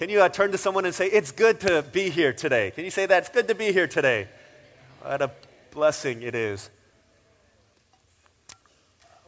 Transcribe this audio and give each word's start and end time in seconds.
Can 0.00 0.08
you 0.08 0.22
uh, 0.22 0.30
turn 0.30 0.50
to 0.52 0.56
someone 0.56 0.86
and 0.86 0.94
say, 0.94 1.08
It's 1.08 1.30
good 1.30 1.60
to 1.60 1.82
be 1.82 2.08
here 2.08 2.32
today? 2.32 2.70
Can 2.70 2.86
you 2.86 2.90
say 2.90 3.04
that? 3.04 3.18
It's 3.18 3.28
good 3.28 3.48
to 3.48 3.54
be 3.54 3.70
here 3.70 3.86
today. 3.86 4.28
What 5.02 5.20
a 5.20 5.30
blessing 5.72 6.22
it 6.22 6.34
is. 6.34 6.70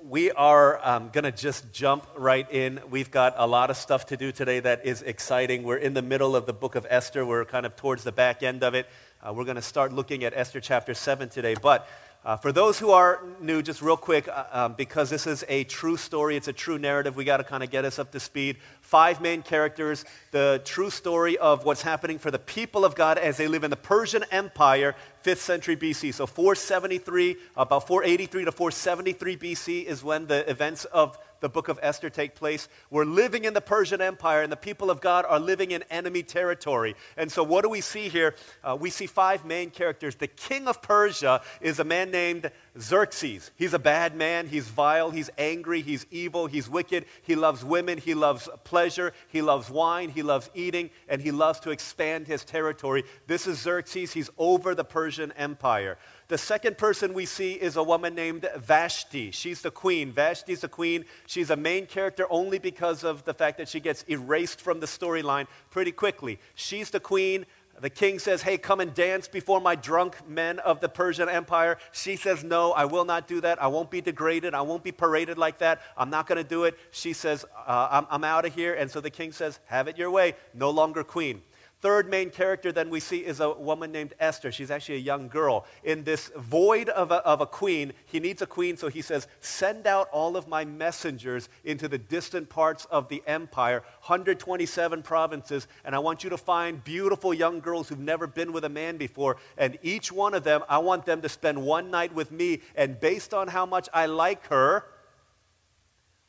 We 0.03 0.31
are 0.31 0.81
um, 0.83 1.11
going 1.13 1.25
to 1.25 1.31
just 1.31 1.75
jump 1.75 2.07
right 2.17 2.51
in. 2.51 2.81
We've 2.89 3.11
got 3.11 3.35
a 3.37 3.47
lot 3.47 3.69
of 3.69 3.77
stuff 3.77 4.07
to 4.07 4.17
do 4.17 4.33
today 4.33 4.61
that 4.61 4.87
is 4.87 5.03
exciting. 5.03 5.63
We're 5.63 5.77
in 5.77 5.93
the 5.93 6.01
middle 6.01 6.35
of 6.35 6.47
the 6.47 6.55
book 6.55 6.75
of 6.75 6.87
Esther, 6.89 7.27
we're 7.27 7.45
kind 7.45 7.67
of 7.67 7.77
towards 7.77 8.03
the 8.03 8.13
back 8.13 8.43
end 8.43 8.65
of 8.65 8.75
it. 8.75 8.87
Uh, 9.23 9.35
we're 9.35 9.45
going 9.45 9.57
to 9.57 9.61
start 9.61 9.93
looking 9.93 10.25
at 10.25 10.33
Esther 10.35 10.59
chapter 10.63 10.95
7 10.95 11.29
today. 11.29 11.55
But 11.55 11.87
uh, 12.25 12.37
for 12.37 12.53
those 12.53 12.79
who 12.79 12.93
are 12.93 13.21
new, 13.41 13.63
just 13.63 13.83
real 13.83 13.97
quick, 13.97 14.29
uh, 14.29 14.45
um, 14.53 14.75
because 14.75 15.11
this 15.11 15.27
is 15.27 15.45
a 15.49 15.65
true 15.65 15.97
story, 15.97 16.37
it's 16.37 16.47
a 16.47 16.53
true 16.53 16.79
narrative, 16.79 17.17
we 17.17 17.25
got 17.25 17.39
to 17.39 17.45
kind 17.45 17.65
of 17.65 17.71
get 17.71 17.85
us 17.85 17.99
up 17.99 18.13
to 18.13 18.21
speed. 18.21 18.59
Five 18.93 19.23
main 19.23 19.41
characters, 19.41 20.05
the 20.33 20.61
true 20.67 20.91
story 20.91 21.39
of 21.39 21.65
what's 21.65 21.81
happening 21.81 22.19
for 22.19 22.31
the 22.31 22.39
people 22.39 22.85
of 22.85 22.95
God 22.95 23.17
as 23.17 23.39
they 23.39 23.49
live 23.49 23.65
in 23.65 23.71
the 23.71 23.75
Persian 23.75 24.23
Empire, 24.31 24.95
5th 25.25 25.39
century 25.39 25.79
BC. 25.79 26.13
So 26.13 26.27
473, 26.27 27.37
about 27.57 27.87
483 27.87 28.45
to 28.45 28.53
473 28.53 29.37
BC 29.39 29.85
is 29.87 30.05
when 30.05 30.27
the 30.27 30.47
events 30.47 30.85
of 30.85 31.17
the 31.41 31.49
book 31.49 31.69
of 31.69 31.79
Esther 31.83 32.09
take 32.09 32.35
place. 32.35 32.69
We're 32.91 33.05
living 33.05 33.45
in 33.45 33.55
the 33.55 33.61
Persian 33.61 34.01
Empire, 34.01 34.43
and 34.43 34.51
the 34.51 34.57
people 34.57 34.91
of 34.91 35.01
God 35.01 35.25
are 35.29 35.41
living 35.41 35.73
in 35.73 35.83
enemy 35.91 36.23
territory. 36.23 36.95
And 37.17 37.33
so, 37.33 37.43
what 37.43 37.63
do 37.63 37.69
we 37.69 37.81
see 37.81 38.09
here? 38.09 38.35
Uh, 38.63 38.77
we 38.81 38.91
see 38.91 39.07
five 39.07 39.45
main 39.45 39.71
characters. 39.71 40.15
The 40.15 40.29
king 40.29 40.69
of 40.69 40.81
Persia 40.81 41.43
is 41.61 41.79
a 41.79 41.85
man 41.85 42.11
named 42.11 42.51
Xerxes. 42.79 43.51
He's 43.55 43.75
a 43.75 43.79
bad 43.79 44.17
man. 44.17 44.47
He's 44.47 44.69
vile. 44.69 45.11
He's 45.11 45.29
angry. 45.37 45.83
He's 45.83 46.07
evil. 46.11 46.47
He's 46.47 46.69
wicked. 46.69 47.05
He 47.23 47.35
loves 47.35 47.65
women. 47.65 47.99
He 47.99 48.15
loves 48.15 48.49
pleasure. 48.65 49.13
He 49.29 49.43
loves 49.43 49.69
wine. 49.69 50.09
He 50.09 50.23
loves 50.23 50.49
eating. 50.55 50.91
And 51.09 51.21
he 51.21 51.31
loves 51.31 51.61
to 51.61 51.71
expand 51.71 52.27
his 52.27 52.45
territory. 52.45 53.05
This 53.27 53.47
is 53.47 53.61
Xerxes. 53.61 54.13
He's 54.13 54.31
over 54.39 54.75
the 54.75 54.85
Persian 54.85 55.33
Empire. 55.33 55.99
The 56.29 56.39
second 56.39 56.79
person 56.79 57.13
we 57.13 57.27
see 57.27 57.53
is 57.53 57.77
a 57.77 57.83
woman 57.83 58.15
named 58.15 58.49
Vashti. 58.57 59.33
She's 59.33 59.61
the 59.61 59.71
queen. 59.71 60.13
Vashti's 60.13 60.63
the 60.63 60.69
queen. 60.69 61.05
She's 61.27 61.51
a 61.51 61.57
main 61.57 61.85
character 61.85 62.27
only 62.31 62.59
because 62.59 63.05
of 63.05 63.25
the 63.25 63.35
fact 63.35 63.59
that 63.59 63.69
she 63.69 63.81
gets 63.81 64.03
erased 64.05 64.63
from 64.63 64.81
the 64.81 64.87
storyline 64.87 65.47
pretty 65.69 65.93
quickly. 65.93 66.39
She's 66.55 66.89
the 66.89 67.01
queen. 67.01 67.45
The 67.81 67.91
king 67.91 68.19
says, 68.19 68.43
Hey, 68.43 68.59
come 68.59 68.81
and 68.81 68.93
dance 68.95 69.29
before 69.29 69.61
my 69.61 69.75
drunk 69.75 70.29
men 70.29 70.59
of 70.61 70.81
the 70.81 70.89
Persian 70.89 71.29
Empire. 71.29 71.79
She 71.91 72.17
says, 72.17 72.45
No, 72.45 72.73
I 72.73 72.85
will 72.85 73.05
not 73.05 73.27
do 73.27 73.41
that. 73.41 73.63
I 73.63 73.67
won't 73.67 73.91
be 73.91 74.01
degraded. 74.01 74.55
I 74.55 74.61
won't 74.61 74.85
be 74.85 74.93
paraded 74.93 75.39
like 75.39 75.59
that. 75.59 75.81
I'm 75.97 76.11
not 76.11 76.27
going 76.27 76.37
to 76.37 76.49
do 76.49 76.65
it. 76.65 76.79
She 76.91 77.13
says, 77.13 77.45
uh, 77.67 77.89
I'm, 77.91 78.07
I'm 78.11 78.25
out 78.25 78.45
of 78.45 78.55
here. 78.55 78.75
And 78.75 78.91
so 78.91 79.01
the 79.01 79.11
king 79.11 79.33
says, 79.33 79.59
Have 79.67 79.89
it 79.89 79.97
your 79.97 80.11
way. 80.11 80.35
No 80.55 80.71
longer 80.71 81.03
queen. 81.03 81.43
Third 81.83 82.09
main 82.09 82.31
character 82.31 82.71
then 82.71 82.91
we 82.91 83.01
see 83.01 83.19
is 83.19 83.41
a 83.41 83.51
woman 83.51 83.91
named 83.91 84.15
Esther. 84.21 84.53
She's 84.53 84.71
actually 84.71 84.95
a 84.95 85.01
young 85.01 85.27
girl. 85.27 85.67
In 85.83 86.05
this 86.05 86.31
void 86.37 86.89
of 86.89 87.11
a, 87.11 87.17
of 87.27 87.41
a 87.41 87.47
queen, 87.47 87.93
he 88.07 88.21
needs 88.21 88.41
a 88.41 88.47
queen, 88.47 88.77
so 88.77 88.87
he 88.87 89.03
says, 89.03 89.27
Send 89.41 89.89
out 89.89 90.09
all 90.13 90.37
of 90.37 90.47
my 90.47 90.65
messengers 90.65 91.49
into 91.65 91.89
the 91.89 91.99
distant 91.99 92.49
parts 92.49 92.85
of 92.85 93.09
the 93.09 93.21
empire, 93.27 93.83
127 94.05 95.03
provinces, 95.03 95.67
and 95.85 95.97
I 95.97 95.99
want 95.99 96.23
you 96.23 96.31
to 96.31 96.39
find 96.39 96.85
beautiful 96.85 97.35
young 97.35 97.59
girls 97.59 97.89
who've 97.89 97.99
never 97.99 98.29
been 98.29 98.53
with 98.53 98.65
a 98.65 98.69
man 98.69 98.97
before. 98.97 99.39
And 99.59 99.77
each 99.83 100.13
one 100.13 100.35
of 100.35 100.45
them, 100.45 100.63
I 100.69 100.79
want 100.79 101.05
them 101.05 101.21
to 101.23 101.29
spend 101.29 101.61
one 101.61 101.91
night 101.91 102.15
with 102.15 102.31
me, 102.31 102.61
and 102.77 103.01
based 103.01 103.35
on 103.35 103.49
how 103.49 103.67
much 103.67 103.89
I 103.93 104.07
like 104.07 104.47
her, 104.47 104.85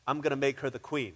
I'm 0.04 0.20
going 0.20 0.32
to 0.32 0.36
make 0.36 0.58
her 0.60 0.68
the 0.70 0.80
queen. 0.80 1.12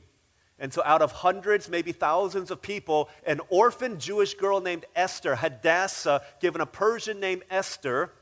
And 0.59 0.73
so, 0.73 0.83
out 0.85 1.03
of 1.03 1.13
hundreds, 1.13 1.69
maybe 1.69 1.93
thousands 1.93 2.51
of 2.51 2.61
people, 2.61 3.09
an 3.25 3.41
orphan 3.49 3.99
Jewish 4.01 4.35
girl 4.35 4.61
named 4.61 4.87
Esther, 4.97 5.37
Hadassah, 5.37 6.23
given 6.41 6.61
a 6.61 6.67
Persian 6.67 7.21
name 7.21 7.43
Esther, 7.49 8.13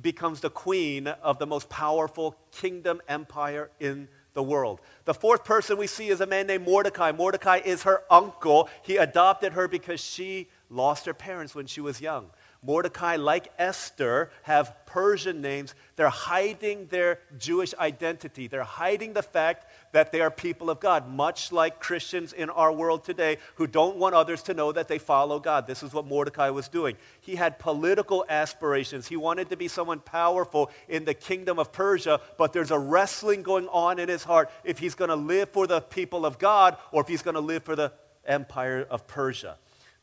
becomes 0.00 0.40
the 0.40 0.50
queen 0.50 1.06
of 1.06 1.38
the 1.38 1.46
most 1.46 1.70
powerful 1.70 2.36
kingdom 2.52 3.00
empire 3.08 3.70
in 3.80 4.08
the 4.34 4.42
world. 4.42 4.80
The 5.06 5.14
fourth 5.14 5.44
person 5.44 5.78
we 5.78 5.86
see 5.86 6.08
is 6.08 6.20
a 6.20 6.26
man 6.26 6.46
named 6.46 6.66
Mordecai. 6.66 7.10
Mordecai 7.10 7.60
is 7.64 7.84
her 7.84 8.02
uncle. 8.10 8.68
He 8.82 8.98
adopted 8.98 9.54
her 9.54 9.66
because 9.66 9.98
she 9.98 10.48
lost 10.68 11.06
her 11.06 11.14
parents 11.14 11.54
when 11.54 11.66
she 11.66 11.80
was 11.80 12.02
young. 12.02 12.28
Mordecai, 12.66 13.14
like 13.14 13.52
Esther, 13.58 14.30
have 14.42 14.74
Persian 14.86 15.40
names. 15.40 15.72
They're 15.94 16.08
hiding 16.08 16.86
their 16.88 17.20
Jewish 17.38 17.72
identity. 17.74 18.48
They're 18.48 18.64
hiding 18.64 19.12
the 19.12 19.22
fact 19.22 19.66
that 19.92 20.10
they 20.10 20.20
are 20.20 20.32
people 20.32 20.68
of 20.68 20.80
God, 20.80 21.08
much 21.08 21.52
like 21.52 21.78
Christians 21.78 22.32
in 22.32 22.50
our 22.50 22.72
world 22.72 23.04
today 23.04 23.38
who 23.54 23.68
don't 23.68 23.98
want 23.98 24.16
others 24.16 24.42
to 24.44 24.54
know 24.54 24.72
that 24.72 24.88
they 24.88 24.98
follow 24.98 25.38
God. 25.38 25.68
This 25.68 25.84
is 25.84 25.92
what 25.92 26.08
Mordecai 26.08 26.50
was 26.50 26.66
doing. 26.66 26.96
He 27.20 27.36
had 27.36 27.60
political 27.60 28.24
aspirations. 28.28 29.06
He 29.06 29.16
wanted 29.16 29.48
to 29.50 29.56
be 29.56 29.68
someone 29.68 30.00
powerful 30.00 30.72
in 30.88 31.04
the 31.04 31.14
kingdom 31.14 31.60
of 31.60 31.70
Persia, 31.70 32.20
but 32.36 32.52
there's 32.52 32.72
a 32.72 32.78
wrestling 32.78 33.44
going 33.44 33.68
on 33.68 34.00
in 34.00 34.08
his 34.08 34.24
heart 34.24 34.50
if 34.64 34.80
he's 34.80 34.96
going 34.96 35.10
to 35.10 35.16
live 35.16 35.50
for 35.50 35.68
the 35.68 35.80
people 35.80 36.26
of 36.26 36.40
God 36.40 36.76
or 36.90 37.02
if 37.02 37.06
he's 37.06 37.22
going 37.22 37.34
to 37.34 37.40
live 37.40 37.62
for 37.62 37.76
the 37.76 37.92
empire 38.26 38.84
of 38.90 39.06
Persia. 39.06 39.56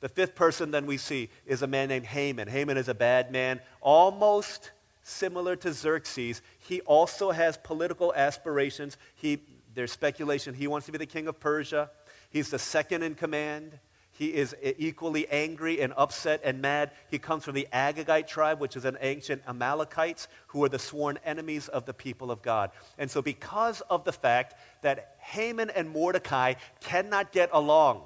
The 0.03 0.09
fifth 0.09 0.35
person 0.35 0.71
then 0.71 0.85
we 0.85 0.97
see 0.97 1.29
is 1.45 1.61
a 1.61 1.67
man 1.67 1.87
named 1.87 2.05
Haman. 2.07 2.49
Haman 2.49 2.75
is 2.75 2.89
a 2.89 2.93
bad 2.93 3.31
man, 3.31 3.61
almost 3.79 4.71
similar 5.01 5.55
to 5.55 5.71
Xerxes. 5.71 6.41
He 6.59 6.81
also 6.81 7.31
has 7.31 7.55
political 7.55 8.13
aspirations. 8.13 8.97
He, 9.15 9.39
there's 9.73 9.93
speculation 9.93 10.55
he 10.55 10.67
wants 10.67 10.87
to 10.87 10.91
be 10.91 10.97
the 10.97 11.05
king 11.05 11.29
of 11.29 11.39
Persia. 11.39 11.89
He's 12.29 12.49
the 12.49 12.59
second 12.59 13.03
in 13.03 13.15
command. 13.15 13.79
He 14.11 14.33
is 14.33 14.53
equally 14.61 15.25
angry 15.29 15.79
and 15.79 15.93
upset 15.95 16.41
and 16.43 16.61
mad. 16.61 16.91
He 17.09 17.17
comes 17.17 17.45
from 17.45 17.55
the 17.55 17.69
Agagite 17.71 18.27
tribe, 18.27 18.59
which 18.59 18.75
is 18.75 18.83
an 18.83 18.97
ancient 18.99 19.41
Amalekites 19.47 20.27
who 20.47 20.65
are 20.65 20.69
the 20.69 20.79
sworn 20.79 21.17
enemies 21.23 21.69
of 21.69 21.85
the 21.85 21.93
people 21.93 22.29
of 22.29 22.41
God. 22.41 22.71
And 22.97 23.09
so, 23.09 23.21
because 23.21 23.79
of 23.89 24.03
the 24.03 24.11
fact 24.11 24.55
that 24.81 25.15
Haman 25.19 25.69
and 25.69 25.89
Mordecai 25.89 26.55
cannot 26.81 27.31
get 27.31 27.49
along, 27.53 28.01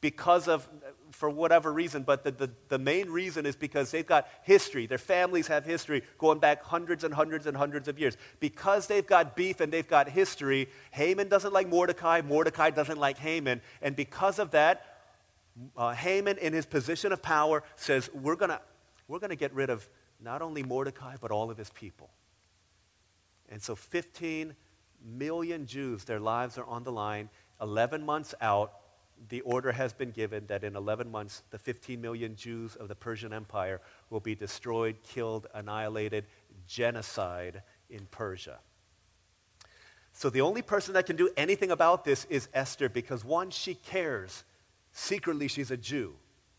because 0.00 0.48
of, 0.48 0.68
for 1.10 1.28
whatever 1.28 1.72
reason, 1.72 2.02
but 2.02 2.24
the, 2.24 2.30
the, 2.30 2.50
the, 2.68 2.78
main 2.78 3.10
reason 3.10 3.44
is 3.44 3.54
because 3.54 3.90
they've 3.90 4.06
got 4.06 4.26
history. 4.42 4.86
Their 4.86 4.98
families 4.98 5.46
have 5.48 5.64
history 5.64 6.02
going 6.16 6.38
back 6.38 6.62
hundreds 6.62 7.04
and 7.04 7.12
hundreds 7.12 7.46
and 7.46 7.56
hundreds 7.56 7.86
of 7.86 7.98
years. 7.98 8.16
Because 8.38 8.86
they've 8.86 9.06
got 9.06 9.36
beef 9.36 9.60
and 9.60 9.70
they've 9.70 9.86
got 9.86 10.08
history, 10.08 10.68
Haman 10.92 11.28
doesn't 11.28 11.52
like 11.52 11.68
Mordecai, 11.68 12.22
Mordecai 12.22 12.70
doesn't 12.70 12.98
like 12.98 13.18
Haman. 13.18 13.60
And 13.82 13.94
because 13.94 14.38
of 14.38 14.52
that, 14.52 14.86
uh, 15.76 15.92
Haman, 15.92 16.38
in 16.38 16.54
his 16.54 16.64
position 16.64 17.12
of 17.12 17.20
power, 17.20 17.62
says, 17.76 18.08
We're 18.14 18.36
going 18.36 18.52
we're 19.08 19.18
going 19.18 19.30
to 19.30 19.36
get 19.36 19.52
rid 19.52 19.70
of 19.70 19.86
not 20.20 20.40
only 20.40 20.62
Mordecai, 20.62 21.16
but 21.20 21.30
all 21.30 21.50
of 21.50 21.58
his 21.58 21.68
people. 21.70 22.10
And 23.48 23.60
so 23.60 23.74
15 23.74 24.54
million 25.04 25.66
Jews, 25.66 26.04
their 26.04 26.20
lives 26.20 26.56
are 26.56 26.64
on 26.64 26.84
the 26.84 26.92
line. 26.92 27.28
11 27.60 28.06
months 28.06 28.34
out, 28.40 28.72
the 29.28 29.40
order 29.42 29.72
has 29.72 29.92
been 29.92 30.10
given 30.10 30.46
that 30.46 30.64
in 30.64 30.76
11 30.76 31.10
months, 31.10 31.42
the 31.50 31.58
15 31.58 32.00
million 32.00 32.36
Jews 32.36 32.76
of 32.76 32.88
the 32.88 32.94
Persian 32.94 33.32
Empire 33.32 33.80
will 34.08 34.20
be 34.20 34.34
destroyed, 34.34 34.96
killed, 35.02 35.46
annihilated, 35.54 36.26
genocide 36.66 37.62
in 37.90 38.06
Persia. 38.10 38.58
So 40.12 40.30
the 40.30 40.40
only 40.40 40.62
person 40.62 40.94
that 40.94 41.06
can 41.06 41.16
do 41.16 41.30
anything 41.36 41.70
about 41.70 42.04
this 42.04 42.24
is 42.26 42.48
Esther 42.52 42.88
because, 42.88 43.24
one, 43.24 43.50
she 43.50 43.74
cares. 43.74 44.44
Secretly, 44.92 45.48
she's 45.48 45.70
a 45.70 45.76
Jew. 45.76 46.14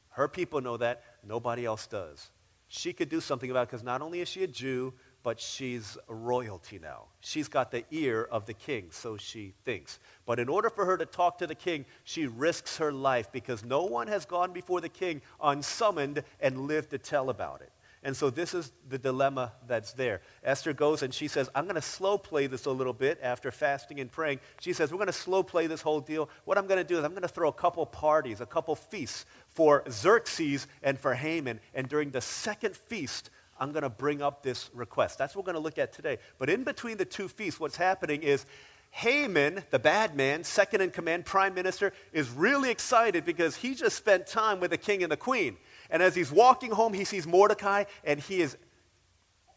Her 0.10 0.28
people 0.28 0.62
know 0.62 0.78
that. 0.78 1.04
Nobody 1.28 1.66
else 1.66 1.88
does. 1.88 2.30
She 2.68 2.94
could 2.94 3.10
do 3.10 3.20
something 3.20 3.52
about 3.52 3.64
it 3.64 3.72
because 3.72 3.84
not 3.84 4.02
only 4.02 4.22
is 4.22 4.30
she 4.30 4.44
a 4.44 4.48
Jew, 4.48 4.94
but 5.24 5.40
she's 5.40 5.98
royalty 6.08 6.80
now. 6.80 7.06
She's 7.20 7.48
got 7.48 7.72
the 7.72 7.86
ear 7.92 8.24
of 8.24 8.46
the 8.46 8.54
king, 8.54 8.88
so 8.92 9.18
she 9.18 9.54
thinks. 9.64 10.00
But 10.26 10.40
in 10.40 10.50
order 10.50 10.70
for 10.70 10.86
her 10.86 10.98
to 10.98 11.06
talk 11.06 11.38
to 11.40 11.48
the 11.48 11.56
king, 11.56 11.86
she 12.04 12.28
risks 12.28 12.78
her 12.78 12.92
life 12.92 13.32
because 13.32 13.64
no 13.64 13.84
one 13.84 14.08
has 14.08 14.26
gone 14.26 14.54
before 14.54 14.82
the 14.82 14.90
king 14.90 15.22
unsummoned 15.42 16.24
and 16.40 16.68
lived 16.68 16.90
to 16.92 16.98
tell 16.98 17.30
about 17.30 17.62
it. 17.62 17.72
And 18.04 18.18
so 18.18 18.32
this 18.32 18.56
is 18.56 18.72
the 18.90 18.98
dilemma 18.98 19.54
that's 19.68 19.94
there. 19.94 20.22
Esther 20.44 20.74
goes 20.74 21.04
and 21.04 21.14
she 21.14 21.28
says, 21.28 21.50
I'm 21.54 21.66
going 21.66 21.76
to 21.76 21.84
slow 21.84 22.18
play 22.18 22.48
this 22.48 22.66
a 22.66 22.72
little 22.72 22.94
bit 22.94 23.20
after 23.22 23.52
fasting 23.52 24.00
and 24.00 24.12
praying. 24.12 24.40
She 24.60 24.74
says, 24.74 24.92
We're 24.92 24.98
going 24.98 25.06
to 25.06 25.14
slow 25.14 25.44
play 25.44 25.68
this 25.68 25.82
whole 25.82 26.00
deal. 26.00 26.28
What 26.46 26.58
I'm 26.58 26.66
going 26.66 26.80
to 26.80 26.84
do 26.84 26.98
is 26.98 27.04
I'm 27.04 27.12
going 27.12 27.22
to 27.22 27.28
throw 27.28 27.50
a 27.50 27.54
couple 27.54 27.86
parties, 27.86 28.42
a 28.42 28.46
couple 28.48 28.76
feasts 28.76 29.26
for 29.50 29.84
Xerxes 29.88 30.66
and 30.82 30.98
for 30.98 31.14
Haman. 31.14 31.60
And 31.76 31.88
during 31.88 32.10
the 32.10 32.22
second 32.22 32.76
feast, 32.76 33.30
I'm 33.62 33.72
going 33.72 33.84
to 33.84 33.90
bring 33.90 34.24
up 34.24 34.42
this 34.42 34.72
request. 34.74 35.20
That's 35.20 35.36
what 35.36 35.46
we're 35.46 35.54
going 35.54 35.62
to 35.62 35.64
look 35.64 35.78
at 35.78 35.94
today. 35.94 36.18
But 36.40 36.50
in 36.50 36.64
between 36.64 36.98
the 36.98 37.06
two 37.06 37.28
feasts, 37.28 37.60
what's 37.60 37.78
happening 37.78 38.24
is 38.24 38.48
Haman, 38.90 39.64
the 39.70 39.78
bad 39.78 40.16
man, 40.16 40.44
second 40.44 40.82
in 40.82 40.90
command, 40.90 41.26
prime 41.26 41.54
minister, 41.54 41.94
is 42.12 42.32
really 42.32 42.72
excited 42.72 43.24
because 43.24 43.56
he 43.56 43.76
just 43.76 43.96
spent 43.96 44.26
time 44.26 44.60
with 44.60 44.72
the 44.72 44.78
king 44.78 45.04
and 45.04 45.12
the 45.12 45.18
queen. 45.18 45.58
And 45.92 46.02
as 46.02 46.16
he's 46.16 46.32
walking 46.32 46.72
home, 46.72 46.92
he 46.92 47.06
sees 47.06 47.28
Mordecai, 47.28 47.84
and 48.04 48.20
he 48.20 48.42
is, 48.42 48.58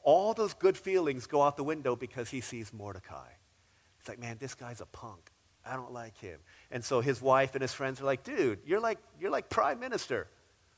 all 0.03 0.35
those 0.35 0.53
good 0.53 0.77
feelings 0.77 1.27
go 1.27 1.41
out 1.41 1.57
the 1.57 1.65
window 1.65 1.97
because 1.97 2.29
he 2.29 2.43
sees 2.43 2.75
Mordecai. 2.75 3.31
It's 4.01 4.09
like, 4.09 4.21
man, 4.21 4.37
this 4.39 4.55
guy's 4.55 4.83
a 4.83 4.87
punk. 4.87 5.31
I 5.65 5.77
don't 5.77 5.93
like 5.93 6.19
him. 6.19 6.41
And 6.71 6.85
so 6.85 7.01
his 7.01 7.23
wife 7.23 7.55
and 7.55 7.63
his 7.63 7.73
friends 7.73 8.03
are 8.03 8.05
like, 8.05 8.23
dude, 8.23 8.59
you're 8.67 8.81
like, 8.81 8.99
you're 9.19 9.31
like 9.31 9.49
prime 9.49 9.81
minister. 9.81 10.29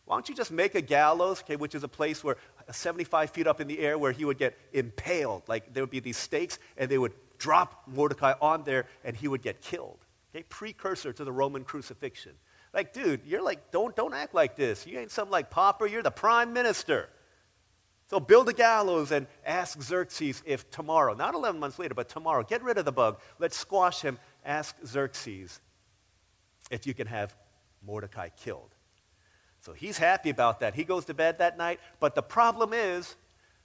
Why 0.07 0.15
don't 0.15 0.29
you 0.29 0.37
just 0.37 0.53
make 0.53 0.77
a 0.77 0.81
gallows, 0.81 1.41
okay, 1.43 1.57
which 1.57 1.75
is 1.75 1.83
a 1.83 1.89
place 1.89 2.23
where 2.23 2.37
75 2.73 3.31
feet 3.31 3.47
up 3.47 3.61
in 3.61 3.69
the 3.69 3.79
air 3.79 3.99
where 3.99 4.13
he 4.13 4.25
would 4.25 4.39
get 4.39 4.59
impaled. 4.73 5.43
Like 5.49 5.73
there 5.73 5.83
would 5.83 5.91
be 5.91 6.01
these 6.01 6.17
stakes 6.17 6.59
and 6.77 6.91
they 6.91 6.99
would 6.99 7.13
drop 7.39 7.83
Mordecai 7.87 8.35
on 8.41 8.65
there 8.65 8.87
and 9.05 9.17
he 9.17 9.29
would 9.29 9.43
get 9.43 9.61
killed. 9.61 9.99
Okay, 10.35 10.45
precursor 10.49 11.13
to 11.13 11.25
the 11.25 11.33
Roman 11.33 11.65
crucifixion. 11.65 12.33
Like, 12.75 12.93
dude, 12.93 13.23
you're 13.25 13.43
like, 13.43 13.71
don't, 13.71 13.97
don't 13.97 14.13
act 14.13 14.35
like 14.35 14.57
this. 14.57 14.87
You 14.87 14.99
ain't 14.99 15.11
some 15.11 15.31
like 15.31 15.51
pauper, 15.51 15.87
you're 15.87 16.03
the 16.03 16.11
prime 16.11 16.53
minister. 16.53 17.09
So 18.09 18.21
build 18.21 18.49
a 18.49 18.53
gallows 18.53 19.11
and 19.11 19.27
ask 19.45 19.83
Xerxes 19.83 20.43
if 20.47 20.71
tomorrow, 20.71 21.15
not 21.15 21.35
11 21.35 21.59
months 21.59 21.79
later, 21.79 21.95
but 21.95 22.09
tomorrow, 22.09 22.45
get 22.45 22.63
rid 22.63 22.79
of 22.79 22.85
the 22.85 22.93
bug. 22.93 23.21
Let's 23.39 23.57
squash 23.57 24.03
him. 24.03 24.19
Ask 24.45 24.77
Xerxes 24.87 25.61
if 26.71 26.87
you 26.87 26.95
can 26.95 27.09
have 27.09 27.35
Mordecai 27.85 28.29
killed. 28.29 28.76
So 29.67 29.73
he's 29.73 29.99
happy 29.99 30.31
about 30.31 30.61
that. 30.61 30.77
He 30.77 30.85
goes 30.85 31.07
to 31.07 31.15
bed 31.15 31.39
that 31.39 31.59
night, 31.59 31.81
but 31.99 32.15
the 32.15 32.23
problem 32.23 32.73
is 32.73 33.17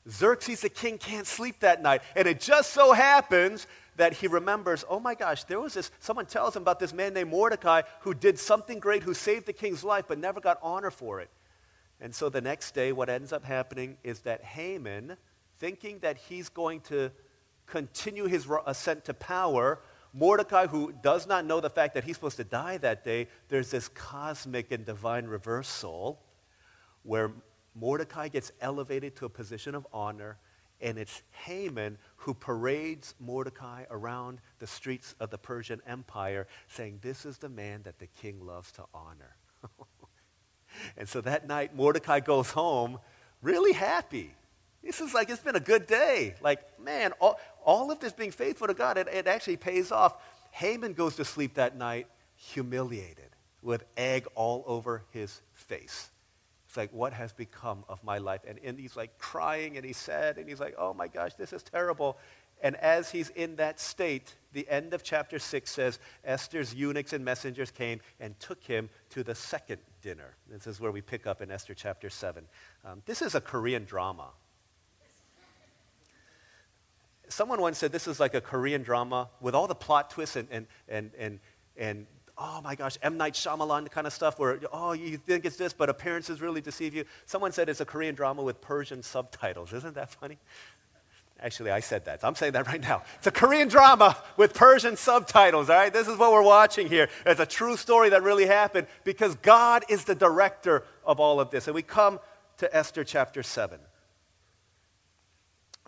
Xerxes 0.09 0.61
the 0.61 0.69
king 0.69 0.97
can't 0.97 1.27
sleep 1.27 1.59
that 1.59 1.83
night. 1.83 2.01
And 2.15 2.27
it 2.27 2.39
just 2.39 2.73
so 2.73 2.93
happens 2.93 3.67
that 3.97 4.13
he 4.13 4.25
remembers, 4.25 4.83
oh 4.89 4.99
my 4.99 5.13
gosh, 5.13 5.43
there 5.43 5.59
was 5.59 5.75
this, 5.75 5.91
someone 5.99 6.25
tells 6.25 6.55
him 6.55 6.63
about 6.63 6.79
this 6.79 6.91
man 6.91 7.13
named 7.13 7.29
Mordecai 7.29 7.83
who 7.99 8.15
did 8.15 8.39
something 8.39 8.79
great, 8.79 9.03
who 9.03 9.13
saved 9.13 9.45
the 9.45 9.53
king's 9.53 9.83
life, 9.83 10.05
but 10.07 10.17
never 10.17 10.41
got 10.41 10.57
honor 10.63 10.89
for 10.89 11.21
it. 11.21 11.29
And 11.99 12.15
so 12.15 12.29
the 12.29 12.41
next 12.41 12.73
day, 12.73 12.91
what 12.91 13.07
ends 13.07 13.31
up 13.31 13.45
happening 13.45 13.95
is 14.03 14.21
that 14.21 14.43
Haman, 14.43 15.17
thinking 15.59 15.99
that 15.99 16.17
he's 16.17 16.49
going 16.49 16.79
to 16.81 17.11
continue 17.67 18.25
his 18.25 18.47
ascent 18.65 19.05
to 19.05 19.13
power, 19.13 19.77
Mordecai, 20.13 20.67
who 20.67 20.93
does 21.01 21.25
not 21.25 21.45
know 21.45 21.61
the 21.61 21.69
fact 21.69 21.93
that 21.93 22.03
he's 22.03 22.15
supposed 22.15 22.37
to 22.37 22.43
die 22.43 22.77
that 22.77 23.03
day, 23.03 23.27
there's 23.47 23.71
this 23.71 23.87
cosmic 23.87 24.71
and 24.71 24.85
divine 24.85 25.25
reversal 25.25 26.21
where 27.03 27.31
Mordecai 27.75 28.27
gets 28.27 28.51
elevated 28.59 29.15
to 29.17 29.25
a 29.25 29.29
position 29.29 29.75
of 29.75 29.87
honor, 29.93 30.37
and 30.81 30.97
it's 30.97 31.21
Haman 31.45 31.97
who 32.17 32.33
parades 32.33 33.15
Mordecai 33.19 33.85
around 33.89 34.39
the 34.59 34.67
streets 34.67 35.15
of 35.19 35.29
the 35.29 35.37
Persian 35.37 35.81
Empire, 35.87 36.47
saying, 36.67 36.99
This 37.01 37.25
is 37.25 37.37
the 37.37 37.49
man 37.49 37.83
that 37.83 37.99
the 37.99 38.07
king 38.07 38.45
loves 38.45 38.71
to 38.73 38.83
honor. 38.93 39.37
and 40.97 41.07
so 41.07 41.21
that 41.21 41.47
night, 41.47 41.75
Mordecai 41.75 42.19
goes 42.19 42.51
home 42.51 42.99
really 43.41 43.73
happy. 43.73 44.31
This 44.83 44.99
is 44.99 45.13
like, 45.13 45.29
it's 45.29 45.41
been 45.41 45.55
a 45.55 45.59
good 45.59 45.85
day. 45.85 46.35
Like, 46.41 46.79
man, 46.79 47.13
all, 47.19 47.39
all 47.65 47.91
of 47.91 47.99
this 47.99 48.13
being 48.13 48.31
faithful 48.31 48.67
to 48.67 48.73
God, 48.73 48.97
it, 48.97 49.07
it 49.07 49.27
actually 49.27 49.57
pays 49.57 49.91
off. 49.91 50.15
Haman 50.51 50.93
goes 50.93 51.15
to 51.15 51.25
sleep 51.25 51.55
that 51.55 51.77
night 51.77 52.07
humiliated 52.35 53.29
with 53.61 53.83
egg 53.95 54.27
all 54.35 54.63
over 54.67 55.03
his 55.11 55.41
face. 55.53 56.09
It's 56.67 56.77
like, 56.77 56.91
what 56.93 57.13
has 57.13 57.33
become 57.33 57.83
of 57.89 58.03
my 58.03 58.17
life? 58.17 58.41
And, 58.47 58.57
and 58.63 58.79
he's 58.79 58.95
like 58.95 59.17
crying 59.17 59.75
and 59.75 59.85
he's 59.85 59.97
sad 59.97 60.37
and 60.37 60.47
he's 60.47 60.59
like, 60.59 60.75
oh 60.77 60.93
my 60.93 61.07
gosh, 61.07 61.33
this 61.35 61.53
is 61.53 61.63
terrible. 61.63 62.17
And 62.63 62.75
as 62.77 63.11
he's 63.11 63.29
in 63.29 63.55
that 63.57 63.79
state, 63.79 64.35
the 64.53 64.69
end 64.69 64.93
of 64.93 65.03
chapter 65.03 65.39
6 65.39 65.69
says 65.69 65.99
Esther's 66.23 66.73
eunuchs 66.73 67.11
and 67.11 67.25
messengers 67.25 67.71
came 67.71 67.99
and 68.19 68.39
took 68.39 68.63
him 68.63 68.89
to 69.09 69.23
the 69.23 69.35
second 69.35 69.79
dinner. 70.01 70.35
This 70.49 70.67
is 70.67 70.79
where 70.79 70.91
we 70.91 71.01
pick 71.01 71.27
up 71.27 71.41
in 71.41 71.51
Esther 71.51 71.73
chapter 71.73 72.09
7. 72.09 72.45
Um, 72.85 73.01
this 73.05 73.21
is 73.21 73.35
a 73.35 73.41
Korean 73.41 73.83
drama 73.83 74.29
someone 77.31 77.61
once 77.61 77.77
said 77.77 77.91
this 77.91 78.07
is 78.07 78.19
like 78.19 78.33
a 78.33 78.41
Korean 78.41 78.83
drama 78.83 79.29
with 79.39 79.55
all 79.55 79.67
the 79.67 79.75
plot 79.75 80.09
twists 80.09 80.35
and, 80.35 80.47
and, 80.51 80.67
and, 80.87 81.11
and, 81.17 81.39
and 81.77 82.07
oh 82.37 82.61
my 82.63 82.75
gosh, 82.75 82.97
M. 83.01 83.17
Night 83.17 83.33
Shyamalan 83.33 83.89
kind 83.91 84.07
of 84.07 84.13
stuff 84.13 84.39
where, 84.39 84.59
oh, 84.71 84.93
you 84.93 85.17
think 85.17 85.45
it's 85.45 85.57
this, 85.57 85.73
but 85.73 85.89
appearances 85.89 86.41
really 86.41 86.61
deceive 86.61 86.93
you. 86.93 87.05
Someone 87.25 87.51
said 87.51 87.69
it's 87.69 87.81
a 87.81 87.85
Korean 87.85 88.15
drama 88.15 88.41
with 88.41 88.61
Persian 88.61 89.03
subtitles. 89.03 89.73
Isn't 89.73 89.95
that 89.95 90.09
funny? 90.09 90.37
Actually, 91.39 91.71
I 91.71 91.79
said 91.79 92.05
that. 92.05 92.23
I'm 92.23 92.35
saying 92.35 92.53
that 92.53 92.67
right 92.67 92.81
now. 92.81 93.03
It's 93.17 93.27
a 93.27 93.31
Korean 93.31 93.67
drama 93.67 94.15
with 94.37 94.53
Persian 94.53 94.95
subtitles, 94.95 95.69
all 95.69 95.75
right? 95.75 95.91
This 95.91 96.07
is 96.07 96.17
what 96.17 96.31
we're 96.31 96.43
watching 96.43 96.87
here. 96.87 97.09
It's 97.25 97.39
a 97.39 97.47
true 97.47 97.77
story 97.77 98.09
that 98.09 98.21
really 98.21 98.45
happened 98.45 98.87
because 99.03 99.35
God 99.35 99.83
is 99.89 100.03
the 100.03 100.13
director 100.13 100.83
of 101.03 101.19
all 101.19 101.39
of 101.39 101.49
this. 101.49 101.67
And 101.67 101.73
we 101.73 101.81
come 101.81 102.19
to 102.57 102.75
Esther 102.75 103.03
chapter 103.03 103.41
7. 103.41 103.79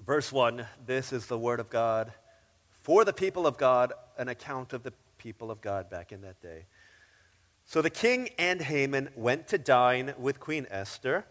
Verse 0.06 0.34
1 0.34 0.66
This 0.86 1.14
is 1.14 1.28
the 1.28 1.38
word 1.40 1.60
of 1.60 1.70
God 1.70 2.12
for 2.72 3.06
the 3.06 3.14
people 3.14 3.48
of 3.48 3.58
God, 3.58 3.94
an 4.18 4.28
account 4.28 4.74
of 4.74 4.84
the 4.84 4.94
people 5.18 5.50
of 5.50 5.62
God 5.62 5.90
back 5.90 6.12
in 6.12 6.22
that 6.22 6.42
day. 6.42 6.66
So 7.64 7.82
the 7.82 7.90
king 7.90 8.30
and 8.38 8.62
Haman 8.62 9.10
went 9.16 9.48
to 9.48 9.58
dine 9.58 10.14
with 10.18 10.42
Queen 10.42 10.68
Esther. 10.70 11.26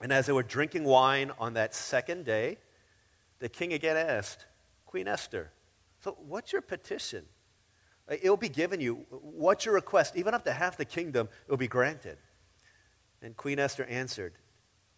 And 0.00 0.12
as 0.12 0.26
they 0.26 0.32
were 0.32 0.44
drinking 0.44 0.84
wine 0.84 1.32
on 1.38 1.54
that 1.54 1.74
second 1.74 2.24
day, 2.24 2.58
the 3.40 3.48
king 3.48 3.72
again 3.72 3.96
asked, 3.96 4.46
Queen 4.86 5.08
Esther, 5.08 5.50
so 6.00 6.16
what's 6.26 6.52
your 6.52 6.62
petition? 6.62 7.24
Uh, 8.08 8.14
it'll 8.22 8.36
be 8.36 8.48
given 8.48 8.80
you. 8.80 9.06
What's 9.10 9.64
your 9.64 9.74
request? 9.74 10.14
Even 10.16 10.34
up 10.34 10.44
to 10.44 10.52
half 10.52 10.76
the 10.76 10.84
kingdom, 10.84 11.28
it'll 11.46 11.56
be 11.56 11.68
granted. 11.68 12.18
And 13.20 13.36
Queen 13.36 13.58
Esther 13.58 13.84
answered, 13.84 14.34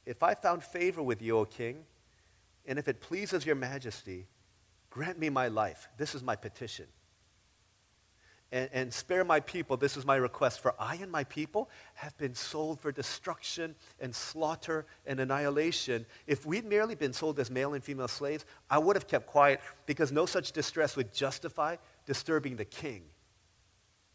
If 0.04 0.22
I 0.22 0.34
found 0.34 0.62
favor 0.62 1.02
with 1.02 1.22
you, 1.22 1.38
O 1.38 1.44
king, 1.46 1.84
and 2.66 2.78
if 2.78 2.88
it 2.88 3.00
pleases 3.00 3.44
your 3.44 3.56
majesty, 3.56 4.26
grant 4.90 5.18
me 5.18 5.28
my 5.28 5.48
life. 5.48 5.88
This 5.98 6.14
is 6.14 6.22
my 6.22 6.36
petition. 6.36 6.86
And, 8.52 8.70
and, 8.72 8.94
spare 8.94 9.24
my 9.24 9.40
people. 9.40 9.76
This 9.76 9.96
is 9.96 10.06
my 10.06 10.14
request. 10.14 10.60
For 10.60 10.74
I 10.78 10.94
and 10.96 11.10
my 11.10 11.24
people 11.24 11.68
have 11.94 12.16
been 12.18 12.34
sold 12.34 12.80
for 12.80 12.92
destruction 12.92 13.74
and 13.98 14.14
slaughter 14.14 14.86
and 15.06 15.18
annihilation. 15.18 16.06
If 16.28 16.46
we'd 16.46 16.64
merely 16.64 16.94
been 16.94 17.12
sold 17.12 17.40
as 17.40 17.50
male 17.50 17.74
and 17.74 17.82
female 17.82 18.06
slaves, 18.06 18.44
I 18.70 18.78
would 18.78 18.94
have 18.94 19.08
kept 19.08 19.26
quiet 19.26 19.60
because 19.86 20.12
no 20.12 20.24
such 20.24 20.52
distress 20.52 20.94
would 20.94 21.12
justify 21.12 21.76
disturbing 22.06 22.54
the 22.54 22.64
king. 22.64 23.02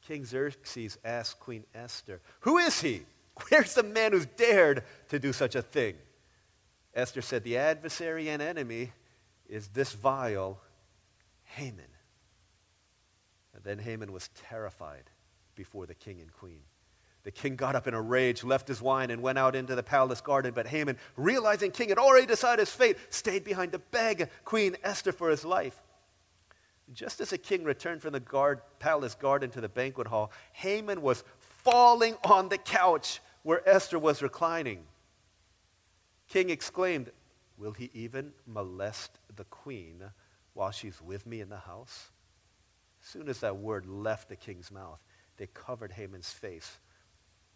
King 0.07 0.23
Xerxes 0.23 0.97
asked 1.03 1.39
Queen 1.39 1.65
Esther, 1.75 2.21
Who 2.41 2.59
is 2.59 2.79
he? 2.79 3.01
Where's 3.49 3.73
the 3.73 3.83
man 3.83 4.13
who's 4.13 4.25
dared 4.25 4.83
to 5.09 5.19
do 5.19 5.33
such 5.33 5.55
a 5.55 5.61
thing? 5.61 5.95
Esther 6.93 7.21
said, 7.21 7.43
The 7.43 7.57
adversary 7.57 8.29
and 8.29 8.41
enemy 8.41 8.91
is 9.47 9.69
this 9.69 9.93
vile 9.93 10.59
Haman. 11.43 11.85
And 13.55 13.63
then 13.63 13.79
Haman 13.79 14.11
was 14.11 14.29
terrified 14.49 15.09
before 15.55 15.85
the 15.85 15.95
king 15.95 16.21
and 16.21 16.31
queen. 16.31 16.61
The 17.23 17.31
king 17.31 17.57
got 17.57 17.75
up 17.75 17.85
in 17.85 17.93
a 17.93 18.01
rage, 18.01 18.43
left 18.43 18.67
his 18.67 18.81
wine, 18.81 19.11
and 19.11 19.21
went 19.21 19.37
out 19.37 19.55
into 19.55 19.75
the 19.75 19.83
palace 19.83 20.21
garden. 20.21 20.53
But 20.53 20.67
Haman, 20.67 20.97
realizing 21.17 21.71
king 21.71 21.89
had 21.89 21.97
already 21.97 22.25
decided 22.25 22.61
his 22.61 22.71
fate, 22.71 22.97
stayed 23.09 23.43
behind 23.43 23.73
to 23.73 23.79
beg 23.79 24.29
Queen 24.45 24.77
Esther 24.83 25.11
for 25.11 25.29
his 25.29 25.43
life. 25.43 25.79
Just 26.93 27.19
as 27.19 27.31
the 27.31 27.37
king 27.37 27.65
returned 27.65 28.01
from 28.01 28.13
the 28.13 28.19
guard, 28.19 28.61
palace 28.79 29.15
garden 29.15 29.51
to 29.51 29.61
the 29.61 29.69
banquet 29.69 30.07
hall, 30.07 30.31
Haman 30.53 31.01
was 31.01 31.23
falling 31.39 32.15
on 32.23 32.49
the 32.49 32.57
couch 32.57 33.19
where 33.43 33.67
Esther 33.67 33.99
was 33.99 34.21
reclining 34.21 34.85
king 36.29 36.49
exclaimed, 36.49 37.11
Will 37.57 37.73
he 37.73 37.89
even 37.93 38.31
molest 38.47 39.19
the 39.35 39.43
queen 39.43 40.01
while 40.53 40.71
she's 40.71 41.01
with 41.01 41.25
me 41.25 41.41
in 41.41 41.49
the 41.49 41.57
house? 41.57 42.11
As 43.03 43.09
soon 43.09 43.27
as 43.27 43.41
that 43.41 43.57
word 43.57 43.85
left 43.85 44.29
the 44.29 44.37
king's 44.37 44.71
mouth, 44.71 45.01
they 45.37 45.47
covered 45.47 45.91
Haman's 45.91 46.31
face. 46.31 46.79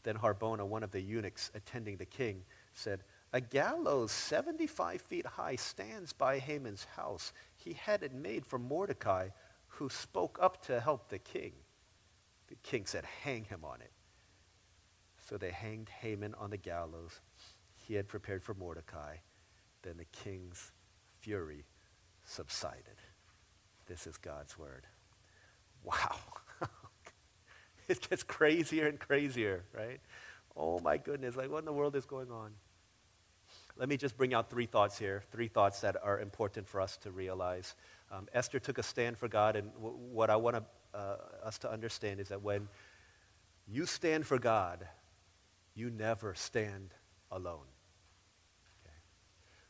Then 0.04 0.18
Harbona, 0.18 0.66
one 0.66 0.84
of 0.84 0.92
the 0.92 1.00
eunuchs 1.00 1.52
attending 1.56 1.96
the 1.96 2.06
king, 2.06 2.44
said, 2.74 3.04
A 3.32 3.40
gallows 3.40 4.12
75 4.12 5.02
feet 5.02 5.26
high 5.26 5.56
stands 5.56 6.12
by 6.12 6.40
Haman's 6.40 6.86
house. 6.98 7.32
He 7.56 7.74
had 7.74 8.04
it 8.04 8.14
made 8.14 8.46
for 8.46 8.60
Mordecai, 8.60 9.30
who 9.68 9.90
spoke 9.90 10.38
up 10.42 10.66
to 10.66 10.82
help 10.82 11.08
the 11.08 11.20
king. 11.20 11.54
The 12.48 12.56
king 12.56 12.86
said, 12.86 13.06
Hang 13.06 13.46
him 13.46 13.64
on 13.64 13.80
it. 13.82 13.92
So 15.30 15.38
they 15.38 15.52
hanged 15.52 15.88
Haman 15.88 16.36
on 16.36 16.50
the 16.50 16.58
gallows 16.58 17.22
he 17.84 17.96
had 17.96 18.08
prepared 18.08 18.44
for 18.44 18.54
Mordecai, 18.54 19.18
then 19.82 19.98
the 19.98 20.06
king's 20.06 20.72
fury 21.20 21.66
subsided. 22.26 23.02
This 23.88 24.08
is 24.08 24.18
God's 24.18 24.58
word. 24.58 24.88
Wow. 25.84 26.18
it 27.88 28.08
gets 28.10 28.24
crazier 28.24 28.88
and 28.88 29.00
crazier, 29.00 29.66
right? 29.74 30.00
Oh 30.56 30.80
my 30.80 30.98
goodness, 30.98 31.36
like 31.36 31.52
what 31.52 31.60
in 31.60 31.66
the 31.66 31.74
world 31.74 31.96
is 31.96 32.06
going 32.06 32.32
on? 32.32 32.52
Let 33.76 33.90
me 33.90 33.98
just 33.98 34.16
bring 34.16 34.34
out 34.34 34.50
three 34.50 34.68
thoughts 34.68 34.98
here, 34.98 35.24
three 35.32 35.48
thoughts 35.48 35.82
that 35.82 35.98
are 36.02 36.20
important 36.20 36.68
for 36.68 36.80
us 36.80 36.96
to 36.98 37.12
realize. 37.12 37.76
Um, 38.12 38.28
Esther 38.34 38.60
took 38.60 38.78
a 38.78 38.84
stand 38.84 39.18
for 39.18 39.28
God, 39.28 39.56
and 39.56 39.74
w- 39.74 39.96
what 39.96 40.30
I 40.30 40.36
want 40.36 40.64
uh, 40.94 41.16
us 41.44 41.58
to 41.60 41.72
understand 41.72 42.20
is 42.20 42.30
that 42.30 42.44
when 42.44 42.68
you 43.68 43.88
stand 43.88 44.28
for 44.28 44.38
God, 44.38 44.88
you 45.74 45.90
never 45.90 46.36
stand 46.36 46.94
alone. 47.32 47.66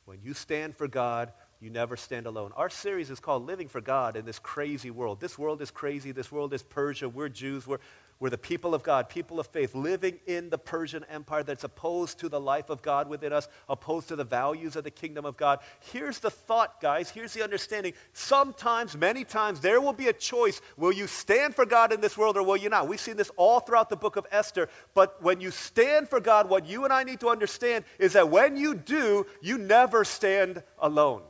When 0.05 0.19
you 0.21 0.33
stand 0.33 0.75
for 0.75 0.87
God, 0.87 1.31
you 1.61 1.69
never 1.69 1.95
stand 1.95 2.25
alone. 2.25 2.51
Our 2.57 2.69
series 2.69 3.09
is 3.09 3.21
called 3.21 3.45
Living 3.45 3.69
for 3.69 3.79
God 3.79 4.17
in 4.17 4.25
this 4.25 4.37
crazy 4.39 4.91
world. 4.91 5.21
This 5.21 5.37
world 5.37 5.61
is 5.61 5.71
crazy. 5.71 6.11
This 6.11 6.31
world 6.31 6.53
is 6.53 6.61
Persia. 6.61 7.07
We're 7.07 7.29
Jews. 7.29 7.65
We're, 7.65 7.79
we're 8.19 8.29
the 8.29 8.37
people 8.37 8.73
of 8.73 8.83
God, 8.83 9.09
people 9.09 9.39
of 9.39 9.47
faith, 9.47 9.75
living 9.75 10.19
in 10.25 10.49
the 10.49 10.57
Persian 10.57 11.03
Empire 11.09 11.43
that's 11.43 11.63
opposed 11.63 12.19
to 12.19 12.29
the 12.29 12.39
life 12.39 12.69
of 12.69 12.81
God 12.81 13.09
within 13.09 13.33
us, 13.33 13.47
opposed 13.67 14.07
to 14.07 14.15
the 14.15 14.23
values 14.23 14.75
of 14.75 14.83
the 14.83 14.91
kingdom 14.91 15.25
of 15.25 15.35
God. 15.35 15.59
Here's 15.91 16.19
the 16.19 16.29
thought, 16.29 16.79
guys. 16.79 17.09
Here's 17.09 17.33
the 17.33 17.43
understanding. 17.43 17.93
Sometimes, 18.13 18.95
many 18.95 19.25
times, 19.25 19.59
there 19.59 19.81
will 19.81 19.93
be 19.93 20.07
a 20.07 20.13
choice. 20.13 20.61
Will 20.77 20.93
you 20.93 21.07
stand 21.07 21.53
for 21.53 21.65
God 21.65 21.91
in 21.91 21.99
this 21.99 22.17
world 22.17 22.37
or 22.37 22.43
will 22.43 22.55
you 22.55 22.69
not? 22.69 22.87
We've 22.87 22.99
seen 22.99 23.17
this 23.17 23.31
all 23.35 23.59
throughout 23.59 23.89
the 23.89 23.97
book 23.97 24.15
of 24.15 24.25
Esther. 24.31 24.69
But 24.93 25.21
when 25.21 25.41
you 25.41 25.51
stand 25.51 26.07
for 26.07 26.19
God, 26.19 26.49
what 26.49 26.65
you 26.65 26.85
and 26.85 26.93
I 26.93 27.03
need 27.03 27.19
to 27.21 27.27
understand 27.27 27.83
is 27.99 28.13
that 28.13 28.29
when 28.29 28.55
you 28.55 28.75
do, 28.75 29.25
you 29.41 29.57
never 29.57 30.05
stand 30.05 30.63
alone. 30.79 31.23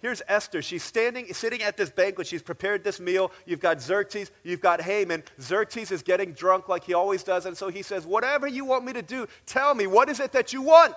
Here's 0.00 0.22
Esther. 0.28 0.62
She's 0.62 0.84
standing, 0.84 1.32
sitting 1.34 1.62
at 1.62 1.76
this 1.76 1.90
banquet. 1.90 2.28
She's 2.28 2.42
prepared 2.42 2.84
this 2.84 3.00
meal. 3.00 3.32
You've 3.46 3.60
got 3.60 3.80
Xerxes. 3.80 4.30
You've 4.44 4.60
got 4.60 4.80
Haman. 4.80 5.24
Xerxes 5.40 5.90
is 5.90 6.02
getting 6.02 6.32
drunk 6.32 6.68
like 6.68 6.84
he 6.84 6.94
always 6.94 7.24
does. 7.24 7.46
And 7.46 7.56
so 7.56 7.68
he 7.68 7.82
says, 7.82 8.06
Whatever 8.06 8.46
you 8.46 8.64
want 8.64 8.84
me 8.84 8.92
to 8.92 9.02
do, 9.02 9.26
tell 9.44 9.74
me. 9.74 9.88
What 9.88 10.08
is 10.08 10.20
it 10.20 10.32
that 10.32 10.52
you 10.52 10.62
want? 10.62 10.94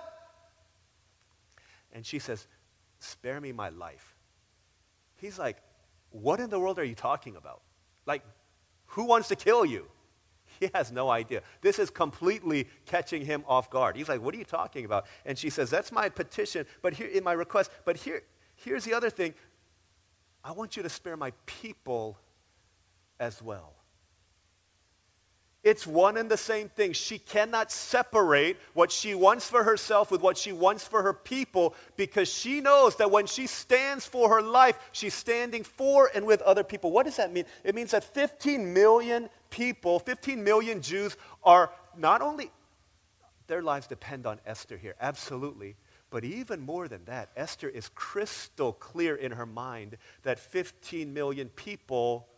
And 1.92 2.06
she 2.06 2.20
says, 2.20 2.46
Spare 3.00 3.40
me 3.40 3.50
my 3.50 3.70
life. 3.70 4.14
He's 5.16 5.36
like, 5.36 5.56
What 6.10 6.38
in 6.38 6.48
the 6.48 6.60
world 6.60 6.78
are 6.78 6.84
you 6.84 6.94
talking 6.94 7.34
about? 7.34 7.62
Like, 8.06 8.22
who 8.86 9.04
wants 9.04 9.28
to 9.28 9.36
kill 9.36 9.64
you? 9.64 9.86
He 10.60 10.68
has 10.74 10.92
no 10.92 11.10
idea. 11.10 11.42
This 11.60 11.78
is 11.78 11.90
completely 11.90 12.68
catching 12.86 13.24
him 13.24 13.42
off 13.48 13.70
guard. 13.70 13.96
He's 13.96 14.08
like, 14.08 14.20
What 14.20 14.32
are 14.32 14.38
you 14.38 14.44
talking 14.44 14.84
about? 14.84 15.06
And 15.24 15.36
she 15.36 15.50
says, 15.50 15.70
That's 15.70 15.90
my 15.90 16.08
petition, 16.08 16.66
but 16.82 16.92
here 16.92 17.08
in 17.08 17.24
my 17.24 17.32
request, 17.32 17.72
but 17.84 17.96
here, 17.96 18.22
Here's 18.64 18.84
the 18.84 18.94
other 18.94 19.10
thing 19.10 19.34
I 20.44 20.52
want 20.52 20.76
you 20.76 20.82
to 20.82 20.88
spare 20.88 21.16
my 21.16 21.32
people 21.46 22.18
as 23.20 23.40
well. 23.42 23.74
It's 25.62 25.86
one 25.86 26.16
and 26.16 26.28
the 26.28 26.36
same 26.36 26.68
thing. 26.68 26.92
She 26.92 27.18
cannot 27.18 27.70
separate 27.70 28.56
what 28.74 28.90
she 28.90 29.14
wants 29.14 29.48
for 29.48 29.62
herself 29.62 30.10
with 30.10 30.20
what 30.20 30.36
she 30.36 30.52
wants 30.52 30.84
for 30.84 31.04
her 31.04 31.12
people 31.12 31.76
because 31.96 32.28
she 32.28 32.60
knows 32.60 32.96
that 32.96 33.12
when 33.12 33.26
she 33.26 33.46
stands 33.46 34.04
for 34.04 34.28
her 34.28 34.42
life, 34.42 34.76
she's 34.90 35.14
standing 35.14 35.62
for 35.62 36.10
and 36.16 36.26
with 36.26 36.42
other 36.42 36.64
people. 36.64 36.90
What 36.90 37.06
does 37.06 37.16
that 37.16 37.32
mean? 37.32 37.44
It 37.62 37.76
means 37.76 37.92
that 37.92 38.02
15 38.02 38.74
million 38.74 39.28
people, 39.50 40.00
15 40.00 40.42
million 40.42 40.82
Jews 40.82 41.16
are 41.44 41.70
not 41.96 42.22
only, 42.22 42.50
their 43.46 43.62
lives 43.62 43.86
depend 43.86 44.26
on 44.26 44.40
Esther 44.44 44.76
here, 44.76 44.96
absolutely. 45.00 45.76
But 46.12 46.24
even 46.24 46.60
more 46.60 46.88
than 46.88 47.06
that, 47.06 47.30
Esther 47.36 47.70
is 47.70 47.88
crystal 47.94 48.74
clear 48.74 49.16
in 49.16 49.32
her 49.32 49.46
mind 49.46 49.96
that 50.24 50.38
15 50.38 51.12
million 51.14 51.48
people 51.48 52.28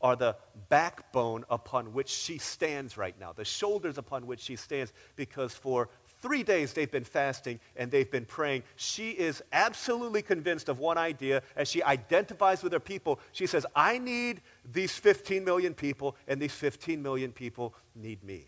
are 0.00 0.16
the 0.16 0.34
backbone 0.70 1.44
upon 1.50 1.92
which 1.92 2.08
she 2.08 2.38
stands 2.38 2.96
right 2.96 3.14
now, 3.20 3.34
the 3.34 3.44
shoulders 3.44 3.98
upon 3.98 4.26
which 4.26 4.40
she 4.40 4.56
stands, 4.56 4.94
because 5.14 5.52
for 5.52 5.90
three 6.22 6.42
days 6.42 6.72
they've 6.72 6.90
been 6.90 7.04
fasting 7.04 7.60
and 7.76 7.90
they've 7.90 8.10
been 8.10 8.24
praying. 8.24 8.62
She 8.76 9.10
is 9.10 9.42
absolutely 9.52 10.22
convinced 10.22 10.70
of 10.70 10.78
one 10.78 10.96
idea 10.96 11.42
as 11.54 11.68
she 11.68 11.82
identifies 11.82 12.62
with 12.62 12.72
her 12.72 12.80
people. 12.80 13.20
She 13.32 13.46
says, 13.46 13.66
I 13.76 13.98
need 13.98 14.40
these 14.64 14.96
15 14.96 15.44
million 15.44 15.74
people, 15.74 16.16
and 16.26 16.40
these 16.40 16.54
15 16.54 17.02
million 17.02 17.32
people 17.32 17.74
need 17.94 18.24
me. 18.24 18.46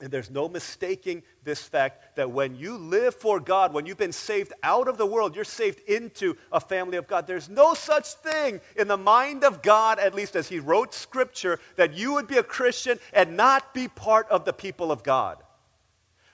And 0.00 0.10
there's 0.10 0.30
no 0.30 0.48
mistaking 0.48 1.22
this 1.42 1.62
fact 1.62 2.16
that 2.16 2.30
when 2.30 2.54
you 2.54 2.76
live 2.76 3.14
for 3.14 3.40
God, 3.40 3.72
when 3.72 3.84
you've 3.84 3.98
been 3.98 4.12
saved 4.12 4.52
out 4.62 4.86
of 4.86 4.96
the 4.96 5.06
world, 5.06 5.34
you're 5.34 5.44
saved 5.44 5.80
into 5.88 6.36
a 6.52 6.60
family 6.60 6.96
of 6.96 7.08
God. 7.08 7.26
There's 7.26 7.48
no 7.48 7.74
such 7.74 8.14
thing 8.14 8.60
in 8.76 8.86
the 8.86 8.96
mind 8.96 9.42
of 9.42 9.60
God, 9.60 9.98
at 9.98 10.14
least 10.14 10.36
as 10.36 10.48
He 10.48 10.60
wrote 10.60 10.94
Scripture, 10.94 11.58
that 11.76 11.94
you 11.94 12.12
would 12.12 12.28
be 12.28 12.36
a 12.36 12.42
Christian 12.44 13.00
and 13.12 13.36
not 13.36 13.74
be 13.74 13.88
part 13.88 14.28
of 14.28 14.44
the 14.44 14.52
people 14.52 14.92
of 14.92 15.02
God. 15.02 15.38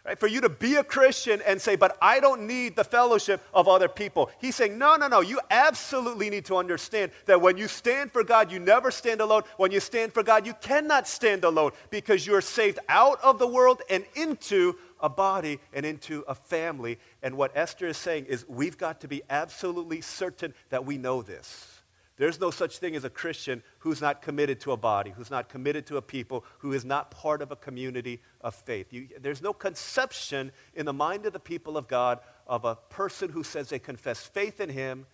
Right? 0.04 0.20
For 0.20 0.26
you 0.26 0.42
to 0.42 0.50
be 0.50 0.74
a 0.74 0.84
Christian 0.84 1.40
and 1.46 1.58
say, 1.58 1.76
but 1.76 1.96
I 2.02 2.20
don't 2.20 2.46
need 2.46 2.76
the 2.76 2.84
fellowship 2.84 3.40
of 3.54 3.68
other 3.68 3.88
people. 3.88 4.30
He's 4.38 4.54
saying, 4.54 4.76
no, 4.76 4.96
no, 4.96 5.08
no. 5.08 5.22
You 5.22 5.40
absolutely 5.50 6.28
need 6.28 6.44
to 6.46 6.56
understand 6.56 7.10
that 7.24 7.40
when 7.40 7.56
you 7.56 7.68
stand 7.68 8.12
for 8.12 8.22
God, 8.22 8.52
you 8.52 8.58
never 8.58 8.90
stand 8.90 9.22
alone. 9.22 9.44
When 9.56 9.72
you 9.72 9.80
stand 9.80 10.12
for 10.12 10.22
God, 10.22 10.46
you 10.46 10.52
cannot 10.60 11.08
stand 11.08 11.42
alone 11.42 11.70
because 11.88 12.26
you're 12.26 12.42
saved 12.42 12.80
out 12.86 13.18
of 13.22 13.38
the 13.38 13.48
world 13.48 13.80
and 13.88 14.04
into 14.14 14.76
a 15.00 15.08
body 15.08 15.58
and 15.72 15.86
into 15.86 16.22
a 16.28 16.34
family. 16.34 16.98
And 17.22 17.38
what 17.38 17.52
Esther 17.54 17.86
is 17.86 17.96
saying 17.96 18.26
is, 18.26 18.46
we've 18.46 18.76
got 18.76 19.00
to 19.00 19.08
be 19.08 19.22
absolutely 19.30 20.02
certain 20.02 20.52
that 20.68 20.84
we 20.84 20.98
know 20.98 21.22
this. 21.22 21.73
There's 22.16 22.40
no 22.40 22.50
such 22.50 22.78
thing 22.78 22.94
as 22.94 23.04
a 23.04 23.10
Christian 23.10 23.62
who's 23.80 24.00
not 24.00 24.22
committed 24.22 24.60
to 24.60 24.72
a 24.72 24.76
body, 24.76 25.10
who's 25.10 25.30
not 25.30 25.48
committed 25.48 25.86
to 25.86 25.96
a 25.96 26.02
people, 26.02 26.44
who 26.58 26.72
is 26.72 26.84
not 26.84 27.10
part 27.10 27.42
of 27.42 27.50
a 27.50 27.56
community 27.56 28.22
of 28.40 28.54
faith. 28.54 28.92
You, 28.92 29.08
there's 29.20 29.42
no 29.42 29.52
conception 29.52 30.52
in 30.74 30.86
the 30.86 30.92
mind 30.92 31.26
of 31.26 31.32
the 31.32 31.40
people 31.40 31.76
of 31.76 31.88
God 31.88 32.20
of 32.46 32.64
a 32.64 32.76
person 32.76 33.30
who 33.30 33.42
says 33.42 33.68
they 33.68 33.80
confess 33.80 34.20
faith 34.20 34.60
in 34.60 34.68
Him 34.68 35.06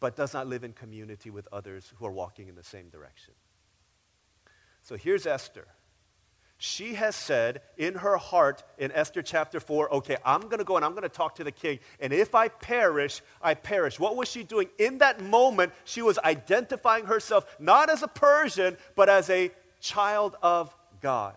but 0.00 0.16
does 0.16 0.32
not 0.32 0.46
live 0.46 0.64
in 0.64 0.72
community 0.72 1.28
with 1.28 1.48
others 1.52 1.92
who 1.96 2.06
are 2.06 2.12
walking 2.12 2.48
in 2.48 2.54
the 2.54 2.62
same 2.62 2.88
direction. 2.88 3.34
So 4.82 4.96
here's 4.96 5.26
Esther 5.26 5.66
she 6.58 6.94
has 6.94 7.14
said 7.14 7.62
in 7.76 7.94
her 7.94 8.16
heart 8.16 8.64
in 8.78 8.90
Esther 8.90 9.22
chapter 9.22 9.60
4, 9.60 9.94
okay, 9.94 10.16
I'm 10.24 10.40
going 10.42 10.58
to 10.58 10.64
go 10.64 10.74
and 10.74 10.84
I'm 10.84 10.90
going 10.90 11.04
to 11.04 11.08
talk 11.08 11.36
to 11.36 11.44
the 11.44 11.52
king. 11.52 11.78
And 12.00 12.12
if 12.12 12.34
I 12.34 12.48
perish, 12.48 13.22
I 13.40 13.54
perish. 13.54 14.00
What 14.00 14.16
was 14.16 14.28
she 14.28 14.42
doing? 14.42 14.68
In 14.76 14.98
that 14.98 15.22
moment, 15.22 15.72
she 15.84 16.02
was 16.02 16.18
identifying 16.18 17.06
herself 17.06 17.46
not 17.60 17.88
as 17.88 18.02
a 18.02 18.08
Persian, 18.08 18.76
but 18.96 19.08
as 19.08 19.30
a 19.30 19.52
child 19.80 20.34
of 20.42 20.74
God. 21.00 21.36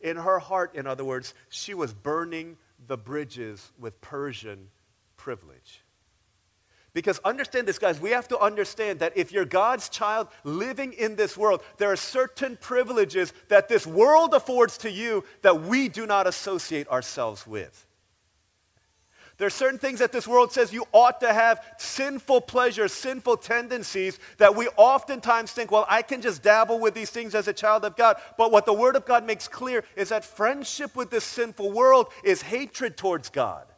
In 0.00 0.16
her 0.16 0.38
heart, 0.38 0.76
in 0.76 0.86
other 0.86 1.04
words, 1.04 1.34
she 1.48 1.74
was 1.74 1.92
burning 1.92 2.56
the 2.86 2.96
bridges 2.96 3.72
with 3.76 4.00
Persian 4.00 4.68
privilege. 5.16 5.81
Because 6.94 7.18
understand 7.24 7.66
this, 7.66 7.78
guys, 7.78 8.00
we 8.00 8.10
have 8.10 8.28
to 8.28 8.38
understand 8.38 9.00
that 9.00 9.16
if 9.16 9.32
you're 9.32 9.46
God's 9.46 9.88
child 9.88 10.28
living 10.44 10.92
in 10.92 11.16
this 11.16 11.38
world, 11.38 11.62
there 11.78 11.90
are 11.90 11.96
certain 11.96 12.58
privileges 12.60 13.32
that 13.48 13.68
this 13.68 13.86
world 13.86 14.34
affords 14.34 14.76
to 14.78 14.90
you 14.90 15.24
that 15.40 15.62
we 15.62 15.88
do 15.88 16.06
not 16.06 16.26
associate 16.26 16.86
ourselves 16.88 17.46
with. 17.46 17.86
There 19.38 19.46
are 19.46 19.50
certain 19.50 19.78
things 19.78 20.00
that 20.00 20.12
this 20.12 20.28
world 20.28 20.52
says 20.52 20.72
you 20.72 20.86
ought 20.92 21.20
to 21.20 21.32
have 21.32 21.64
sinful 21.78 22.42
pleasures, 22.42 22.92
sinful 22.92 23.38
tendencies 23.38 24.18
that 24.36 24.54
we 24.54 24.68
oftentimes 24.76 25.50
think, 25.50 25.72
well, 25.72 25.86
I 25.88 26.02
can 26.02 26.20
just 26.20 26.42
dabble 26.42 26.78
with 26.78 26.92
these 26.92 27.10
things 27.10 27.34
as 27.34 27.48
a 27.48 27.52
child 27.54 27.86
of 27.86 27.96
God. 27.96 28.18
But 28.36 28.52
what 28.52 28.66
the 28.66 28.74
Word 28.74 28.94
of 28.94 29.06
God 29.06 29.24
makes 29.24 29.48
clear 29.48 29.82
is 29.96 30.10
that 30.10 30.24
friendship 30.24 30.94
with 30.94 31.10
this 31.10 31.24
sinful 31.24 31.72
world 31.72 32.08
is 32.22 32.42
hatred 32.42 32.98
towards 32.98 33.30
God. 33.30 33.71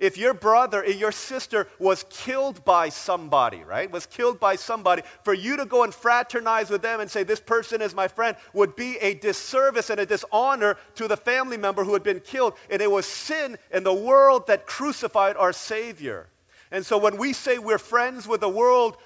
If 0.00 0.16
your 0.16 0.32
brother 0.32 0.80
or 0.80 0.86
your 0.86 1.12
sister 1.12 1.68
was 1.78 2.04
killed 2.08 2.64
by 2.64 2.88
somebody, 2.88 3.62
right? 3.62 3.90
Was 3.90 4.06
killed 4.06 4.40
by 4.40 4.56
somebody, 4.56 5.02
for 5.22 5.34
you 5.34 5.58
to 5.58 5.66
go 5.66 5.84
and 5.84 5.94
fraternize 5.94 6.70
with 6.70 6.80
them 6.80 7.00
and 7.00 7.10
say, 7.10 7.22
This 7.22 7.38
person 7.38 7.82
is 7.82 7.94
my 7.94 8.08
friend, 8.08 8.34
would 8.54 8.74
be 8.74 8.96
a 8.96 9.14
disservice 9.14 9.90
and 9.90 10.00
a 10.00 10.06
dishonor 10.06 10.78
to 10.94 11.06
the 11.06 11.18
family 11.18 11.58
member 11.58 11.84
who 11.84 11.92
had 11.92 12.02
been 12.02 12.20
killed. 12.20 12.54
And 12.70 12.80
it 12.80 12.90
was 12.90 13.04
sin 13.04 13.58
in 13.70 13.84
the 13.84 13.94
world 13.94 14.46
that 14.46 14.66
crucified 14.66 15.36
our 15.36 15.52
Savior. 15.52 16.28
And 16.70 16.86
so 16.86 16.96
when 16.96 17.16
we 17.16 17.32
say 17.32 17.58
we're 17.58 17.78
friends 17.78 18.26
with 18.26 18.40
the 18.40 18.48
world, 18.48 18.96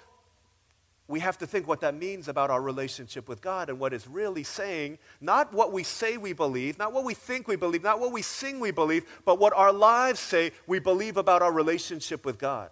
we 1.07 1.21
have 1.21 1.37
to 1.39 1.47
think 1.47 1.69
what 1.69 1.81
that 1.81 1.95
means 1.95 2.29
about 2.29 2.51
our 2.51 2.63
relationship 2.63 3.29
with 3.29 3.43
God 3.43 3.69
and 3.69 3.79
what 3.79 3.93
it's 3.93 4.07
really 4.07 4.43
saying. 4.43 4.99
Not 5.21 5.53
what 5.53 5.71
we 5.71 5.83
say 5.83 6.17
we 6.17 6.33
believe, 6.33 6.79
not 6.79 6.95
what 6.95 7.05
we 7.05 7.13
think 7.13 7.47
we 7.47 7.57
believe, 7.57 7.83
not 7.83 8.01
what 8.01 8.11
we 8.11 8.23
sing 8.23 8.59
we 8.59 8.71
believe, 8.71 9.05
but 9.27 9.39
what 9.39 9.53
our 9.55 9.73
lives 9.73 10.19
say 10.19 10.53
we 10.67 10.79
believe 10.79 11.19
about 11.19 11.43
our 11.43 11.53
relationship 11.53 12.25
with 12.25 12.39
God. 12.39 12.71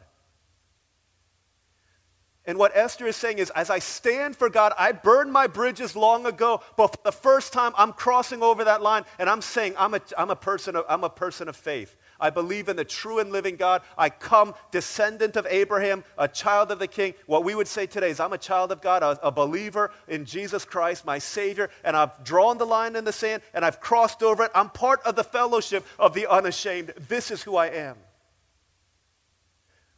And 2.45 2.59
what 2.59 2.75
Esther 2.75 3.07
is 3.07 3.17
saying 3.17 3.39
is, 3.39 3.51
as 3.51 3.71
I 3.71 3.79
stand 3.79 4.35
for 4.35 4.51
God, 4.51 4.73
I 4.77 4.91
burned 4.93 5.33
my 5.33 5.47
bridges 5.47 5.95
long 5.95 6.27
ago, 6.27 6.61
but 6.77 6.89
for 6.89 7.03
the 7.05 7.13
first 7.13 7.53
time, 7.53 7.73
I'm 7.77 7.93
crossing 7.93 8.43
over 8.43 8.65
that 8.65 8.83
line, 8.83 9.05
and 9.21 9.31
I'm 9.31 9.43
saying, 9.43 9.75
I'm 9.79 9.95
a, 9.95 10.01
I'm 10.19 10.31
a, 10.31 10.37
person, 10.37 10.75
of, 10.75 10.85
I'm 10.89 11.05
a 11.05 11.11
person 11.11 11.49
of 11.49 11.55
faith. 11.55 11.97
I 12.23 12.31
believe 12.31 12.71
in 12.71 12.77
the 12.77 12.85
true 12.85 13.19
and 13.19 13.31
living 13.31 13.57
God. 13.57 13.83
I 13.99 14.09
come 14.09 14.55
descendant 14.71 15.37
of 15.37 15.47
Abraham, 15.51 16.05
a 16.17 16.29
child 16.29 16.71
of 16.71 16.79
the 16.79 16.87
king. 16.87 17.13
What 17.27 17.45
we 17.45 17.55
would 17.55 17.69
say 17.69 17.87
today 17.87 18.11
is 18.11 18.21
I'm 18.21 18.33
a 18.33 18.39
child 18.39 18.73
of 18.73 18.81
God, 18.81 19.03
a, 19.03 19.19
a 19.27 19.31
believer 19.31 19.91
in 20.09 20.25
Jesus 20.25 20.65
Christ, 20.65 21.05
my 21.05 21.19
Savior, 21.19 21.69
and 21.85 21.97
I've 21.97 22.25
drawn 22.25 22.57
the 22.57 22.65
line 22.65 22.97
in 22.97 23.05
the 23.05 23.13
sand 23.13 23.43
and 23.53 23.65
I've 23.65 23.81
crossed 23.81 24.23
over 24.23 24.45
it. 24.45 24.51
I'm 24.55 24.71
part 24.71 25.03
of 25.05 25.17
the 25.17 25.25
fellowship 25.25 25.85
of 25.99 26.15
the 26.15 26.31
unashamed. 26.31 26.95
This 27.09 27.31
is 27.31 27.43
who 27.43 27.57
I 27.57 27.67
am. 27.67 27.97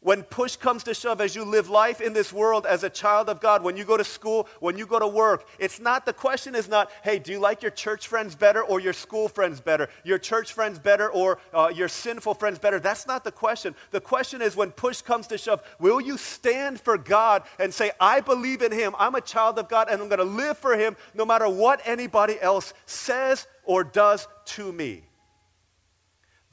When 0.05 0.23
push 0.23 0.57
comes 0.57 0.85
to 0.85 0.93
shove, 0.93 1.23
as 1.23 1.35
you 1.35 1.47
live 1.47 1.71
life 1.71 2.03
in 2.03 2.13
this 2.13 2.31
world 2.31 2.67
as 2.67 2.85
a 2.85 2.91
child 2.91 3.31
of 3.31 3.41
God, 3.41 3.63
when 3.63 3.75
you 3.75 3.87
go 3.87 3.97
to 3.97 4.05
school, 4.05 4.47
when 4.61 4.77
you 4.77 4.85
go 4.85 4.99
to 4.99 5.07
work, 5.07 5.49
it's 5.59 5.81
not, 5.81 6.05
the 6.05 6.13
question 6.13 6.55
is 6.55 6.69
not, 6.69 6.91
hey, 7.03 7.19
do 7.19 7.33
you 7.33 7.39
like 7.39 7.63
your 7.63 7.71
church 7.71 8.07
friends 8.07 8.35
better 8.35 8.63
or 8.63 8.81
your 8.81 8.93
school 8.93 9.29
friends 9.29 9.63
better? 9.63 9.89
Your 10.05 10.19
church 10.19 10.53
friends 10.53 10.79
better 10.79 11.11
or 11.11 11.39
uh, 11.55 11.73
your 11.75 11.89
sinful 11.89 12.35
friends 12.35 12.59
better? 12.59 12.79
That's 12.79 13.07
not 13.07 13.25
the 13.25 13.33
question. 13.33 13.75
The 13.93 14.01
question 14.03 14.43
is, 14.43 14.55
when 14.55 14.73
push 14.73 15.01
comes 15.01 15.27
to 15.29 15.39
shove, 15.39 15.63
will 15.79 16.03
you 16.03 16.19
stand 16.19 16.83
for 16.83 16.99
God 16.99 17.45
and 17.59 17.73
say, 17.73 17.91
I 17.99 18.21
believe 18.21 18.61
in 18.61 18.73
Him, 18.73 18.95
I'm 18.99 19.15
a 19.15 19.23
child 19.23 19.59
of 19.59 19.71
God, 19.71 19.89
and 19.89 20.03
I'm 20.03 20.11
going 20.11 20.19
to 20.19 20.25
live 20.25 20.59
for 20.59 20.77
Him 20.77 20.99
no 21.15 21.25
matter 21.25 21.49
what 21.49 21.81
anybody 21.87 22.39
else 22.43 22.75
says 22.85 23.47
or 23.65 23.85
does 23.85 24.29
to 24.45 24.71
me? 24.71 25.05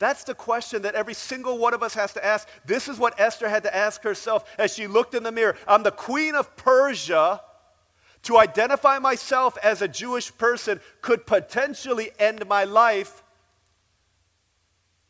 That's 0.02 0.24
the 0.24 0.34
question 0.34 0.82
that 0.82 0.96
every 0.96 1.14
single 1.14 1.60
one 1.60 1.76
of 1.76 1.84
us 1.84 1.94
has 1.94 2.12
to 2.14 2.26
ask. 2.26 2.48
This 2.66 2.88
is 2.88 2.98
what 2.98 3.20
Esther 3.20 3.48
had 3.48 3.62
to 3.62 3.76
ask 3.76 4.02
herself 4.02 4.52
as 4.58 4.74
she 4.74 4.88
looked 4.88 5.14
in 5.14 5.22
the 5.22 5.32
mirror. 5.32 5.56
I'm 5.68 5.84
the 5.84 5.92
queen 5.92 6.34
of 6.34 6.58
Persia. 6.58 7.40
To 8.24 8.40
identify 8.40 8.98
myself 8.98 9.60
as 9.62 9.80
a 9.80 9.88
Jewish 9.88 10.36
person 10.36 10.80
could 11.02 11.28
potentially 11.28 12.10
end 12.18 12.48
my 12.48 12.64
life. 12.64 13.22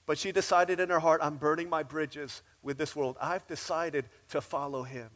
But 0.05 0.17
she 0.17 0.33
decided 0.33 0.81
in 0.81 0.89
her 0.89 0.99
heart, 0.99 1.21
I'm 1.23 1.37
burning 1.37 1.69
my 1.69 1.83
bridges 1.83 2.41
with 2.61 2.77
this 2.77 2.93
world. 2.93 3.15
I've 3.21 3.47
decided 3.47 4.09
to 4.31 4.41
follow 4.41 4.83
him. 4.83 5.09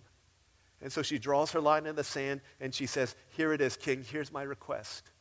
And 0.82 0.90
so 0.90 1.02
she 1.02 1.20
draws 1.20 1.52
her 1.52 1.60
line 1.60 1.86
in 1.86 1.98
the 1.98 2.04
sand 2.06 2.40
and 2.62 2.74
she 2.74 2.86
says, 2.86 3.14
Here 3.28 3.52
it 3.52 3.60
is, 3.60 3.76
King. 3.76 4.06
Here's 4.10 4.32
my 4.32 4.44
request. 4.44 5.12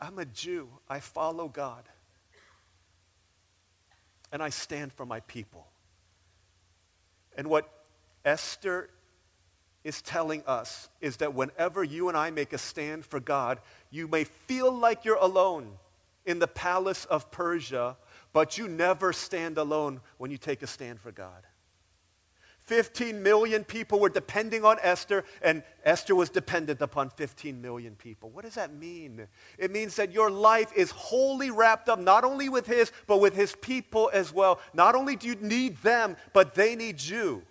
I'm 0.00 0.18
a 0.18 0.24
Jew. 0.24 0.70
I 0.88 1.00
follow 1.00 1.48
God 1.48 1.86
and 4.32 4.42
I 4.42 4.50
stand 4.50 4.92
for 4.92 5.06
my 5.06 5.20
people. 5.20 5.66
And 7.36 7.48
what 7.48 7.68
Esther 8.24 8.90
is 9.84 10.02
telling 10.02 10.42
us 10.46 10.88
is 11.00 11.18
that 11.18 11.34
whenever 11.34 11.84
you 11.84 12.08
and 12.08 12.16
I 12.16 12.30
make 12.30 12.52
a 12.52 12.58
stand 12.58 13.04
for 13.04 13.20
God, 13.20 13.60
you 13.90 14.08
may 14.08 14.24
feel 14.24 14.72
like 14.72 15.04
you're 15.04 15.16
alone 15.16 15.78
in 16.24 16.40
the 16.40 16.48
palace 16.48 17.04
of 17.04 17.30
Persia, 17.30 17.96
but 18.32 18.58
you 18.58 18.66
never 18.66 19.12
stand 19.12 19.58
alone 19.58 20.00
when 20.18 20.30
you 20.30 20.38
take 20.38 20.62
a 20.62 20.66
stand 20.66 21.00
for 21.00 21.12
God. 21.12 21.46
15 22.66 23.22
million 23.22 23.62
people 23.62 24.00
were 24.00 24.08
depending 24.08 24.64
on 24.64 24.78
Esther, 24.82 25.24
and 25.40 25.62
Esther 25.84 26.16
was 26.16 26.30
dependent 26.30 26.82
upon 26.82 27.10
15 27.10 27.62
million 27.62 27.94
people. 27.94 28.30
What 28.30 28.44
does 28.44 28.54
that 28.54 28.74
mean? 28.74 29.26
It 29.56 29.70
means 29.70 29.94
that 29.96 30.12
your 30.12 30.30
life 30.30 30.72
is 30.74 30.90
wholly 30.90 31.50
wrapped 31.50 31.88
up 31.88 32.00
not 32.00 32.24
only 32.24 32.48
with 32.48 32.66
His, 32.66 32.90
but 33.06 33.20
with 33.20 33.36
His 33.36 33.54
people 33.54 34.10
as 34.12 34.32
well. 34.32 34.60
Not 34.74 34.96
only 34.96 35.14
do 35.14 35.28
you 35.28 35.36
need 35.36 35.76
them, 35.78 36.16
but 36.32 36.54
they 36.54 36.74
need 36.74 37.00
you. 37.00 37.42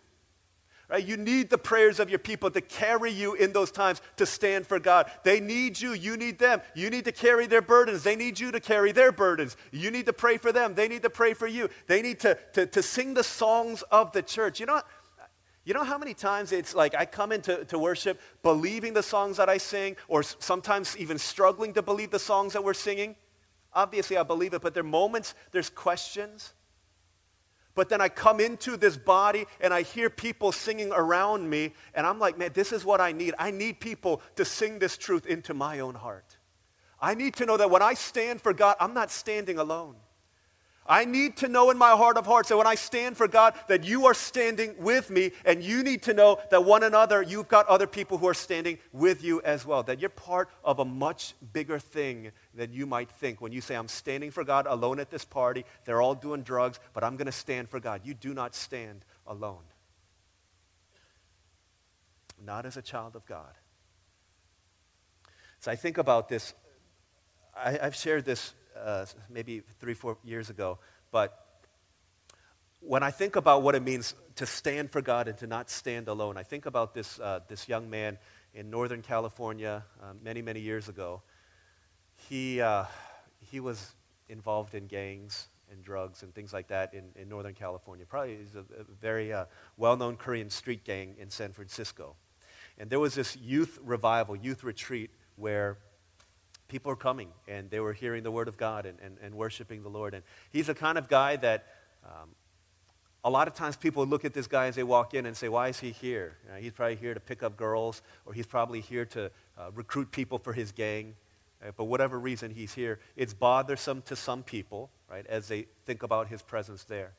Right? 0.88 1.04
You 1.04 1.18
need 1.18 1.50
the 1.50 1.58
prayers 1.58 2.00
of 2.00 2.12
your 2.12 2.20
people 2.20 2.52
to 2.52 2.62
carry 2.62 3.12
you 3.12 3.34
in 3.34 3.54
those 3.54 3.72
times 3.72 4.02
to 4.18 4.26
stand 4.26 4.68
for 4.68 4.80
God. 4.80 5.10
They 5.24 5.40
need 5.40 5.82
you. 5.82 5.94
You 5.94 6.16
need 6.16 6.38
them. 6.38 6.62
You 6.76 6.92
need 6.92 7.06
to 7.06 7.12
carry 7.12 7.48
their 7.48 7.64
burdens. 7.64 8.04
They 8.04 8.16
need 8.16 8.40
you 8.40 8.52
to 8.52 8.60
carry 8.60 8.92
their 8.92 9.12
burdens. 9.12 9.58
You 9.72 9.90
need 9.90 10.06
to 10.06 10.14
pray 10.14 10.38
for 10.38 10.52
them. 10.52 10.76
They 10.76 10.88
need 10.88 11.02
to 11.02 11.10
pray 11.10 11.34
for 11.34 11.48
you. 11.48 11.70
They 11.88 12.04
need 12.04 12.20
to, 12.20 12.38
to, 12.54 12.68
to 12.68 12.84
sing 12.84 13.16
the 13.16 13.24
songs 13.24 13.82
of 13.90 14.12
the 14.12 14.22
church. 14.22 14.60
You 14.60 14.68
know 14.68 14.76
what? 14.76 14.88
You 15.66 15.74
know 15.74 15.84
how 15.84 15.98
many 15.98 16.14
times 16.14 16.52
it's 16.52 16.76
like 16.76 16.94
I 16.94 17.06
come 17.06 17.32
into 17.32 17.66
to 17.66 17.80
worship 17.80 18.22
believing 18.44 18.94
the 18.94 19.02
songs 19.02 19.38
that 19.38 19.50
I 19.50 19.58
sing, 19.58 19.98
or 20.08 20.22
sometimes 20.22 20.96
even 20.96 21.18
struggling 21.18 21.74
to 21.74 21.82
believe 21.82 22.12
the 22.12 22.20
songs 22.20 22.54
that 22.54 22.64
we're 22.64 22.76
singing? 22.76 23.16
Obviously, 23.74 24.16
I 24.16 24.24
believe 24.24 24.54
it, 24.54 24.62
but 24.62 24.76
there 24.76 24.84
are 24.84 24.88
moments, 24.88 25.34
there's 25.52 25.72
questions. 25.72 26.54
But 27.74 27.90
then 27.90 28.00
I 28.00 28.10
come 28.10 28.40
into 28.40 28.78
this 28.78 28.96
body 28.96 29.46
and 29.60 29.74
I 29.74 29.82
hear 29.82 30.10
people 30.10 30.52
singing 30.52 30.92
around 30.94 31.50
me, 31.50 31.74
and 31.96 32.06
I'm 32.06 32.20
like, 32.20 32.38
man, 32.38 32.52
this 32.54 32.72
is 32.72 32.86
what 32.86 33.02
I 33.02 33.12
need. 33.12 33.34
I 33.40 33.50
need 33.50 33.80
people 33.80 34.22
to 34.36 34.46
sing 34.46 34.80
this 34.80 34.98
truth 34.98 35.26
into 35.26 35.54
my 35.54 35.80
own 35.80 35.96
heart. 35.96 36.38
I 37.02 37.16
need 37.16 37.36
to 37.36 37.46
know 37.46 37.58
that 37.58 37.70
when 37.70 37.82
I 37.82 37.96
stand 37.96 38.40
for 38.40 38.54
God, 38.54 38.78
I'm 38.80 38.94
not 38.94 39.12
standing 39.12 39.58
alone. 39.58 39.96
I 40.88 41.06
need 41.06 41.38
to 41.38 41.48
know 41.48 41.72
in 41.72 41.78
my 41.80 41.92
heart 41.92 42.16
of 42.16 42.28
hearts 42.28 42.50
that 42.50 42.58
when 42.58 42.68
I 42.68 42.76
stand 42.76 43.18
for 43.18 43.28
God, 43.28 43.56
that 43.68 43.84
you 43.84 44.06
are 44.06 44.14
standing 44.14 44.76
with 44.78 45.10
me, 45.10 45.32
and 45.44 45.64
you 45.64 45.82
need 45.82 46.04
to 46.04 46.14
know 46.14 46.40
that 46.52 46.64
one 46.64 46.84
another, 46.84 47.24
you've 47.24 47.48
got 47.48 47.66
other 47.68 47.88
people 47.88 48.20
who 48.20 48.28
are 48.28 48.36
standing 48.36 48.78
with 48.94 49.24
you 49.24 49.42
as 49.42 49.66
well. 49.66 49.82
That 49.82 50.00
you're 50.00 50.10
part 50.12 50.50
of 50.64 50.78
a 50.78 50.86
much 50.86 51.34
bigger 51.54 51.80
thing 51.80 52.32
than 52.54 52.72
you 52.72 52.86
might 52.86 53.10
think. 53.10 53.42
When 53.42 53.52
you 53.52 53.62
say, 53.62 53.76
I'm 53.76 53.88
standing 53.88 54.30
for 54.30 54.44
God 54.44 54.68
alone 54.68 55.00
at 55.00 55.10
this 55.10 55.26
party, 55.26 55.66
they're 55.86 56.02
all 56.02 56.14
doing 56.14 56.44
drugs, 56.44 56.80
but 56.94 57.04
I'm 57.04 57.18
going 57.18 57.26
to 57.26 57.32
stand 57.32 57.70
for 57.70 57.80
God. 57.80 58.02
You 58.04 58.14
do 58.14 58.36
not 58.36 58.54
stand 58.54 59.06
alone. 59.26 59.64
Not 62.44 62.68
as 62.68 62.78
a 62.78 62.82
child 62.82 63.16
of 63.16 63.26
God. 63.26 63.54
So 65.62 65.72
I 65.72 65.76
think 65.76 65.98
about 65.98 66.30
this. 66.30 66.54
I, 67.58 67.72
have 67.82 67.96
shared 67.96 68.26
this 68.26 68.54
uh, 68.80 69.06
maybe 69.30 69.62
three, 69.80 69.94
four 69.94 70.18
years 70.24 70.50
ago. 70.50 70.80
But 71.12 71.40
when 72.80 73.04
I 73.04 73.12
think 73.12 73.36
about 73.36 73.64
what 73.64 73.76
it 73.76 73.84
means 73.84 74.14
to 74.36 74.46
stand 74.46 74.92
for 74.92 75.02
God 75.02 75.28
and 75.28 75.38
to 75.40 75.48
not 75.48 75.70
stand 75.70 76.08
alone, 76.08 76.38
I 76.38 76.44
think 76.44 76.66
about 76.66 76.94
this, 76.94 77.20
uh, 77.20 77.40
this 77.48 77.68
young 77.68 77.90
man 77.90 78.18
in 78.54 78.70
Northern 78.70 79.02
California 79.02 79.84
uh, 80.02 80.14
many, 80.24 80.42
many 80.42 80.60
years 80.60 80.88
ago. 80.88 81.22
He, 82.16 82.62
uh, 82.62 82.86
he 83.40 83.60
was 83.60 83.94
involved 84.30 84.76
in 84.76 84.88
gangs 84.88 85.48
and 85.72 85.84
drugs 85.84 86.24
and 86.24 86.34
things 86.34 86.54
like 86.54 86.68
that 86.68 86.94
in, 86.94 87.06
in 87.16 87.28
Northern 87.28 87.54
California. 87.54 88.06
Probably 88.06 88.38
he's 88.38 88.56
a, 88.56 88.60
a 88.60 88.84
very 89.02 89.34
uh, 89.34 89.46
well-known 89.78 90.16
Korean 90.16 90.50
street 90.50 90.84
gang 90.84 91.16
in 91.20 91.30
San 91.30 91.52
Francisco. 91.52 92.16
And 92.78 92.90
there 92.90 93.00
was 93.00 93.16
this 93.16 93.36
youth 93.36 93.80
revival, 93.84 94.36
youth 94.36 94.64
retreat, 94.64 95.12
where 95.36 95.78
people 96.68 96.90
were 96.90 96.96
coming 96.96 97.30
and 97.48 97.70
they 97.70 97.80
were 97.80 97.94
hearing 97.94 98.24
the 98.24 98.32
word 98.32 98.48
of 98.48 98.58
God 98.58 98.86
and, 98.86 98.98
and, 99.02 99.18
and 99.22 99.36
worshiping 99.36 99.84
the 99.84 99.90
Lord. 99.90 100.14
And 100.14 100.24
he's 100.52 100.68
the 100.68 100.76
kind 100.76 100.98
of 100.98 101.08
guy 101.08 101.36
that 101.38 101.66
um, 102.06 102.30
a 103.24 103.30
lot 103.30 103.48
of 103.48 103.56
times 103.56 103.76
people 103.76 104.06
look 104.06 104.24
at 104.24 104.34
this 104.34 104.48
guy 104.48 104.68
as 104.68 104.76
they 104.76 104.84
walk 104.84 105.14
in 105.14 105.26
and 105.26 105.36
say, 105.36 105.50
Why 105.50 105.70
is 105.70 105.80
he 105.80 105.92
here? 105.92 106.38
You 106.46 106.52
know, 106.52 106.58
he's 106.60 106.72
probably 106.72 106.96
here 106.96 107.14
to 107.14 107.20
pick 107.20 107.42
up 107.42 107.58
girls, 107.58 108.02
or 108.26 108.34
he's 108.34 108.46
probably 108.46 108.82
here 108.82 109.06
to 109.06 109.32
uh, 109.58 109.72
recruit 109.74 110.12
people 110.12 110.38
for 110.38 110.54
his 110.54 110.72
gang. 110.72 111.16
Uh, 111.66 111.72
but 111.76 111.86
whatever 111.86 112.20
reason 112.20 112.52
he's 112.52 112.74
here, 112.74 113.00
it's 113.16 113.34
bothersome 113.34 114.04
to 114.04 114.16
some 114.16 114.44
people, 114.44 114.92
right, 115.10 115.26
as 115.28 115.48
they 115.48 115.66
think 115.86 116.04
about 116.04 116.28
his 116.28 116.42
presence 116.44 116.84
there. 116.84 117.14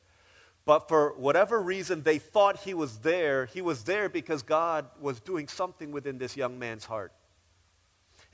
But 0.65 0.87
for 0.87 1.13
whatever 1.17 1.61
reason 1.61 2.03
they 2.03 2.19
thought 2.19 2.59
he 2.59 2.73
was 2.73 2.99
there, 2.99 3.45
he 3.45 3.61
was 3.61 3.83
there 3.83 4.09
because 4.09 4.43
God 4.43 4.85
was 4.99 5.19
doing 5.19 5.47
something 5.47 5.91
within 5.91 6.17
this 6.17 6.35
young 6.37 6.59
man's 6.59 6.85
heart. 6.85 7.11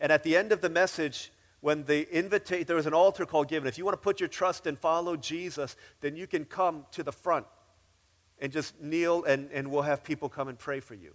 And 0.03 0.11
at 0.11 0.21
the 0.23 0.35
end 0.35 0.51
of 0.51 0.59
the 0.59 0.69
message, 0.69 1.31
when 1.61 1.85
the 1.85 2.13
invitation, 2.13 2.65
there 2.67 2.75
was 2.75 2.87
an 2.87 2.93
altar 2.93 3.25
call 3.25 3.45
given. 3.45 3.69
If 3.69 3.77
you 3.77 3.85
want 3.85 3.93
to 3.93 4.03
put 4.03 4.19
your 4.19 4.27
trust 4.27 4.67
and 4.67 4.77
follow 4.77 5.15
Jesus, 5.15 5.77
then 6.01 6.17
you 6.17 6.27
can 6.27 6.43
come 6.43 6.85
to 6.91 7.03
the 7.03 7.13
front 7.13 7.45
and 8.39 8.51
just 8.51 8.81
kneel, 8.81 9.23
and, 9.23 9.49
and 9.53 9.71
we'll 9.71 9.83
have 9.83 10.03
people 10.03 10.27
come 10.27 10.49
and 10.49 10.59
pray 10.59 10.81
for 10.81 10.93
you. 10.93 11.13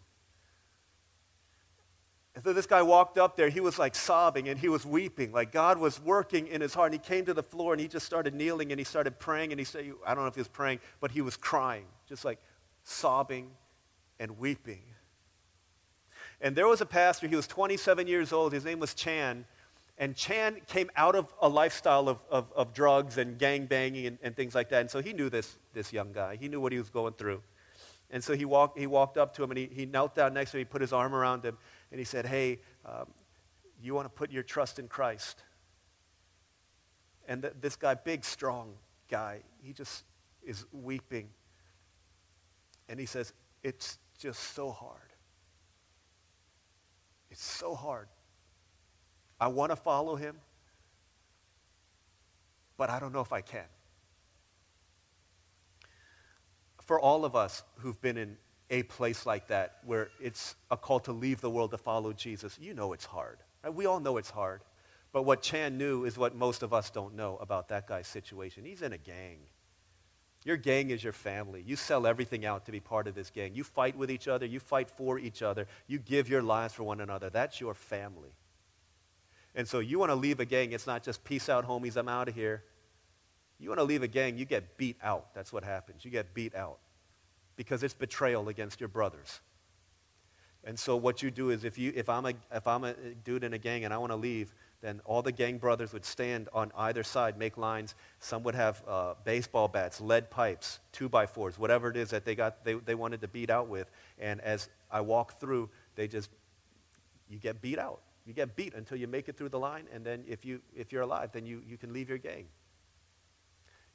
And 2.34 2.42
so 2.42 2.54
this 2.54 2.64
guy 2.64 2.80
walked 2.80 3.18
up 3.18 3.36
there, 3.36 3.50
he 3.50 3.60
was 3.60 3.78
like 3.78 3.94
sobbing 3.94 4.48
and 4.48 4.58
he 4.58 4.70
was 4.70 4.86
weeping, 4.86 5.32
like 5.32 5.52
God 5.52 5.76
was 5.76 6.00
working 6.00 6.46
in 6.46 6.62
his 6.62 6.72
heart. 6.72 6.94
And 6.94 7.02
he 7.02 7.06
came 7.06 7.26
to 7.26 7.34
the 7.34 7.42
floor 7.42 7.74
and 7.74 7.80
he 7.80 7.88
just 7.88 8.06
started 8.06 8.32
kneeling 8.32 8.72
and 8.72 8.80
he 8.80 8.84
started 8.84 9.18
praying. 9.18 9.52
And 9.52 9.58
he 9.58 9.66
said, 9.66 9.92
I 10.06 10.14
don't 10.14 10.24
know 10.24 10.28
if 10.28 10.34
he 10.34 10.40
was 10.40 10.48
praying, 10.48 10.78
but 11.00 11.10
he 11.10 11.20
was 11.20 11.36
crying, 11.36 11.84
just 12.08 12.24
like 12.24 12.38
sobbing 12.84 13.50
and 14.18 14.38
weeping. 14.38 14.80
And 16.40 16.54
there 16.54 16.68
was 16.68 16.80
a 16.80 16.86
pastor, 16.86 17.26
he 17.26 17.36
was 17.36 17.46
27 17.46 18.06
years 18.06 18.32
old, 18.32 18.52
his 18.52 18.64
name 18.64 18.78
was 18.78 18.94
Chan. 18.94 19.44
And 20.00 20.14
Chan 20.14 20.60
came 20.68 20.90
out 20.94 21.16
of 21.16 21.32
a 21.42 21.48
lifestyle 21.48 22.08
of, 22.08 22.24
of, 22.30 22.52
of 22.54 22.72
drugs 22.72 23.18
and 23.18 23.36
gang 23.36 23.66
banging 23.66 24.06
and, 24.06 24.18
and, 24.22 24.36
things 24.36 24.54
like 24.54 24.68
that. 24.68 24.82
And 24.82 24.90
so 24.90 25.02
he 25.02 25.12
knew 25.12 25.28
this, 25.28 25.58
this 25.74 25.92
young 25.92 26.12
guy. 26.12 26.36
He 26.36 26.48
knew 26.48 26.60
what 26.60 26.70
he 26.70 26.78
was 26.78 26.88
going 26.88 27.14
through. 27.14 27.42
And 28.10 28.22
so 28.22 28.34
he 28.34 28.44
walked, 28.44 28.78
he 28.78 28.86
walked 28.86 29.18
up 29.18 29.34
to 29.34 29.42
him 29.42 29.50
and 29.50 29.58
he, 29.58 29.66
he 29.66 29.86
knelt 29.86 30.14
down 30.14 30.34
next 30.34 30.52
to 30.52 30.56
him. 30.56 30.60
He 30.60 30.64
put 30.66 30.80
his 30.80 30.92
arm 30.92 31.14
around 31.14 31.44
him 31.44 31.58
and 31.90 31.98
he 31.98 32.04
said, 32.04 32.26
Hey, 32.26 32.60
um, 32.86 33.08
you 33.82 33.92
want 33.94 34.06
to 34.06 34.10
put 34.10 34.30
your 34.30 34.44
trust 34.44 34.78
in 34.78 34.86
Christ? 34.86 35.42
And 37.26 37.42
th- 37.42 37.54
this 37.60 37.74
guy, 37.74 37.94
big, 37.94 38.24
strong 38.24 38.74
guy, 39.10 39.40
he 39.60 39.72
just 39.72 40.04
is 40.42 40.64
weeping. 40.72 41.28
And 42.88 43.00
he 43.00 43.06
says, 43.06 43.32
It's 43.64 43.98
just 44.18 44.54
so 44.54 44.70
hard. 44.70 45.07
It's 47.38 47.46
so 47.46 47.76
hard. 47.76 48.08
I 49.40 49.46
want 49.46 49.70
to 49.70 49.76
follow 49.76 50.16
him, 50.16 50.34
but 52.76 52.90
I 52.90 52.98
don't 52.98 53.12
know 53.12 53.20
if 53.20 53.32
I 53.32 53.42
can. 53.42 53.62
For 56.82 56.98
all 56.98 57.24
of 57.24 57.36
us 57.36 57.62
who've 57.76 58.00
been 58.00 58.16
in 58.16 58.38
a 58.70 58.82
place 58.82 59.24
like 59.24 59.46
that 59.46 59.76
where 59.84 60.08
it's 60.20 60.56
a 60.68 60.76
call 60.76 60.98
to 60.98 61.12
leave 61.12 61.40
the 61.40 61.48
world 61.48 61.70
to 61.70 61.78
follow 61.78 62.12
Jesus, 62.12 62.58
you 62.60 62.74
know 62.74 62.92
it's 62.92 63.04
hard. 63.04 63.38
Right? 63.62 63.72
We 63.72 63.86
all 63.86 64.00
know 64.00 64.16
it's 64.16 64.30
hard. 64.30 64.62
But 65.12 65.22
what 65.22 65.40
Chan 65.40 65.78
knew 65.78 66.06
is 66.06 66.18
what 66.18 66.34
most 66.34 66.64
of 66.64 66.74
us 66.74 66.90
don't 66.90 67.14
know 67.14 67.36
about 67.40 67.68
that 67.68 67.86
guy's 67.86 68.08
situation. 68.08 68.64
He's 68.64 68.82
in 68.82 68.92
a 68.92 68.98
gang. 68.98 69.38
Your 70.44 70.56
gang 70.56 70.90
is 70.90 71.02
your 71.02 71.12
family. 71.12 71.62
You 71.66 71.76
sell 71.76 72.06
everything 72.06 72.44
out 72.46 72.66
to 72.66 72.72
be 72.72 72.80
part 72.80 73.06
of 73.06 73.14
this 73.14 73.30
gang. 73.30 73.54
You 73.54 73.64
fight 73.64 73.96
with 73.96 74.10
each 74.10 74.28
other. 74.28 74.46
You 74.46 74.60
fight 74.60 74.88
for 74.88 75.18
each 75.18 75.42
other. 75.42 75.66
You 75.86 75.98
give 75.98 76.28
your 76.28 76.42
lives 76.42 76.74
for 76.74 76.84
one 76.84 77.00
another. 77.00 77.28
That's 77.28 77.60
your 77.60 77.74
family. 77.74 78.30
And 79.54 79.66
so 79.66 79.80
you 79.80 79.98
want 79.98 80.10
to 80.10 80.14
leave 80.14 80.40
a 80.40 80.44
gang, 80.44 80.72
it's 80.72 80.86
not 80.86 81.02
just 81.02 81.24
peace 81.24 81.48
out, 81.48 81.66
homies, 81.66 81.96
I'm 81.96 82.08
out 82.08 82.28
of 82.28 82.34
here. 82.34 82.62
You 83.58 83.68
want 83.70 83.80
to 83.80 83.84
leave 83.84 84.04
a 84.04 84.08
gang, 84.08 84.38
you 84.38 84.44
get 84.44 84.76
beat 84.76 84.96
out. 85.02 85.34
That's 85.34 85.52
what 85.52 85.64
happens. 85.64 86.04
You 86.04 86.12
get 86.12 86.32
beat 86.32 86.54
out 86.54 86.78
because 87.56 87.82
it's 87.82 87.94
betrayal 87.94 88.48
against 88.48 88.80
your 88.80 88.88
brothers. 88.88 89.40
And 90.68 90.78
so 90.78 90.96
what 90.96 91.22
you 91.22 91.30
do 91.30 91.48
is 91.48 91.64
if, 91.64 91.78
you, 91.78 91.94
if, 91.96 92.10
I'm, 92.10 92.26
a, 92.26 92.34
if 92.52 92.66
I'm 92.66 92.84
a 92.84 92.92
dude 93.24 93.42
in 93.42 93.54
a 93.54 93.58
gang 93.58 93.86
and 93.86 93.94
I 93.94 93.96
want 93.96 94.12
to 94.12 94.16
leave, 94.16 94.52
then 94.82 95.00
all 95.06 95.22
the 95.22 95.32
gang 95.32 95.56
brothers 95.56 95.94
would 95.94 96.04
stand 96.04 96.50
on 96.52 96.70
either 96.76 97.02
side, 97.02 97.38
make 97.38 97.56
lines. 97.56 97.94
Some 98.20 98.42
would 98.42 98.54
have 98.54 98.82
uh, 98.86 99.14
baseball 99.24 99.68
bats, 99.68 99.98
lead 99.98 100.28
pipes, 100.28 100.80
two 100.92 101.08
by 101.08 101.24
fours, 101.24 101.58
whatever 101.58 101.88
it 101.88 101.96
is 101.96 102.10
that 102.10 102.26
they, 102.26 102.34
got, 102.34 102.66
they, 102.66 102.74
they 102.74 102.94
wanted 102.94 103.22
to 103.22 103.28
beat 103.28 103.48
out 103.48 103.68
with. 103.68 103.90
And 104.18 104.42
as 104.42 104.68
I 104.90 105.00
walk 105.00 105.40
through, 105.40 105.70
they 105.94 106.06
just, 106.06 106.28
you 107.30 107.38
get 107.38 107.62
beat 107.62 107.78
out. 107.78 108.00
You 108.26 108.34
get 108.34 108.54
beat 108.54 108.74
until 108.74 108.98
you 108.98 109.06
make 109.06 109.30
it 109.30 109.38
through 109.38 109.48
the 109.48 109.58
line, 109.58 109.86
and 109.90 110.04
then 110.04 110.22
if, 110.28 110.44
you, 110.44 110.60
if 110.76 110.92
you're 110.92 111.00
alive, 111.00 111.30
then 111.32 111.46
you, 111.46 111.62
you 111.66 111.78
can 111.78 111.94
leave 111.94 112.10
your 112.10 112.18
gang. 112.18 112.44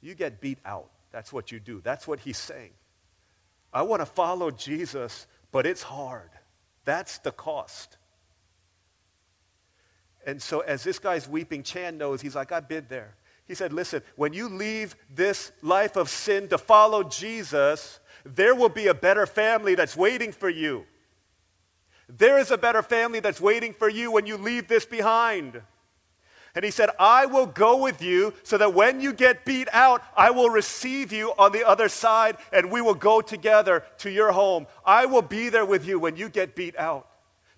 You 0.00 0.16
get 0.16 0.40
beat 0.40 0.58
out. 0.64 0.90
That's 1.12 1.32
what 1.32 1.52
you 1.52 1.60
do. 1.60 1.80
That's 1.84 2.08
what 2.08 2.18
he's 2.18 2.36
saying. 2.36 2.72
I 3.72 3.82
want 3.82 4.02
to 4.02 4.06
follow 4.06 4.50
Jesus, 4.50 5.28
but 5.52 5.66
it's 5.66 5.84
hard. 5.84 6.30
That's 6.84 7.18
the 7.18 7.32
cost. 7.32 7.96
And 10.26 10.40
so 10.40 10.60
as 10.60 10.84
this 10.84 10.98
guy's 10.98 11.28
weeping, 11.28 11.62
Chan 11.62 11.98
knows, 11.98 12.20
he's 12.20 12.34
like, 12.34 12.52
I've 12.52 12.68
been 12.68 12.86
there. 12.88 13.14
He 13.46 13.54
said, 13.54 13.72
listen, 13.72 14.02
when 14.16 14.32
you 14.32 14.48
leave 14.48 14.96
this 15.14 15.52
life 15.60 15.96
of 15.96 16.08
sin 16.08 16.48
to 16.48 16.56
follow 16.56 17.02
Jesus, 17.02 18.00
there 18.24 18.54
will 18.54 18.70
be 18.70 18.86
a 18.86 18.94
better 18.94 19.26
family 19.26 19.74
that's 19.74 19.96
waiting 19.96 20.32
for 20.32 20.48
you. 20.48 20.86
There 22.08 22.38
is 22.38 22.50
a 22.50 22.58
better 22.58 22.82
family 22.82 23.20
that's 23.20 23.40
waiting 23.40 23.74
for 23.74 23.88
you 23.88 24.10
when 24.10 24.26
you 24.26 24.36
leave 24.36 24.68
this 24.68 24.86
behind. 24.86 25.60
And 26.54 26.64
he 26.64 26.70
said, 26.70 26.90
I 27.00 27.26
will 27.26 27.46
go 27.46 27.82
with 27.82 28.00
you 28.00 28.32
so 28.44 28.56
that 28.58 28.74
when 28.74 29.00
you 29.00 29.12
get 29.12 29.44
beat 29.44 29.68
out, 29.72 30.02
I 30.16 30.30
will 30.30 30.50
receive 30.50 31.12
you 31.12 31.32
on 31.36 31.50
the 31.50 31.66
other 31.66 31.88
side 31.88 32.36
and 32.52 32.70
we 32.70 32.80
will 32.80 32.94
go 32.94 33.20
together 33.20 33.84
to 33.98 34.10
your 34.10 34.30
home. 34.30 34.66
I 34.84 35.06
will 35.06 35.22
be 35.22 35.48
there 35.48 35.66
with 35.66 35.84
you 35.86 35.98
when 35.98 36.16
you 36.16 36.28
get 36.28 36.54
beat 36.54 36.76
out 36.78 37.08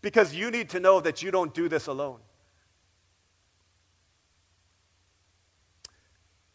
because 0.01 0.35
you 0.35 0.51
need 0.51 0.71
to 0.71 0.81
know 0.81 1.01
that 1.01 1.23
you 1.23 1.31
don't 1.31 1.53
do 1.53 1.69
this 1.69 1.89
alone. 1.89 2.21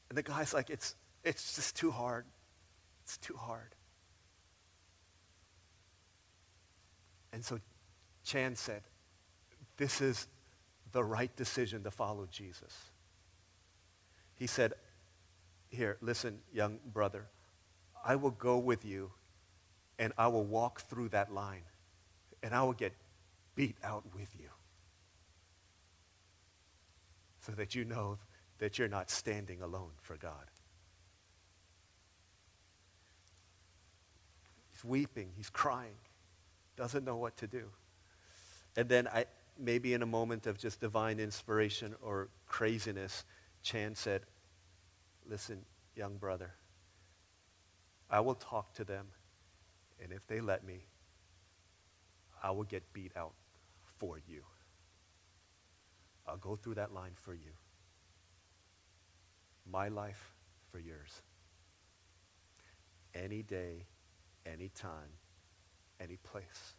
And 0.09 0.17
the 0.17 0.23
guy's 0.23 0.53
like, 0.53 0.69
it's, 0.69 0.95
it's 1.23 1.55
just 1.55 1.75
too 1.75 1.91
hard. 1.91 2.25
It's 3.03 3.17
too 3.17 3.35
hard. 3.35 3.75
And 7.33 7.45
so 7.45 7.59
Chan 8.23 8.55
said, 8.55 8.81
This 9.77 10.01
is 10.01 10.27
the 10.91 11.03
right 11.03 11.35
decision 11.35 11.83
to 11.83 11.91
follow 11.91 12.27
Jesus. 12.29 12.91
He 14.35 14.47
said, 14.47 14.73
Here, 15.69 15.97
listen, 16.01 16.39
young 16.53 16.79
brother, 16.93 17.27
I 18.03 18.15
will 18.15 18.31
go 18.31 18.57
with 18.57 18.83
you 18.83 19.11
and 19.99 20.13
I 20.17 20.27
will 20.27 20.43
walk 20.43 20.81
through 20.81 21.09
that 21.09 21.31
line 21.31 21.63
and 22.41 22.55
I 22.55 22.63
will 22.63 22.73
get 22.73 22.93
beat 23.55 23.77
out 23.83 24.03
with 24.15 24.29
you 24.39 24.49
so 27.45 27.51
that 27.53 27.75
you 27.75 27.85
know 27.85 28.17
that 28.59 28.77
you're 28.77 28.87
not 28.87 29.09
standing 29.09 29.61
alone 29.61 29.91
for 30.01 30.15
God. 30.17 30.49
He's 34.71 34.83
weeping, 34.83 35.29
he's 35.35 35.49
crying, 35.49 35.97
doesn't 36.75 37.03
know 37.03 37.17
what 37.17 37.37
to 37.37 37.47
do. 37.47 37.65
And 38.75 38.87
then 38.87 39.07
I, 39.07 39.25
maybe 39.61 39.93
in 39.93 40.01
a 40.01 40.05
moment 40.07 40.47
of 40.47 40.57
just 40.57 40.79
divine 40.79 41.19
inspiration 41.19 41.95
or 42.01 42.29
craziness, 42.47 43.23
Chan 43.61 43.95
said, 43.95 44.23
listen, 45.29 45.63
young 45.95 46.17
brother, 46.17 46.53
I 48.09 48.19
will 48.21 48.35
talk 48.35 48.73
to 48.73 48.83
them, 48.83 49.07
and 50.01 50.11
if 50.11 50.25
they 50.27 50.41
let 50.41 50.65
me, 50.65 50.85
I 52.43 52.51
will 52.51 52.63
get 52.63 52.91
beat 52.91 53.11
out 53.15 53.33
for 53.99 54.19
you. 54.27 54.41
I'll 56.27 56.37
go 56.37 56.55
through 56.55 56.75
that 56.75 56.93
line 56.93 57.13
for 57.15 57.33
you. 57.33 57.51
My 59.69 59.89
life 59.89 60.33
for 60.71 60.79
yours. 60.79 61.21
Any 63.13 63.43
day, 63.43 63.85
any 64.45 64.69
time, 64.69 65.09
any 65.99 66.17
place 66.17 66.75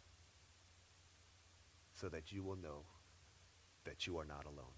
so 1.93 2.09
that 2.09 2.31
you 2.31 2.43
will 2.43 2.55
know 2.55 2.83
that 3.85 4.07
you 4.07 4.17
are 4.17 4.25
not 4.25 4.45
alone. 4.45 4.77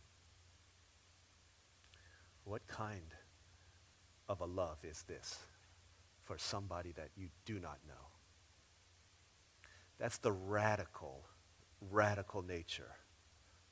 What 2.44 2.68
kind 2.68 3.14
of 4.28 4.42
a 4.42 4.46
love 4.46 4.78
is 4.84 5.04
this 5.04 5.40
for 6.24 6.38
somebody 6.38 6.92
that 6.94 7.10
you 7.16 7.30
do 7.46 7.60
not 7.60 7.80
know? 7.88 7.94
That's 9.98 10.18
the 10.18 10.32
radical, 10.32 11.24
radical 11.92 12.42
nature 12.42 12.92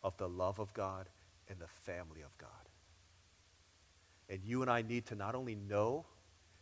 of 0.04 0.18
the 0.18 0.30
love 0.30 0.60
of 0.60 0.74
God 0.74 1.10
and 1.50 1.60
the 1.60 1.68
family 1.68 2.22
of 2.22 2.38
God. 2.38 2.50
And 4.30 4.40
you 4.44 4.62
and 4.62 4.72
I 4.72 4.82
need 4.82 5.06
to 5.08 5.16
not 5.16 5.36
only 5.36 5.56
know 5.56 6.06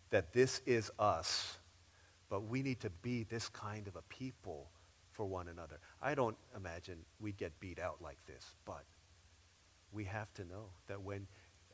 that 0.09 0.33
this 0.33 0.61
is 0.65 0.91
us, 0.99 1.59
but 2.29 2.43
we 2.45 2.61
need 2.61 2.79
to 2.81 2.89
be 2.89 3.23
this 3.23 3.49
kind 3.49 3.87
of 3.87 3.95
a 3.95 4.01
people 4.03 4.69
for 5.11 5.25
one 5.25 5.47
another. 5.47 5.79
I 6.01 6.15
don't 6.15 6.37
imagine 6.55 6.97
we'd 7.19 7.37
get 7.37 7.59
beat 7.59 7.79
out 7.79 7.97
like 8.01 8.17
this, 8.25 8.55
but 8.65 8.83
we 9.91 10.05
have 10.05 10.33
to 10.35 10.45
know 10.45 10.65
that 10.87 11.01
when, 11.01 11.27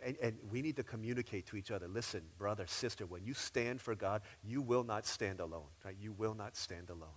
and, 0.03 0.17
and, 0.21 0.37
we 0.51 0.61
need 0.61 0.75
to 0.77 0.83
communicate 0.83 1.45
to 1.47 1.55
each 1.55 1.71
other, 1.71 1.87
listen, 1.87 2.21
brother, 2.37 2.65
sister, 2.67 3.05
when 3.05 3.23
you 3.23 3.33
stand 3.33 3.81
for 3.81 3.95
God, 3.95 4.21
you 4.43 4.61
will 4.61 4.83
not 4.83 5.05
stand 5.05 5.39
alone, 5.39 5.69
right? 5.85 5.95
You 5.99 6.11
will 6.13 6.33
not 6.33 6.55
stand 6.55 6.89
alone. 6.89 7.09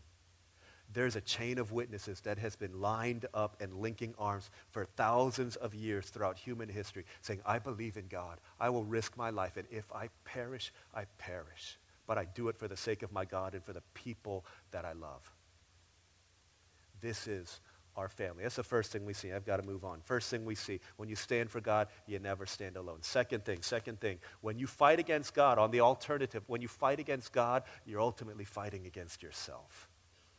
There's 0.92 1.14
a 1.14 1.20
chain 1.20 1.58
of 1.58 1.70
witnesses 1.70 2.20
that 2.22 2.38
has 2.38 2.56
been 2.56 2.80
lined 2.80 3.26
up 3.32 3.56
and 3.60 3.74
linking 3.74 4.14
arms 4.18 4.50
for 4.70 4.84
thousands 4.84 5.56
of 5.56 5.74
years 5.74 6.06
throughout 6.06 6.36
human 6.36 6.68
history, 6.68 7.04
saying, 7.22 7.40
I 7.46 7.60
believe 7.60 7.96
in 7.96 8.08
God. 8.08 8.40
I 8.58 8.70
will 8.70 8.84
risk 8.84 9.16
my 9.16 9.30
life, 9.30 9.56
and 9.56 9.68
if 9.70 9.84
I 9.92 10.08
perish, 10.24 10.72
I 10.92 11.04
perish. 11.16 11.78
But 12.06 12.18
I 12.18 12.24
do 12.24 12.48
it 12.48 12.56
for 12.56 12.66
the 12.66 12.76
sake 12.76 13.04
of 13.04 13.12
my 13.12 13.24
God 13.24 13.54
and 13.54 13.62
for 13.62 13.72
the 13.72 13.82
people 13.94 14.44
that 14.72 14.84
I 14.84 14.92
love. 14.92 15.30
This 17.00 17.26
is 17.26 17.60
our 17.96 18.08
family. 18.08 18.42
That's 18.42 18.56
the 18.56 18.62
first 18.62 18.92
thing 18.92 19.04
we 19.04 19.12
see. 19.12 19.32
I've 19.32 19.44
got 19.44 19.60
to 19.60 19.66
move 19.66 19.84
on. 19.84 20.00
First 20.04 20.30
thing 20.30 20.44
we 20.44 20.54
see, 20.54 20.80
when 20.96 21.08
you 21.08 21.16
stand 21.16 21.50
for 21.50 21.60
God, 21.60 21.88
you 22.06 22.18
never 22.18 22.46
stand 22.46 22.76
alone. 22.76 22.98
Second 23.02 23.44
thing, 23.44 23.62
second 23.62 24.00
thing, 24.00 24.18
when 24.40 24.58
you 24.58 24.66
fight 24.66 24.98
against 24.98 25.34
God, 25.34 25.58
on 25.58 25.70
the 25.70 25.80
alternative, 25.80 26.42
when 26.46 26.62
you 26.62 26.68
fight 26.68 27.00
against 27.00 27.32
God, 27.32 27.64
you're 27.84 28.00
ultimately 28.00 28.44
fighting 28.44 28.86
against 28.86 29.22
yourself. 29.22 29.88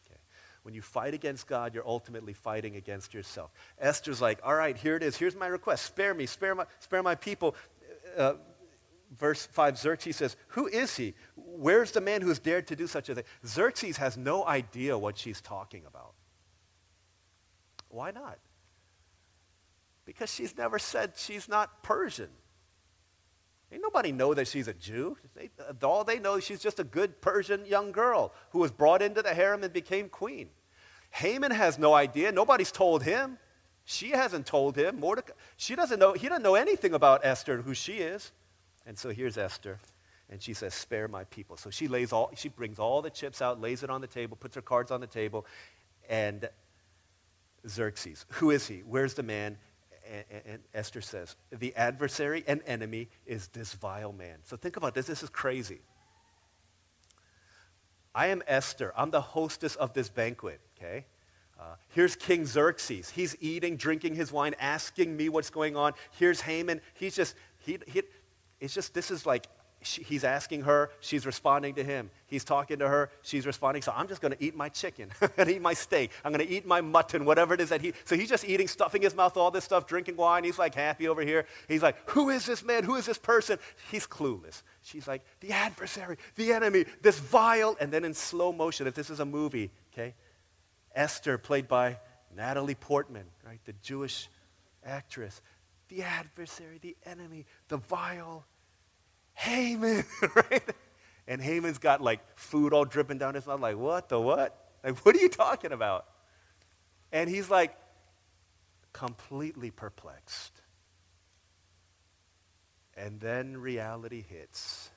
Okay? 0.06 0.20
When 0.64 0.74
you 0.74 0.82
fight 0.82 1.14
against 1.14 1.48
God, 1.48 1.76
you're 1.76 1.88
ultimately 1.88 2.34
fighting 2.34 2.78
against 2.78 3.14
yourself. 3.14 3.52
Esther's 3.80 4.22
like, 4.22 4.40
all 4.44 4.56
right, 4.56 4.78
here 4.78 4.96
it 4.96 5.04
is. 5.04 5.18
Here's 5.18 5.36
my 5.36 5.48
request. 5.48 5.86
Spare 5.86 6.14
me, 6.14 6.26
spare 6.26 6.56
my, 6.56 6.66
spare 6.80 7.04
my 7.04 7.16
people. 7.16 7.56
Uh, 8.18 8.34
verse 9.18 9.46
5, 9.46 9.78
Xerxes 9.78 10.16
says, 10.16 10.36
Who 10.50 10.68
is 10.68 10.96
he? 10.96 11.14
Where's 11.36 11.92
the 11.92 12.02
man 12.02 12.22
who's 12.22 12.40
dared 12.40 12.68
to 12.68 12.76
do 12.76 12.88
such 12.88 13.10
a 13.10 13.16
thing? 13.16 13.26
Xerxes 13.46 13.98
has 13.98 14.18
no 14.18 14.46
idea 14.46 14.98
what 14.98 15.18
she's 15.18 15.42
talking 15.42 15.86
about. 15.86 16.11
Why 17.92 18.12
not? 18.12 18.40
Because 20.06 20.34
she's 20.34 20.58
never 20.58 20.80
said 20.80 21.14
she's 21.16 21.48
not 21.48 21.84
Persian. 21.84 22.30
Ain't 23.72 23.82
nobody 23.82 24.12
know 24.12 24.34
that 24.34 24.48
she's 24.48 24.68
a 24.68 24.74
Jew. 24.74 25.18
They, 25.34 25.50
uh, 25.60 25.86
all 25.86 26.04
they 26.04 26.20
know 26.20 26.36
is 26.36 26.44
she's 26.44 26.60
just 26.60 26.80
a 26.80 26.84
good 26.84 27.22
Persian 27.22 27.66
young 27.66 27.92
girl 27.92 28.34
who 28.50 28.60
was 28.60 28.72
brought 28.72 29.02
into 29.02 29.22
the 29.22 29.34
harem 29.34 29.64
and 29.64 29.72
became 29.72 30.10
queen. 30.10 30.50
Haman 31.12 31.52
has 31.52 31.80
no 31.80 31.94
idea. 31.94 32.32
Nobody's 32.32 32.72
told 32.72 33.04
him. 33.04 33.38
She 33.86 34.12
hasn't 34.12 34.46
told 34.46 34.76
him. 34.76 35.00
Mordecai, 35.00 35.34
she 35.58 35.76
doesn't 35.76 36.00
know. 36.00 36.14
He 36.14 36.28
doesn't 36.28 36.44
know 36.44 36.56
anything 36.56 36.94
about 36.94 37.26
Esther, 37.26 37.56
and 37.56 37.64
who 37.64 37.74
she 37.74 37.94
is. 37.94 38.32
And 38.86 38.98
so 38.98 39.10
here's 39.10 39.38
Esther, 39.38 39.80
and 40.30 40.42
she 40.42 40.54
says, 40.54 40.74
"Spare 40.74 41.08
my 41.08 41.24
people." 41.26 41.58
So 41.58 41.70
she 41.70 41.88
lays 41.88 42.14
all. 42.14 42.32
She 42.36 42.50
brings 42.50 42.80
all 42.80 43.02
the 43.02 43.10
chips 43.10 43.42
out, 43.42 43.60
lays 43.60 43.84
it 43.84 43.90
on 43.90 44.02
the 44.02 44.08
table, 44.08 44.38
puts 44.38 44.56
her 44.56 44.62
cards 44.62 44.92
on 44.92 45.02
the 45.02 45.08
table, 45.08 45.46
and 46.10 46.48
Xerxes. 47.68 48.26
Who 48.34 48.52
is 48.52 48.68
he? 48.68 48.80
Where's 48.80 49.14
the 49.14 49.24
man? 49.24 49.58
And, 50.10 50.42
and, 50.46 50.60
Esther 50.74 51.00
says, 51.00 51.36
the 51.52 51.76
adversary 51.76 52.44
and 52.48 52.62
enemy 52.66 53.10
is 53.26 53.48
this 53.48 53.74
vile 53.74 54.12
man. 54.12 54.40
So 54.44 54.58
think 54.58 54.76
about 54.76 54.94
this. 54.94 55.06
This 55.06 55.24
is 55.24 55.30
crazy. 55.30 55.80
I 58.14 58.28
am 58.28 58.42
Esther. 58.48 58.94
I'm 58.98 59.12
the 59.12 59.22
hostess 59.22 59.76
of 59.76 59.94
this 59.94 60.10
banquet, 60.10 60.60
okay? 60.78 61.06
Uh, 61.60 61.76
here's 61.90 62.16
King 62.16 62.46
Xerxes. 62.46 63.12
He's 63.12 63.38
eating, 63.40 63.78
drinking 63.78 64.16
his 64.16 64.32
wine, 64.32 64.56
asking 64.60 65.16
me 65.16 65.30
what's 65.30 65.50
going 65.50 65.78
on. 65.78 65.94
Here's 66.18 66.42
Haman. 66.42 66.82
He's 66.96 67.16
just, 67.16 67.36
he, 67.60 67.78
he, 67.88 68.02
it's 68.60 68.74
just, 68.74 68.94
this 68.94 69.12
is 69.12 69.26
like 69.26 69.48
she, 69.82 70.04
he's 70.04 70.24
asking 70.24 70.62
her, 70.62 70.92
she's 71.00 71.26
responding 71.26 71.76
to 71.76 71.84
him. 71.84 72.12
He's 72.28 72.44
talking 72.44 72.80
to 72.80 72.88
her, 72.88 73.10
she's 73.24 73.46
responding. 73.46 73.82
So 73.82 73.92
I'm 73.96 74.08
just 74.08 74.22
going 74.22 74.34
to 74.34 74.44
eat 74.44 74.56
my 74.56 74.70
chicken. 74.70 75.10
I'm 75.22 75.30
going 75.36 75.48
to 75.48 75.56
eat 75.56 75.62
my 75.62 75.74
steak. 75.74 76.12
I'm 76.24 76.32
going 76.32 76.46
to 76.46 76.54
eat 76.54 76.66
my 76.66 76.82
mutton, 76.82 77.26
whatever 77.26 77.54
it 77.54 77.62
is 77.62 77.70
that 77.70 77.82
he. 77.82 77.94
So 78.06 78.16
he's 78.16 78.30
just 78.30 78.46
eating, 78.46 78.68
stuffing 78.68 79.02
his 79.02 79.16
mouth, 79.16 79.36
all 79.38 79.52
this 79.52 79.66
stuff, 79.66 79.88
drinking 79.88 80.18
wine. 80.18 80.44
He's 80.44 80.60
like 80.60 80.76
happy 80.76 81.08
over 81.08 81.22
here. 81.22 81.46
He's 81.68 81.82
like, 81.82 81.98
who 82.10 82.30
is 82.30 82.46
this 82.46 82.64
man? 82.64 82.84
Who 82.84 82.96
is 82.96 83.06
this 83.06 83.18
person? 83.18 83.58
He's 83.90 84.06
clueless. 84.06 84.62
She's 84.84 85.08
like, 85.08 85.24
the 85.40 85.52
adversary, 85.52 86.18
the 86.36 86.54
enemy, 86.54 86.86
this 87.02 87.20
vile. 87.20 87.76
And 87.80 87.92
then 87.92 88.06
in 88.06 88.14
slow 88.14 88.52
motion, 88.52 88.88
if 88.88 88.94
this 88.94 89.10
is 89.10 89.20
a 89.20 89.26
movie, 89.26 89.72
okay, 89.94 90.14
Esther, 90.96 91.38
played 91.38 91.68
by 91.68 91.98
Natalie 92.36 92.76
Portman, 92.76 93.26
right, 93.46 93.60
the 93.66 93.74
Jewish 93.82 94.30
actress, 94.86 95.42
the 95.90 96.04
adversary, 96.04 96.80
the 96.82 96.96
enemy, 97.06 97.46
the 97.68 97.78
vile 97.78 98.46
Haman, 99.42 100.04
right? 100.36 100.64
And 101.28 101.42
Haman's 101.42 101.80
got 101.80 102.00
like 102.00 102.20
food 102.38 102.74
all 102.74 102.86
dripping 102.86 103.18
down 103.18 103.34
his 103.34 103.48
mouth, 103.48 103.60
like, 103.60 103.78
what 103.78 104.08
the 104.08 104.20
what? 104.20 104.56
Like, 104.84 105.04
what 105.04 105.16
are 105.16 105.20
you 105.20 105.30
talking 105.30 105.72
about? 105.72 106.06
And 107.12 107.28
he's 107.28 107.50
like 107.50 107.76
completely 108.94 109.72
perplexed. 109.72 110.62
And 112.96 113.20
then 113.20 113.58
reality 113.58 114.24
hits 114.28 114.92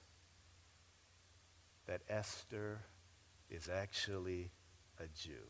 that 1.86 2.02
Esther 2.08 2.82
is 3.48 3.68
actually 3.68 4.50
a 4.98 5.04
Jew. 5.18 5.46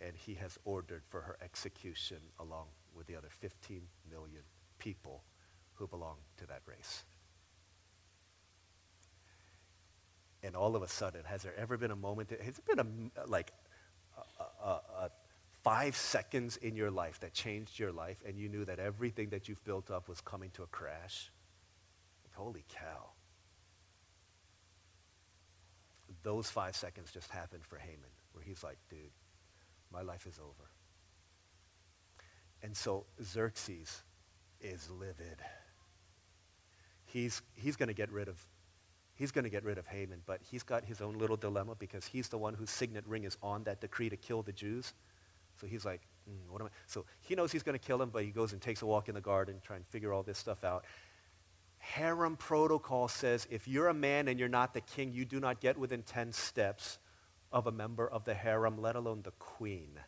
And 0.00 0.16
he 0.16 0.34
has 0.34 0.58
ordered 0.64 1.02
for 1.08 1.20
her 1.20 1.36
execution 1.44 2.18
along 2.40 2.66
with 2.96 3.06
the 3.06 3.14
other 3.14 3.28
15 3.30 3.82
million 4.10 4.42
people 4.78 5.22
who 5.74 5.86
belong 5.86 6.16
to 6.38 6.46
that 6.46 6.62
race. 6.66 7.04
And 10.42 10.56
all 10.56 10.74
of 10.74 10.82
a 10.82 10.88
sudden, 10.88 11.22
has 11.24 11.42
there 11.42 11.54
ever 11.58 11.76
been 11.76 11.90
a 11.90 11.96
moment, 11.96 12.30
that, 12.30 12.40
has 12.40 12.58
it 12.58 12.64
been 12.66 12.78
a, 12.78 13.26
like 13.26 13.52
a, 14.16 14.64
a, 14.64 14.70
a 14.70 15.10
five 15.62 15.94
seconds 15.94 16.56
in 16.56 16.74
your 16.74 16.90
life 16.90 17.20
that 17.20 17.34
changed 17.34 17.78
your 17.78 17.92
life 17.92 18.22
and 18.26 18.38
you 18.38 18.48
knew 18.48 18.64
that 18.64 18.78
everything 18.78 19.28
that 19.30 19.48
you've 19.48 19.62
built 19.64 19.90
up 19.90 20.08
was 20.08 20.20
coming 20.20 20.50
to 20.52 20.62
a 20.62 20.66
crash? 20.66 21.30
Like, 22.24 22.34
holy 22.34 22.64
cow. 22.68 23.10
Those 26.22 26.50
five 26.50 26.74
seconds 26.74 27.10
just 27.12 27.30
happened 27.30 27.64
for 27.66 27.76
Haman, 27.78 28.10
where 28.32 28.42
he's 28.42 28.64
like, 28.64 28.78
dude, 28.88 29.12
my 29.92 30.02
life 30.02 30.26
is 30.26 30.38
over. 30.38 30.70
And 32.62 32.76
so 32.76 33.06
Xerxes 33.22 34.02
is 34.60 34.90
livid. 34.90 35.38
He's, 37.06 37.42
he's 37.54 37.76
going 37.76 37.88
to 37.88 37.94
get 37.94 38.10
rid 38.12 38.28
of 38.28 38.38
he's 39.20 39.32
going 39.32 39.44
to 39.44 39.50
get 39.50 39.64
rid 39.64 39.76
of 39.76 39.86
Haman, 39.86 40.22
but 40.24 40.40
he's 40.50 40.62
got 40.62 40.86
his 40.86 41.02
own 41.02 41.18
little 41.18 41.36
dilemma 41.36 41.74
because 41.78 42.06
he's 42.06 42.30
the 42.30 42.38
one 42.38 42.54
whose 42.54 42.70
signet 42.70 43.06
ring 43.06 43.24
is 43.24 43.36
on 43.42 43.64
that 43.64 43.78
decree 43.78 44.08
to 44.08 44.16
kill 44.16 44.42
the 44.42 44.50
Jews. 44.50 44.94
So 45.60 45.66
he's 45.66 45.84
like, 45.84 46.00
mm, 46.26 46.50
what 46.50 46.62
am 46.62 46.68
I? 46.68 46.70
So 46.86 47.04
he 47.20 47.34
knows 47.34 47.52
he's 47.52 47.62
going 47.62 47.78
to 47.78 47.86
kill 47.86 48.00
him, 48.00 48.08
but 48.08 48.24
he 48.24 48.30
goes 48.30 48.54
and 48.54 48.62
takes 48.62 48.80
a 48.80 48.86
walk 48.86 49.10
in 49.10 49.14
the 49.14 49.20
garden, 49.20 49.56
trying 49.62 49.82
to 49.82 49.86
figure 49.90 50.10
all 50.10 50.22
this 50.22 50.38
stuff 50.38 50.64
out. 50.64 50.86
Harem 51.76 52.36
protocol 52.36 53.08
says 53.08 53.46
if 53.50 53.68
you're 53.68 53.88
a 53.88 53.94
man 53.94 54.26
and 54.26 54.40
you're 54.40 54.48
not 54.48 54.72
the 54.72 54.80
king, 54.80 55.12
you 55.12 55.26
do 55.26 55.38
not 55.38 55.60
get 55.60 55.76
within 55.76 56.02
10 56.02 56.32
steps 56.32 56.98
of 57.52 57.66
a 57.66 57.72
member 57.72 58.08
of 58.08 58.24
the 58.24 58.32
harem, 58.32 58.80
let 58.80 58.96
alone 58.96 59.20
the 59.22 59.32
queen. 59.32 60.00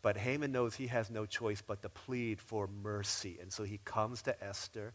But 0.00 0.16
Haman 0.16 0.52
knows 0.52 0.76
he 0.76 0.86
has 0.86 1.10
no 1.10 1.26
choice 1.26 1.60
but 1.60 1.82
to 1.82 1.88
plead 1.88 2.40
for 2.40 2.68
mercy. 2.68 3.38
And 3.42 3.52
so 3.52 3.64
he 3.64 3.80
comes 3.84 4.22
to 4.22 4.44
Esther 4.44 4.94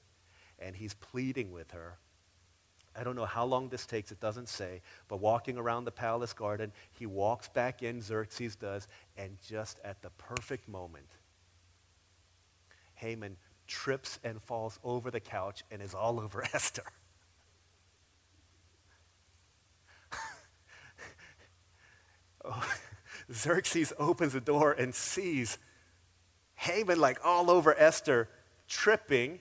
and 0.60 0.76
he's 0.76 0.94
pleading 0.94 1.52
with 1.52 1.72
her. 1.72 1.98
I 2.96 3.04
don't 3.04 3.16
know 3.16 3.26
how 3.26 3.46
long 3.46 3.70
this 3.70 3.86
takes, 3.88 4.12
it 4.12 4.20
doesn't 4.20 4.50
say, 4.50 4.82
but 5.08 5.20
walking 5.20 5.58
around 5.58 5.86
the 5.86 5.92
palace 5.92 6.34
garden, 6.34 6.72
he 6.92 7.08
walks 7.08 7.48
back 7.50 7.82
in, 7.82 8.02
Xerxes 8.02 8.56
does, 8.56 8.88
and 9.18 9.38
just 9.48 9.80
at 9.84 10.02
the 10.04 10.12
perfect 10.12 10.70
moment, 10.70 11.08
Haman 12.96 13.38
trips 13.68 14.20
and 14.24 14.42
falls 14.42 14.80
over 14.84 15.10
the 15.10 15.20
couch 15.20 15.64
and 15.72 15.82
is 15.82 15.96
all 15.96 16.20
over 16.20 16.44
Esther. 16.54 16.84
oh, 22.46 22.74
Xerxes 23.32 23.92
opens 23.98 24.34
the 24.34 24.42
door 24.42 24.74
and 24.74 24.94
sees 24.94 25.58
Haman 26.56 27.00
like 27.00 27.20
all 27.24 27.50
over 27.50 27.74
Esther, 27.78 28.30
tripping 28.68 29.40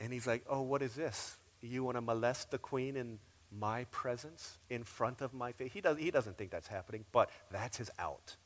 And 0.00 0.12
he's 0.12 0.26
like, 0.26 0.44
Oh, 0.48 0.62
what 0.62 0.82
is 0.82 0.94
this? 0.94 1.36
You 1.60 1.84
want 1.84 1.96
to 1.96 2.00
molest 2.00 2.50
the 2.50 2.58
queen 2.58 2.96
in 2.96 3.18
my 3.50 3.84
presence, 3.90 4.58
in 4.70 4.84
front 4.84 5.20
of 5.20 5.34
my 5.34 5.52
face? 5.52 5.72
He, 5.72 5.80
does, 5.80 5.98
he 5.98 6.10
doesn't 6.10 6.38
think 6.38 6.50
that's 6.50 6.68
happening, 6.68 7.04
but 7.12 7.30
that's 7.50 7.78
his 7.78 7.90
out. 7.98 8.36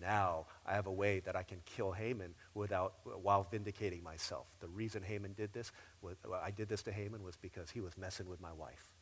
Now 0.00 0.46
I 0.66 0.74
have 0.74 0.86
a 0.86 0.92
way 0.92 1.20
that 1.20 1.36
I 1.36 1.42
can 1.42 1.58
kill 1.64 1.92
Haman 1.92 2.34
without, 2.54 2.94
while 3.22 3.46
vindicating 3.50 4.02
myself. 4.02 4.46
The 4.60 4.68
reason 4.68 5.02
Haman 5.02 5.34
did 5.34 5.52
this, 5.52 5.72
was, 6.02 6.16
I 6.42 6.50
did 6.50 6.68
this 6.68 6.82
to 6.82 6.92
Haman 6.92 7.22
was 7.22 7.36
because 7.36 7.70
he 7.70 7.80
was 7.80 7.96
messing 7.98 8.28
with 8.28 8.40
my 8.40 8.52
wife. 8.52 8.92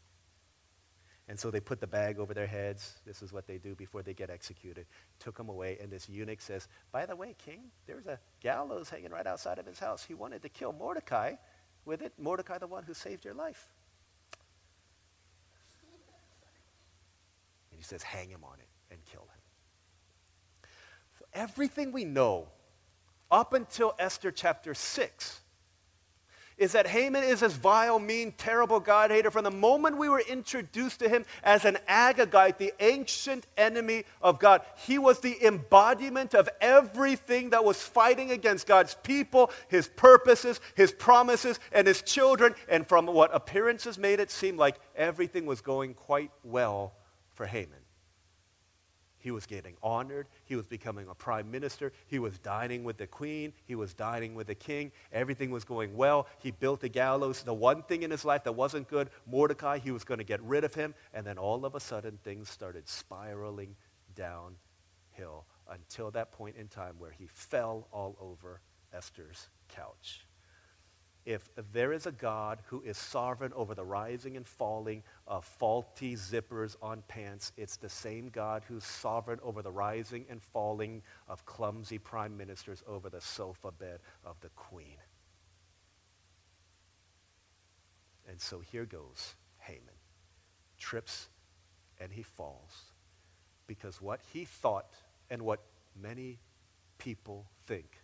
And 1.29 1.39
so 1.39 1.51
they 1.51 1.59
put 1.59 1.81
the 1.81 1.87
bag 1.89 2.19
over 2.19 2.33
their 2.35 2.47
heads. 2.47 3.01
This 3.05 3.21
is 3.21 3.33
what 3.33 3.49
they 3.49 3.59
do 3.59 3.75
before 3.75 4.03
they 4.03 4.15
get 4.15 4.31
executed. 4.31 4.87
Took 5.19 5.39
him 5.39 5.49
away, 5.49 5.77
and 5.81 5.91
this 5.91 6.09
eunuch 6.09 6.41
says, 6.41 6.69
By 6.93 7.05
the 7.05 7.17
way, 7.17 7.35
king, 7.37 7.63
there's 7.87 8.07
a 8.07 8.21
gallows 8.41 8.89
hanging 8.89 9.11
right 9.11 9.27
outside 9.27 9.59
of 9.59 9.67
his 9.67 9.81
house. 9.81 10.05
He 10.05 10.15
wanted 10.15 10.43
to 10.43 10.49
kill 10.49 10.73
Mordecai 10.73 11.35
with 11.85 12.01
it. 12.01 12.13
Mordecai, 12.17 12.59
the 12.59 12.69
one 12.69 12.85
who 12.85 12.95
saved 12.95 13.25
your 13.25 13.35
life. 13.35 13.69
And 17.73 17.79
he 17.79 17.83
says, 17.83 18.05
Hang 18.05 18.29
him 18.29 18.45
on 18.45 18.59
it 18.61 18.69
and 18.93 19.05
kill 19.05 19.23
him. 19.23 20.69
So 21.19 21.25
everything 21.35 21.91
we 21.91 22.05
know 22.05 22.49
up 23.33 23.53
until 23.53 23.95
Esther 23.99 24.31
chapter 24.31 24.75
6 24.75 25.41
is 26.59 26.73
that 26.73 26.87
Haman 26.87 27.23
is 27.23 27.41
this 27.41 27.55
vile, 27.55 27.99
mean, 27.99 28.33
terrible 28.33 28.81
God 28.81 29.11
hater 29.11 29.31
from 29.31 29.45
the 29.45 29.51
moment 29.51 29.99
we 29.99 30.09
were 30.09 30.23
introduced 30.27 31.01
to 31.01 31.09
him 31.09 31.25
as 31.43 31.65
an 31.65 31.79
Agagite, 31.89 32.57
the 32.57 32.73
ancient 32.81 33.47
enemy 33.57 34.05
of 34.23 34.39
God. 34.39 34.63
He 34.77 34.99
was 34.99 35.21
the 35.21 35.45
embodiment 35.45 36.35
of 36.35 36.49
everything 36.61 37.51
that 37.51 37.65
was 37.65 37.83
fighting 37.83 38.31
against 38.31 38.67
God's 38.67 38.95
people, 39.03 39.51
his 39.69 39.89
purposes, 39.89 40.61
his 40.75 40.93
promises, 40.93 41.61
and 41.73 41.87
his 41.87 42.01
children. 42.03 42.55
And 42.69 42.87
from 42.89 43.07
what 43.07 43.35
appearances 43.35 43.99
made 43.99 44.21
it 44.21 44.31
seem 44.31 44.57
like 44.57 44.77
everything 44.95 45.45
was 45.45 45.61
going 45.61 45.95
quite 45.95 46.31
well 46.43 46.95
for 47.35 47.45
Haman. 47.45 47.86
He 49.27 49.33
was 49.33 49.45
getting 49.45 49.75
honored. 49.83 50.29
He 50.45 50.55
was 50.55 50.69
becoming 50.69 51.09
a 51.09 51.15
prime 51.17 51.51
minister. 51.51 51.93
He 52.07 52.21
was 52.21 52.39
dining 52.39 52.85
with 52.85 52.97
the 52.97 53.09
queen. 53.09 53.53
He 53.65 53.75
was 53.75 53.93
dining 53.93 54.37
with 54.37 54.47
the 54.47 54.55
king. 54.55 54.93
Everything 55.13 55.51
was 55.51 55.65
going 55.65 55.97
well. 55.97 56.29
He 56.39 56.53
built 56.53 56.85
a 56.85 56.89
gallows. 56.89 57.43
The 57.43 57.53
one 57.53 57.83
thing 57.83 58.05
in 58.05 58.13
his 58.13 58.25
life 58.25 58.45
that 58.45 58.53
wasn't 58.53 58.87
good, 58.87 59.11
Mordecai, 59.29 59.79
he 59.79 59.91
was 59.91 60.05
going 60.05 60.19
to 60.19 60.25
get 60.25 60.41
rid 60.43 60.63
of 60.63 60.75
him. 60.75 60.95
And 61.13 61.27
then 61.27 61.39
all 61.39 61.65
of 61.65 61.75
a 61.75 61.81
sudden, 61.81 62.21
things 62.23 62.49
started 62.49 62.89
spiraling 62.89 63.75
downhill 64.15 65.47
until 65.69 66.13
that 66.13 66.31
point 66.31 66.55
in 66.55 66.69
time 66.69 66.95
where 66.97 67.11
he 67.11 67.27
fell 67.27 67.89
all 67.91 68.17
over 68.21 68.61
Esther's 68.93 69.49
couch 69.67 70.26
if 71.27 71.51
there 71.73 71.93
is 71.93 72.07
a 72.07 72.13
God 72.13 72.61
who 72.67 72.81
is 72.83 72.97
sovereign 72.97 73.53
over 73.57 73.75
the 73.75 73.85
rising 73.85 74.37
and 74.37 74.47
falling 74.47 75.03
of 75.27 75.45
faulty 75.45 76.15
zippers 76.15 76.77
on 76.81 77.03
pants, 77.09 77.51
it's 77.57 77.77
the 77.77 77.89
same 77.89 78.29
God 78.29 78.63
who's 78.69 78.85
sovereign 78.85 79.41
over 79.43 79.61
the 79.61 79.73
rising 79.73 80.25
and 80.31 80.41
falling 80.41 81.03
of 81.29 81.45
clumsy 81.45 81.99
prime 81.99 82.37
ministers 82.37 82.85
over 82.87 83.11
the 83.11 83.21
sofa 83.21 83.73
bed 83.73 83.99
of 84.25 84.41
the 84.41 84.51
queen. 84.51 84.99
And 88.29 88.41
so 88.41 88.61
here 88.61 88.85
goes 88.85 89.35
Haman. 89.59 89.83
Trips 90.79 91.29
and 92.01 92.13
he 92.13 92.23
falls 92.23 92.93
because 93.67 94.01
what 94.01 94.21
he 94.33 94.45
thought 94.45 94.95
and 95.29 95.43
what 95.43 95.61
many 96.01 96.39
people 96.99 97.47
think 97.67 97.99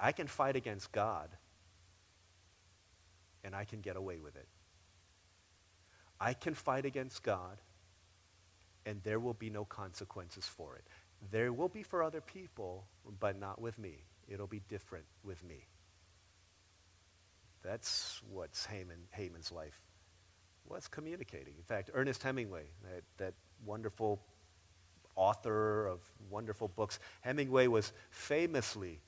I 0.00 0.12
can 0.12 0.26
fight 0.26 0.56
against 0.56 0.92
God 0.92 1.28
and 3.44 3.54
I 3.54 3.64
can 3.64 3.80
get 3.80 3.96
away 3.96 4.18
with 4.18 4.36
it. 4.36 4.48
I 6.20 6.32
can 6.32 6.54
fight 6.54 6.84
against 6.84 7.22
God 7.22 7.58
and 8.86 9.02
there 9.02 9.20
will 9.20 9.34
be 9.34 9.50
no 9.50 9.64
consequences 9.64 10.46
for 10.46 10.76
it. 10.76 10.84
There 11.30 11.52
will 11.52 11.68
be 11.68 11.82
for 11.82 12.02
other 12.02 12.20
people, 12.20 12.86
but 13.20 13.38
not 13.38 13.60
with 13.60 13.78
me. 13.78 14.04
It'll 14.26 14.46
be 14.46 14.62
different 14.68 15.04
with 15.22 15.44
me. 15.44 15.66
That's 17.62 18.22
what's 18.30 18.64
Haman, 18.66 18.96
Haman's 19.10 19.52
life 19.52 19.78
was 20.66 20.88
communicating. 20.88 21.54
In 21.58 21.64
fact, 21.64 21.90
Ernest 21.92 22.22
Hemingway, 22.22 22.64
that, 22.84 23.02
that 23.18 23.34
wonderful 23.66 24.20
author 25.14 25.86
of 25.86 26.00
wonderful 26.30 26.68
books, 26.68 26.98
Hemingway 27.20 27.66
was 27.66 27.92
famously 28.10 29.00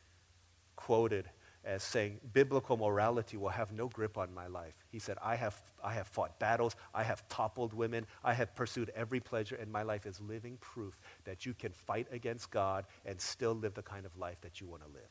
quoted 0.77 1.31
as 1.65 1.83
saying, 1.83 2.19
biblical 2.33 2.77
morality 2.77 3.37
will 3.37 3.49
have 3.49 3.73
no 3.73 3.89
grip 3.89 4.19
on 4.19 4.35
my 4.35 4.49
life. 4.49 4.75
He 4.89 4.99
said, 4.99 5.17
I 5.23 5.37
have, 5.37 5.57
I 5.83 5.95
have 5.95 6.09
fought 6.09 6.39
battles, 6.41 6.75
I 6.93 7.05
have 7.05 7.27
toppled 7.29 7.73
women, 7.73 8.07
I 8.25 8.35
have 8.35 8.55
pursued 8.55 8.91
every 8.97 9.21
pleasure, 9.21 9.55
and 9.55 9.71
my 9.71 9.83
life 9.83 10.05
is 10.05 10.21
living 10.21 10.59
proof 10.61 10.99
that 11.25 11.47
you 11.47 11.55
can 11.55 11.73
fight 11.73 12.09
against 12.11 12.51
God 12.51 12.87
and 13.05 13.21
still 13.21 13.55
live 13.55 13.75
the 13.75 13.83
kind 13.83 14.07
of 14.07 14.17
life 14.17 14.41
that 14.41 14.61
you 14.61 14.67
want 14.67 14.83
to 14.83 14.89
live. 14.89 15.03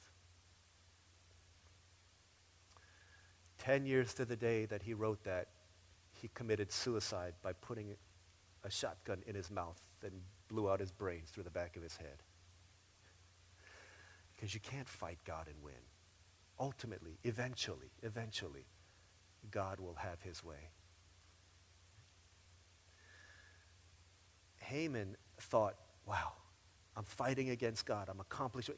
Ten 3.58 3.86
years 3.86 4.14
to 4.16 4.26
the 4.26 4.36
day 4.36 4.66
that 4.66 4.84
he 4.84 4.94
wrote 4.94 5.24
that, 5.24 5.48
he 6.12 6.30
committed 6.34 6.72
suicide 6.72 7.34
by 7.42 7.54
putting 7.54 7.96
a 8.64 8.70
shotgun 8.70 9.24
in 9.26 9.36
his 9.36 9.50
mouth 9.50 9.80
and 10.04 10.14
blew 10.50 10.70
out 10.70 10.80
his 10.80 10.92
brains 10.92 11.30
through 11.30 11.44
the 11.44 11.50
back 11.50 11.78
of 11.78 11.84
his 11.84 11.96
head. 11.96 12.24
Because 14.42 14.56
you 14.56 14.60
can't 14.60 14.90
fight 14.90 15.20
God 15.24 15.46
and 15.46 15.56
win 15.64 15.76
ultimately, 16.60 17.20
eventually, 17.24 17.92
eventually, 18.02 18.66
God 19.52 19.80
will 19.80 19.94
have 19.94 20.20
his 20.24 20.44
way. 20.44 20.72
Haman 24.58 25.16
thought, 25.40 25.76
wow, 26.08 26.34
I'm 26.98 27.04
fighting 27.04 27.52
against 27.52 27.86
God. 27.86 28.10
I'm 28.10 28.20
accomplishing. 28.20 28.74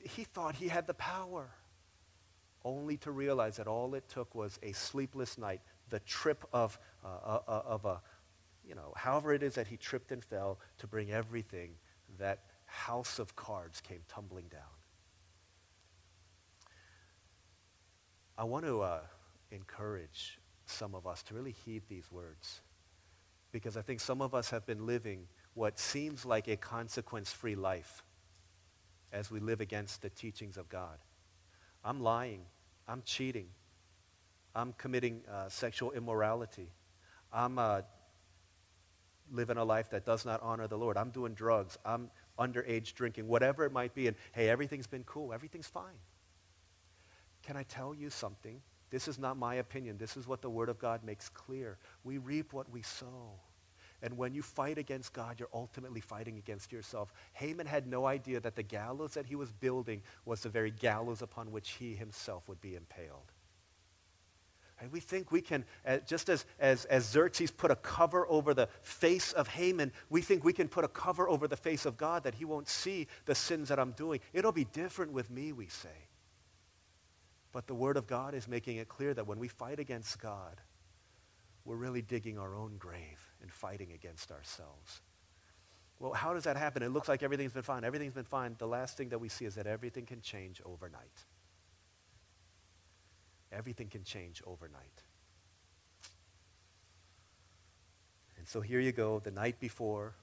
He 0.00 0.24
thought 0.24 0.56
he 0.56 0.66
had 0.66 0.88
the 0.88 0.94
power, 0.94 1.48
only 2.64 2.96
to 2.96 3.12
realize 3.12 3.56
that 3.58 3.68
all 3.68 3.94
it 3.94 4.08
took 4.08 4.34
was 4.34 4.58
a 4.64 4.72
sleepless 4.72 5.38
night, 5.38 5.60
the 5.90 6.00
trip 6.00 6.44
of, 6.52 6.76
uh, 7.04 7.08
uh, 7.08 7.38
uh 7.46 7.62
of 7.66 7.84
a, 7.84 8.02
you 8.66 8.74
know, 8.74 8.92
however 8.96 9.32
it 9.32 9.44
is 9.44 9.54
that 9.54 9.68
he 9.68 9.76
tripped 9.76 10.10
and 10.10 10.24
fell 10.24 10.58
to 10.78 10.88
bring 10.88 11.12
everything, 11.12 11.76
that 12.18 12.40
house 12.66 13.20
of 13.20 13.36
cards 13.36 13.80
came 13.80 14.00
tumbling 14.08 14.48
down. 14.48 14.73
I 18.36 18.44
want 18.44 18.64
to 18.64 18.82
uh, 18.82 19.00
encourage 19.50 20.38
some 20.66 20.94
of 20.94 21.06
us 21.06 21.22
to 21.24 21.34
really 21.34 21.54
heed 21.64 21.82
these 21.88 22.10
words 22.10 22.60
because 23.52 23.76
I 23.76 23.82
think 23.82 24.00
some 24.00 24.20
of 24.20 24.34
us 24.34 24.50
have 24.50 24.66
been 24.66 24.86
living 24.86 25.28
what 25.54 25.78
seems 25.78 26.24
like 26.24 26.48
a 26.48 26.56
consequence-free 26.56 27.54
life 27.54 28.02
as 29.12 29.30
we 29.30 29.38
live 29.38 29.60
against 29.60 30.02
the 30.02 30.10
teachings 30.10 30.56
of 30.56 30.68
God. 30.68 30.98
I'm 31.84 32.00
lying. 32.00 32.40
I'm 32.88 33.02
cheating. 33.04 33.46
I'm 34.54 34.72
committing 34.72 35.22
uh, 35.30 35.48
sexual 35.48 35.92
immorality. 35.92 36.68
I'm 37.32 37.58
uh, 37.58 37.82
living 39.30 39.56
a 39.56 39.64
life 39.64 39.90
that 39.90 40.04
does 40.04 40.24
not 40.24 40.42
honor 40.42 40.66
the 40.66 40.76
Lord. 40.76 40.96
I'm 40.96 41.10
doing 41.10 41.34
drugs. 41.34 41.78
I'm 41.84 42.10
underage 42.38 42.94
drinking, 42.94 43.28
whatever 43.28 43.64
it 43.64 43.72
might 43.72 43.94
be. 43.94 44.08
And 44.08 44.16
hey, 44.32 44.48
everything's 44.48 44.88
been 44.88 45.04
cool. 45.04 45.32
Everything's 45.32 45.68
fine. 45.68 45.94
Can 47.44 47.56
I 47.56 47.62
tell 47.64 47.94
you 47.94 48.10
something? 48.10 48.60
This 48.90 49.08
is 49.08 49.18
not 49.18 49.36
my 49.36 49.56
opinion. 49.56 49.98
This 49.98 50.16
is 50.16 50.26
what 50.26 50.40
the 50.40 50.50
Word 50.50 50.68
of 50.68 50.78
God 50.78 51.04
makes 51.04 51.28
clear. 51.28 51.78
We 52.04 52.18
reap 52.18 52.52
what 52.52 52.70
we 52.70 52.82
sow. 52.82 53.40
And 54.02 54.16
when 54.16 54.34
you 54.34 54.42
fight 54.42 54.78
against 54.78 55.12
God, 55.12 55.40
you're 55.40 55.48
ultimately 55.52 56.00
fighting 56.00 56.36
against 56.36 56.72
yourself. 56.72 57.12
Haman 57.32 57.66
had 57.66 57.86
no 57.86 58.06
idea 58.06 58.38
that 58.40 58.54
the 58.54 58.62
gallows 58.62 59.14
that 59.14 59.26
he 59.26 59.34
was 59.34 59.50
building 59.50 60.02
was 60.24 60.42
the 60.42 60.48
very 60.48 60.70
gallows 60.70 61.22
upon 61.22 61.52
which 61.52 61.70
he 61.70 61.94
himself 61.94 62.48
would 62.48 62.60
be 62.60 62.76
impaled. 62.76 63.32
And 64.80 64.92
we 64.92 65.00
think 65.00 65.32
we 65.32 65.40
can, 65.40 65.64
uh, 65.86 65.98
just 66.06 66.28
as, 66.28 66.44
as, 66.58 66.84
as 66.86 67.08
Xerxes 67.08 67.50
put 67.50 67.70
a 67.70 67.76
cover 67.76 68.26
over 68.28 68.52
the 68.52 68.68
face 68.82 69.32
of 69.32 69.48
Haman, 69.48 69.92
we 70.10 70.20
think 70.20 70.44
we 70.44 70.52
can 70.52 70.68
put 70.68 70.84
a 70.84 70.88
cover 70.88 71.28
over 71.28 71.48
the 71.48 71.56
face 71.56 71.86
of 71.86 71.96
God 71.96 72.24
that 72.24 72.34
he 72.34 72.44
won't 72.44 72.68
see 72.68 73.06
the 73.24 73.34
sins 73.34 73.68
that 73.68 73.78
I'm 73.78 73.92
doing. 73.92 74.20
It'll 74.32 74.52
be 74.52 74.64
different 74.64 75.12
with 75.12 75.30
me, 75.30 75.52
we 75.52 75.68
say. 75.68 76.08
But 77.54 77.68
the 77.68 77.74
Word 77.74 77.96
of 77.96 78.08
God 78.08 78.34
is 78.34 78.48
making 78.48 78.78
it 78.78 78.88
clear 78.88 79.14
that 79.14 79.28
when 79.28 79.38
we 79.38 79.46
fight 79.46 79.78
against 79.78 80.20
God, 80.20 80.60
we're 81.64 81.76
really 81.76 82.02
digging 82.02 82.36
our 82.36 82.52
own 82.56 82.78
grave 82.78 83.30
and 83.40 83.50
fighting 83.50 83.92
against 83.92 84.32
ourselves. 84.32 85.00
Well, 86.00 86.12
how 86.12 86.34
does 86.34 86.42
that 86.44 86.56
happen? 86.56 86.82
It 86.82 86.88
looks 86.88 87.08
like 87.08 87.22
everything's 87.22 87.52
been 87.52 87.62
fine. 87.62 87.84
Everything's 87.84 88.12
been 88.12 88.24
fine. 88.24 88.56
The 88.58 88.66
last 88.66 88.96
thing 88.96 89.08
that 89.10 89.20
we 89.20 89.28
see 89.28 89.44
is 89.44 89.54
that 89.54 89.68
everything 89.68 90.04
can 90.04 90.20
change 90.20 90.60
overnight. 90.66 91.24
Everything 93.52 93.86
can 93.86 94.02
change 94.02 94.42
overnight. 94.44 95.04
And 98.36 98.48
so 98.48 98.60
here 98.60 98.80
you 98.80 98.90
go, 98.90 99.20
the 99.20 99.30
night 99.30 99.60
before, 99.60 100.16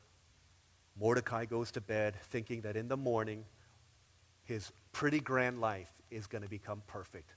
Mordecai 0.99 1.45
goes 1.45 1.71
to 1.71 1.81
bed 1.81 2.17
thinking 2.23 2.59
that 2.61 2.75
in 2.75 2.89
the 2.89 2.97
morning, 2.97 3.45
his 4.43 4.73
pretty 4.91 5.21
grand 5.21 5.61
life 5.61 6.00
is 6.11 6.27
going 6.27 6.43
to 6.43 6.49
become 6.49 6.83
perfect 6.87 7.31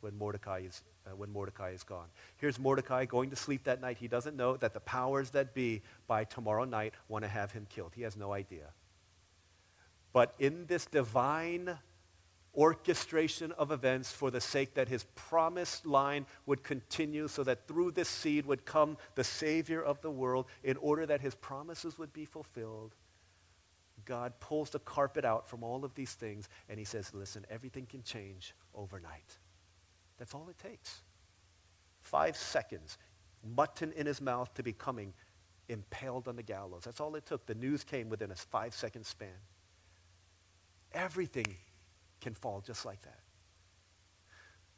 when 0.00 0.16
Mordecai 0.16 0.62
is, 0.66 0.82
uh, 1.06 1.14
when 1.14 1.30
Mordecai 1.30 1.70
is 1.70 1.82
gone. 1.82 2.06
Here's 2.36 2.58
Mordecai 2.58 3.04
going 3.04 3.30
to 3.30 3.36
sleep 3.36 3.64
that 3.64 3.80
night. 3.80 3.98
He 3.98 4.08
doesn't 4.08 4.36
know 4.36 4.56
that 4.56 4.72
the 4.72 4.80
powers 4.80 5.30
that 5.30 5.54
be 5.54 5.82
by 6.06 6.24
tomorrow 6.24 6.64
night 6.64 6.94
want 7.08 7.24
to 7.24 7.28
have 7.28 7.52
him 7.52 7.66
killed. 7.68 7.92
He 7.94 8.02
has 8.02 8.16
no 8.16 8.32
idea. 8.32 8.68
But 10.12 10.34
in 10.38 10.66
this 10.66 10.86
divine 10.86 11.78
orchestration 12.54 13.52
of 13.52 13.70
events 13.70 14.10
for 14.10 14.30
the 14.30 14.40
sake 14.40 14.74
that 14.74 14.88
his 14.88 15.04
promised 15.14 15.86
line 15.86 16.26
would 16.46 16.64
continue 16.64 17.28
so 17.28 17.44
that 17.44 17.68
through 17.68 17.92
this 17.92 18.08
seed 18.08 18.44
would 18.46 18.64
come 18.64 18.96
the 19.14 19.24
Savior 19.24 19.82
of 19.82 20.00
the 20.00 20.10
world 20.10 20.46
in 20.64 20.76
order 20.78 21.06
that 21.06 21.20
his 21.20 21.34
promises 21.36 21.96
would 21.96 22.12
be 22.12 22.24
fulfilled, 22.24 22.94
God 24.04 24.32
pulls 24.40 24.70
the 24.70 24.78
carpet 24.78 25.24
out 25.24 25.48
from 25.48 25.62
all 25.62 25.84
of 25.84 25.94
these 25.94 26.14
things 26.14 26.48
and 26.68 26.78
he 26.78 26.84
says, 26.84 27.12
listen, 27.14 27.44
everything 27.50 27.86
can 27.86 28.02
change 28.02 28.54
overnight. 28.74 29.38
That's 30.18 30.34
all 30.34 30.48
it 30.50 30.58
takes. 30.58 31.02
Five 32.00 32.36
seconds, 32.36 32.98
mutton 33.44 33.92
in 33.92 34.06
his 34.06 34.20
mouth 34.20 34.52
to 34.54 34.62
becoming 34.62 35.12
impaled 35.68 36.28
on 36.28 36.36
the 36.36 36.42
gallows. 36.42 36.82
That's 36.84 37.00
all 37.00 37.14
it 37.14 37.26
took. 37.26 37.46
The 37.46 37.54
news 37.54 37.84
came 37.84 38.08
within 38.08 38.30
a 38.30 38.34
five 38.34 38.74
second 38.74 39.06
span. 39.06 39.28
Everything 40.92 41.56
can 42.20 42.34
fall 42.34 42.60
just 42.60 42.84
like 42.84 43.00
that. 43.02 43.20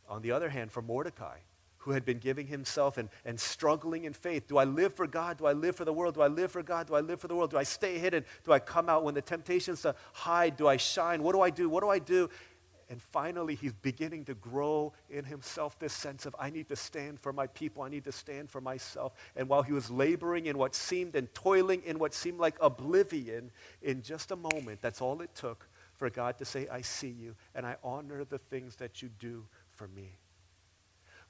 On 0.08 0.22
the 0.22 0.32
other 0.32 0.50
hand, 0.50 0.70
for 0.70 0.82
Mordecai, 0.82 1.38
who 1.82 1.90
had 1.90 2.04
been 2.04 2.18
giving 2.18 2.46
himself 2.46 2.96
and, 2.96 3.08
and 3.24 3.38
struggling 3.38 4.04
in 4.04 4.12
faith. 4.12 4.46
Do 4.46 4.56
I 4.56 4.64
live 4.64 4.94
for 4.94 5.06
God? 5.06 5.38
Do 5.38 5.46
I 5.46 5.52
live 5.52 5.74
for 5.74 5.84
the 5.84 5.92
world? 5.92 6.14
Do 6.14 6.22
I 6.22 6.28
live 6.28 6.52
for 6.52 6.62
God? 6.62 6.86
Do 6.86 6.94
I 6.94 7.00
live 7.00 7.20
for 7.20 7.26
the 7.26 7.34
world? 7.34 7.50
Do 7.50 7.58
I 7.58 7.64
stay 7.64 7.98
hidden? 7.98 8.24
Do 8.44 8.52
I 8.52 8.60
come 8.60 8.88
out 8.88 9.02
when 9.02 9.14
the 9.14 9.22
temptations 9.22 9.82
to 9.82 9.96
hide? 10.12 10.56
Do 10.56 10.68
I 10.68 10.76
shine? 10.76 11.24
What 11.24 11.34
do 11.34 11.40
I 11.40 11.50
do? 11.50 11.68
What 11.68 11.82
do 11.82 11.88
I 11.88 11.98
do? 11.98 12.30
And 12.88 13.02
finally, 13.02 13.56
he's 13.56 13.72
beginning 13.72 14.26
to 14.26 14.34
grow 14.34 14.92
in 15.10 15.24
himself 15.24 15.78
this 15.78 15.92
sense 15.92 16.24
of, 16.24 16.36
I 16.38 16.50
need 16.50 16.68
to 16.68 16.76
stand 16.76 17.18
for 17.18 17.32
my 17.32 17.46
people. 17.48 17.82
I 17.82 17.88
need 17.88 18.04
to 18.04 18.12
stand 18.12 18.48
for 18.48 18.60
myself. 18.60 19.14
And 19.34 19.48
while 19.48 19.62
he 19.62 19.72
was 19.72 19.90
laboring 19.90 20.46
in 20.46 20.58
what 20.58 20.74
seemed 20.76 21.16
and 21.16 21.32
toiling 21.34 21.82
in 21.84 21.98
what 21.98 22.14
seemed 22.14 22.38
like 22.38 22.56
oblivion, 22.60 23.50
in 23.80 24.02
just 24.02 24.30
a 24.30 24.36
moment, 24.36 24.82
that's 24.82 25.00
all 25.00 25.20
it 25.20 25.34
took 25.34 25.66
for 25.96 26.10
God 26.10 26.38
to 26.38 26.44
say, 26.44 26.68
I 26.68 26.82
see 26.82 27.08
you 27.08 27.34
and 27.54 27.66
I 27.66 27.76
honor 27.82 28.24
the 28.24 28.38
things 28.38 28.76
that 28.76 29.02
you 29.02 29.08
do 29.18 29.46
for 29.70 29.88
me. 29.88 30.18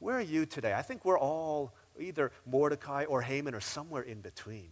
Where 0.03 0.17
are 0.17 0.21
you 0.21 0.47
today? 0.47 0.75
I 0.75 0.83
think 0.83 1.05
we're 1.05 1.17
all 1.17 1.77
either 1.97 2.33
Mordecai 2.45 3.05
or 3.05 3.23
Haman 3.23 3.55
or 3.55 3.61
somewhere 3.61 4.03
in 4.03 4.21
between. 4.21 4.71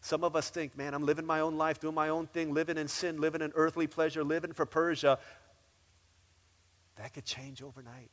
Some 0.00 0.24
of 0.24 0.34
us 0.34 0.48
think, 0.48 0.74
man, 0.74 0.94
I'm 0.94 1.04
living 1.04 1.26
my 1.26 1.40
own 1.40 1.58
life, 1.58 1.78
doing 1.78 1.94
my 1.94 2.08
own 2.08 2.28
thing, 2.28 2.54
living 2.54 2.78
in 2.78 2.88
sin, 2.88 3.20
living 3.20 3.42
in 3.42 3.52
earthly 3.54 3.86
pleasure, 3.86 4.24
living 4.24 4.54
for 4.54 4.64
Persia. 4.64 5.18
That 6.96 7.12
could 7.12 7.26
change 7.26 7.62
overnight. 7.62 8.10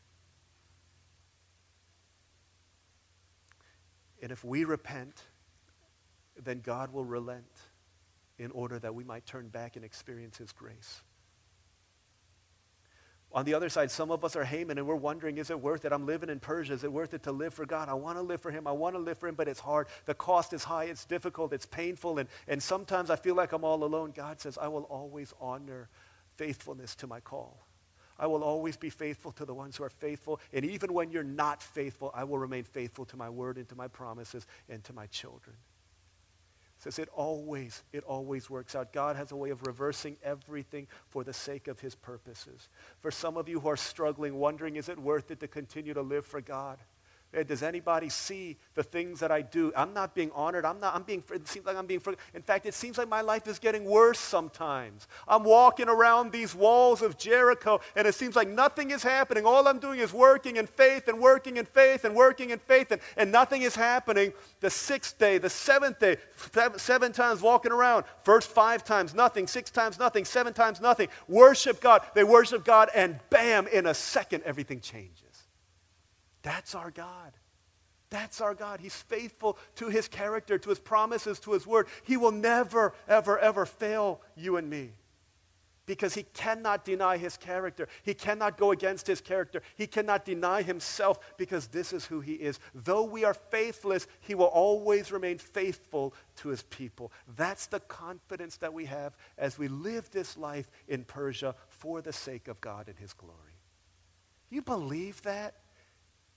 And 4.21 4.29
if 4.33 4.43
we 4.43 4.65
repent, 4.65 5.23
then 6.43 6.59
God 6.59 6.91
will 6.91 7.05
relent 7.05 7.45
in 8.37 8.51
order 8.51 8.77
that 8.77 8.93
we 8.93 9.05
might 9.05 9.25
turn 9.25 9.47
back 9.47 9.77
and 9.77 9.85
experience 9.85 10.35
his 10.37 10.51
grace. 10.51 11.01
On 13.33 13.43
the 13.43 13.53
other 13.53 13.69
side, 13.69 13.91
some 13.91 14.09
of 14.09 14.23
us 14.23 14.35
are 14.35 14.45
Haman 14.45 14.77
and 14.77 14.87
we're 14.87 14.95
wondering, 14.95 15.37
is 15.37 15.49
it 15.49 15.59
worth 15.59 15.83
it? 15.83 15.91
I'm 15.91 16.05
living 16.05 16.29
in 16.29 16.39
Persia. 16.39 16.73
Is 16.73 16.83
it 16.83 16.91
worth 16.91 17.13
it 17.13 17.23
to 17.23 17.31
live 17.31 17.53
for 17.53 17.65
God? 17.65 17.89
I 17.89 17.93
want 17.93 18.17
to 18.17 18.21
live 18.21 18.41
for 18.41 18.51
Him. 18.51 18.67
I 18.67 18.71
want 18.71 18.95
to 18.95 18.99
live 18.99 19.17
for 19.17 19.27
Him, 19.27 19.35
but 19.35 19.47
it's 19.47 19.59
hard. 19.59 19.87
The 20.05 20.13
cost 20.13 20.53
is 20.53 20.63
high. 20.63 20.85
It's 20.85 21.05
difficult. 21.05 21.51
It's 21.51 21.65
painful. 21.65 22.19
And, 22.19 22.29
and 22.47 22.63
sometimes 22.63 23.09
I 23.09 23.17
feel 23.17 23.35
like 23.35 23.51
I'm 23.51 23.65
all 23.65 23.83
alone. 23.83 24.13
God 24.15 24.39
says, 24.39 24.57
I 24.57 24.69
will 24.69 24.83
always 24.83 25.33
honor 25.41 25.89
faithfulness 26.35 26.95
to 26.95 27.07
my 27.07 27.19
call. 27.19 27.67
I 28.17 28.27
will 28.27 28.43
always 28.43 28.77
be 28.77 28.89
faithful 28.89 29.31
to 29.33 29.45
the 29.45 29.53
ones 29.53 29.75
who 29.77 29.83
are 29.83 29.89
faithful. 29.89 30.39
And 30.53 30.65
even 30.65 30.93
when 30.93 31.11
you're 31.11 31.23
not 31.23 31.61
faithful, 31.61 32.11
I 32.15 32.23
will 32.23 32.39
remain 32.39 32.63
faithful 32.63 33.05
to 33.05 33.17
my 33.17 33.29
word 33.29 33.57
and 33.57 33.67
to 33.69 33.75
my 33.75 33.87
promises 33.87 34.47
and 34.69 34.83
to 34.85 34.93
my 34.93 35.05
children 35.07 35.57
says 36.79 36.99
it 36.99 37.09
always, 37.13 37.83
it 37.91 38.03
always 38.03 38.49
works 38.49 38.75
out. 38.75 38.93
God 38.93 39.15
has 39.15 39.31
a 39.31 39.35
way 39.35 39.49
of 39.49 39.65
reversing 39.65 40.17
everything 40.23 40.87
for 41.09 41.23
the 41.23 41.33
sake 41.33 41.67
of 41.67 41.79
his 41.79 41.95
purposes. 41.95 42.69
For 42.99 43.11
some 43.11 43.37
of 43.37 43.49
you 43.49 43.59
who 43.59 43.67
are 43.69 43.77
struggling, 43.77 44.35
wondering, 44.35 44.75
is 44.75 44.89
it 44.89 44.99
worth 44.99 45.31
it 45.31 45.39
to 45.39 45.47
continue 45.47 45.93
to 45.93 46.01
live 46.01 46.25
for 46.25 46.41
God? 46.41 46.77
Hey, 47.33 47.43
Does 47.43 47.61
anybody 47.61 48.07
see 48.07 48.57
the 48.73 48.83
things 48.83 49.19
that 49.19 49.31
I 49.31 49.41
do? 49.41 49.73
I'm 49.75 49.93
not 49.93 50.15
being 50.15 50.31
honored. 50.33 50.63
I'm 50.63 50.79
not, 50.79 50.95
I'm 50.95 51.03
being, 51.03 51.23
it 51.33 51.47
seems 51.47 51.65
like 51.65 51.75
I'm 51.75 51.85
being, 51.85 52.01
in 52.33 52.41
fact, 52.41 52.65
it 52.65 52.73
seems 52.73 52.97
like 52.97 53.09
my 53.09 53.19
life 53.19 53.47
is 53.47 53.59
getting 53.59 53.83
worse 53.83 54.17
sometimes. 54.17 55.07
I'm 55.27 55.43
walking 55.43 55.89
around 55.89 56.31
these 56.31 56.55
walls 56.55 57.01
of 57.01 57.17
Jericho 57.17 57.81
and 57.97 58.07
it 58.07 58.15
seems 58.15 58.37
like 58.37 58.47
nothing 58.47 58.91
is 58.91 59.03
happening. 59.03 59.45
All 59.45 59.67
I'm 59.67 59.79
doing 59.79 59.99
is 59.99 60.13
working 60.13 60.55
in 60.55 60.67
faith 60.67 61.09
and 61.09 61.19
working 61.19 61.57
in 61.57 61.65
faith 61.65 62.05
and 62.05 62.15
working 62.15 62.51
in 62.51 62.59
faith 62.59 62.91
and, 62.91 63.01
and 63.17 63.29
nothing 63.29 63.61
is 63.61 63.75
happening. 63.75 64.31
The 64.61 64.69
sixth 64.69 65.19
day, 65.19 65.37
the 65.37 65.49
seventh 65.49 65.99
day, 65.99 66.17
seven 66.77 67.11
times 67.11 67.41
walking 67.41 67.73
around. 67.73 68.05
First 68.23 68.49
five 68.49 68.85
times 68.85 69.13
nothing, 69.13 69.47
six 69.47 69.69
times 69.69 69.99
nothing, 69.99 70.23
seven 70.23 70.53
times 70.53 70.79
nothing. 70.79 71.09
Worship 71.27 71.81
God. 71.81 72.03
They 72.13 72.23
worship 72.23 72.63
God 72.63 72.89
and 72.95 73.19
bam, 73.29 73.67
in 73.67 73.85
a 73.85 73.93
second, 73.93 74.43
everything 74.43 74.79
changes. 74.79 75.26
That's 76.47 76.75
our 76.75 76.91
God. 76.91 77.33
That's 78.09 78.39
our 78.39 78.55
God. 78.55 78.79
He's 78.79 78.95
faithful 78.95 79.57
to 79.75 79.89
his 79.89 80.07
character, 80.07 80.57
to 80.57 80.69
his 80.69 80.79
promises, 80.79 81.41
to 81.41 81.51
his 81.51 81.67
word. 81.67 81.87
He 82.03 82.15
will 82.15 82.31
never, 82.31 82.93
ever, 83.05 83.37
ever 83.37 83.65
fail 83.65 84.21
you 84.33 84.55
and 84.55 84.69
me 84.69 84.91
because 85.85 86.13
he 86.13 86.23
cannot 86.23 86.85
deny 86.85 87.17
his 87.17 87.35
character. 87.35 87.89
He 88.01 88.13
cannot 88.13 88.57
go 88.57 88.71
against 88.71 89.07
his 89.07 89.19
character. 89.19 89.61
He 89.75 89.87
cannot 89.87 90.23
deny 90.23 90.61
himself 90.61 91.19
because 91.35 91.67
this 91.67 91.91
is 91.91 92.05
who 92.05 92.21
he 92.21 92.35
is. 92.35 92.61
Though 92.73 93.03
we 93.03 93.25
are 93.25 93.33
faithless, 93.33 94.07
he 94.21 94.33
will 94.33 94.45
always 94.45 95.11
remain 95.11 95.39
faithful 95.39 96.13
to 96.37 96.47
his 96.47 96.63
people. 96.63 97.11
That's 97.35 97.67
the 97.67 97.81
confidence 97.81 98.55
that 98.57 98.73
we 98.73 98.85
have 98.85 99.17
as 99.37 99.59
we 99.59 99.67
live 99.67 100.11
this 100.11 100.37
life 100.37 100.71
in 100.87 101.03
Persia 101.03 101.55
for 101.67 102.01
the 102.01 102.13
sake 102.13 102.47
of 102.47 102.61
God 102.61 102.87
and 102.87 102.97
his 102.97 103.11
glory. 103.11 103.35
You 104.49 104.61
believe 104.61 105.21
that? 105.23 105.55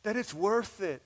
That 0.02 0.16
it's 0.16 0.34
worth 0.34 0.80
it. 0.80 1.02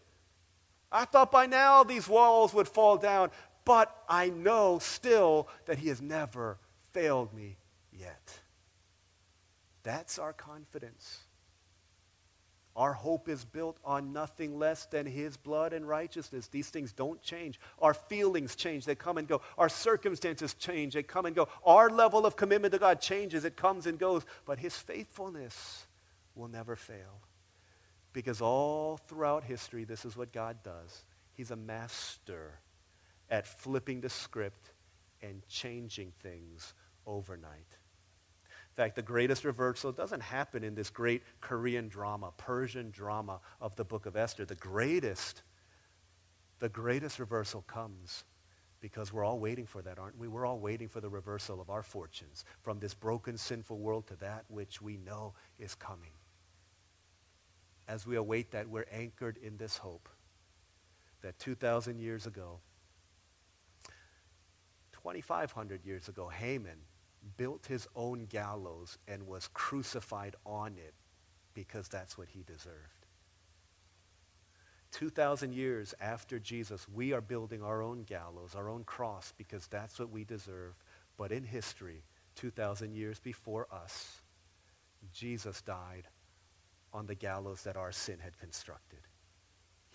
I 0.90 1.04
thought 1.04 1.32
by 1.32 1.46
now 1.46 1.82
these 1.82 2.08
walls 2.08 2.54
would 2.54 2.68
fall 2.68 2.96
down, 2.96 3.30
but 3.64 3.94
I 4.08 4.28
know 4.28 4.78
still 4.80 5.48
that 5.66 5.78
he 5.78 5.88
has 5.88 6.00
never 6.00 6.58
failed 6.92 7.34
me 7.34 7.56
yet. 7.92 8.40
That's 9.82 10.18
our 10.18 10.32
confidence. 10.32 11.20
Our 12.76 12.92
hope 12.92 13.28
is 13.28 13.44
built 13.44 13.78
on 13.84 14.12
nothing 14.12 14.58
less 14.58 14.86
than 14.86 15.06
his 15.06 15.36
blood 15.36 15.72
and 15.72 15.86
righteousness. 15.86 16.48
These 16.48 16.70
things 16.70 16.92
don't 16.92 17.22
change. 17.22 17.60
Our 17.80 17.94
feelings 17.94 18.56
change, 18.56 18.84
they 18.84 18.96
come 18.96 19.16
and 19.16 19.28
go. 19.28 19.42
Our 19.56 19.68
circumstances 19.68 20.54
change, 20.54 20.94
they 20.94 21.04
come 21.04 21.26
and 21.26 21.36
go. 21.36 21.48
Our 21.64 21.88
level 21.88 22.26
of 22.26 22.34
commitment 22.34 22.72
to 22.72 22.80
God 22.80 23.00
changes, 23.00 23.44
it 23.44 23.56
comes 23.56 23.86
and 23.86 23.96
goes. 23.96 24.24
But 24.44 24.58
his 24.58 24.76
faithfulness 24.76 25.86
will 26.34 26.48
never 26.48 26.74
fail. 26.74 27.20
Because 28.14 28.40
all 28.40 28.96
throughout 28.96 29.44
history, 29.44 29.84
this 29.84 30.06
is 30.06 30.16
what 30.16 30.32
God 30.32 30.62
does. 30.62 31.04
He's 31.34 31.50
a 31.50 31.56
master 31.56 32.60
at 33.28 33.46
flipping 33.46 34.00
the 34.00 34.08
script 34.08 34.70
and 35.20 35.46
changing 35.48 36.12
things 36.22 36.72
overnight. 37.06 37.76
In 38.48 38.76
fact, 38.76 38.96
the 38.96 39.02
greatest 39.02 39.44
reversal 39.44 39.92
doesn't 39.92 40.22
happen 40.22 40.64
in 40.64 40.74
this 40.74 40.90
great 40.90 41.22
Korean 41.40 41.88
drama, 41.88 42.32
Persian 42.36 42.90
drama 42.90 43.40
of 43.60 43.74
the 43.76 43.84
book 43.84 44.06
of 44.06 44.16
Esther. 44.16 44.44
The 44.44 44.54
greatest, 44.54 45.42
the 46.60 46.68
greatest 46.68 47.18
reversal 47.18 47.62
comes 47.62 48.24
because 48.80 49.12
we're 49.12 49.24
all 49.24 49.40
waiting 49.40 49.66
for 49.66 49.82
that, 49.82 49.98
aren't 49.98 50.18
we? 50.18 50.28
We're 50.28 50.46
all 50.46 50.58
waiting 50.58 50.88
for 50.88 51.00
the 51.00 51.08
reversal 51.08 51.60
of 51.60 51.70
our 51.70 51.82
fortunes 51.82 52.44
from 52.62 52.78
this 52.78 52.94
broken, 52.94 53.38
sinful 53.38 53.78
world 53.78 54.06
to 54.08 54.16
that 54.16 54.44
which 54.48 54.80
we 54.80 54.98
know 54.98 55.34
is 55.58 55.74
coming. 55.74 56.10
As 57.86 58.06
we 58.06 58.16
await 58.16 58.52
that, 58.52 58.68
we're 58.68 58.86
anchored 58.90 59.36
in 59.36 59.56
this 59.56 59.76
hope 59.76 60.08
that 61.22 61.38
2,000 61.38 61.98
years 61.98 62.26
ago, 62.26 62.60
2,500 64.92 65.84
years 65.84 66.08
ago, 66.08 66.28
Haman 66.28 66.78
built 67.36 67.66
his 67.66 67.86
own 67.94 68.26
gallows 68.26 68.98
and 69.08 69.26
was 69.26 69.48
crucified 69.48 70.36
on 70.44 70.76
it 70.78 70.94
because 71.52 71.88
that's 71.88 72.16
what 72.16 72.28
he 72.28 72.42
deserved. 72.42 73.06
2,000 74.92 75.52
years 75.52 75.92
after 76.00 76.38
Jesus, 76.38 76.86
we 76.88 77.12
are 77.12 77.20
building 77.20 77.62
our 77.62 77.82
own 77.82 78.04
gallows, 78.04 78.54
our 78.54 78.68
own 78.68 78.84
cross, 78.84 79.32
because 79.36 79.66
that's 79.66 79.98
what 79.98 80.10
we 80.10 80.24
deserve. 80.24 80.74
But 81.16 81.32
in 81.32 81.42
history, 81.42 82.04
2,000 82.36 82.94
years 82.94 83.18
before 83.18 83.66
us, 83.72 84.22
Jesus 85.12 85.60
died 85.62 86.08
on 86.94 87.06
the 87.06 87.14
gallows 87.14 87.64
that 87.64 87.76
our 87.76 87.92
sin 87.92 88.20
had 88.20 88.38
constructed. 88.38 89.00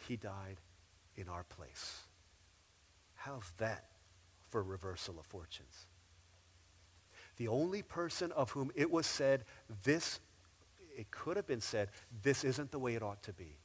He 0.08 0.18
died 0.18 0.58
in 1.16 1.30
our 1.30 1.46
place. 1.46 2.02
How's 3.16 3.52
that 3.58 3.86
for 4.50 4.62
reversal 4.62 5.18
of 5.18 5.26
fortunes? 5.26 5.88
The 7.38 7.48
only 7.48 7.82
person 7.82 8.34
of 8.34 8.52
whom 8.52 8.70
it 8.76 8.92
was 8.92 9.08
said, 9.08 9.46
this, 9.84 10.20
it 10.96 11.10
could 11.10 11.38
have 11.38 11.48
been 11.48 11.62
said, 11.62 11.90
this 12.22 12.44
isn't 12.44 12.72
the 12.72 12.80
way 12.80 12.96
it 12.96 13.02
ought 13.02 13.24
to 13.24 13.34
be. 13.34 13.56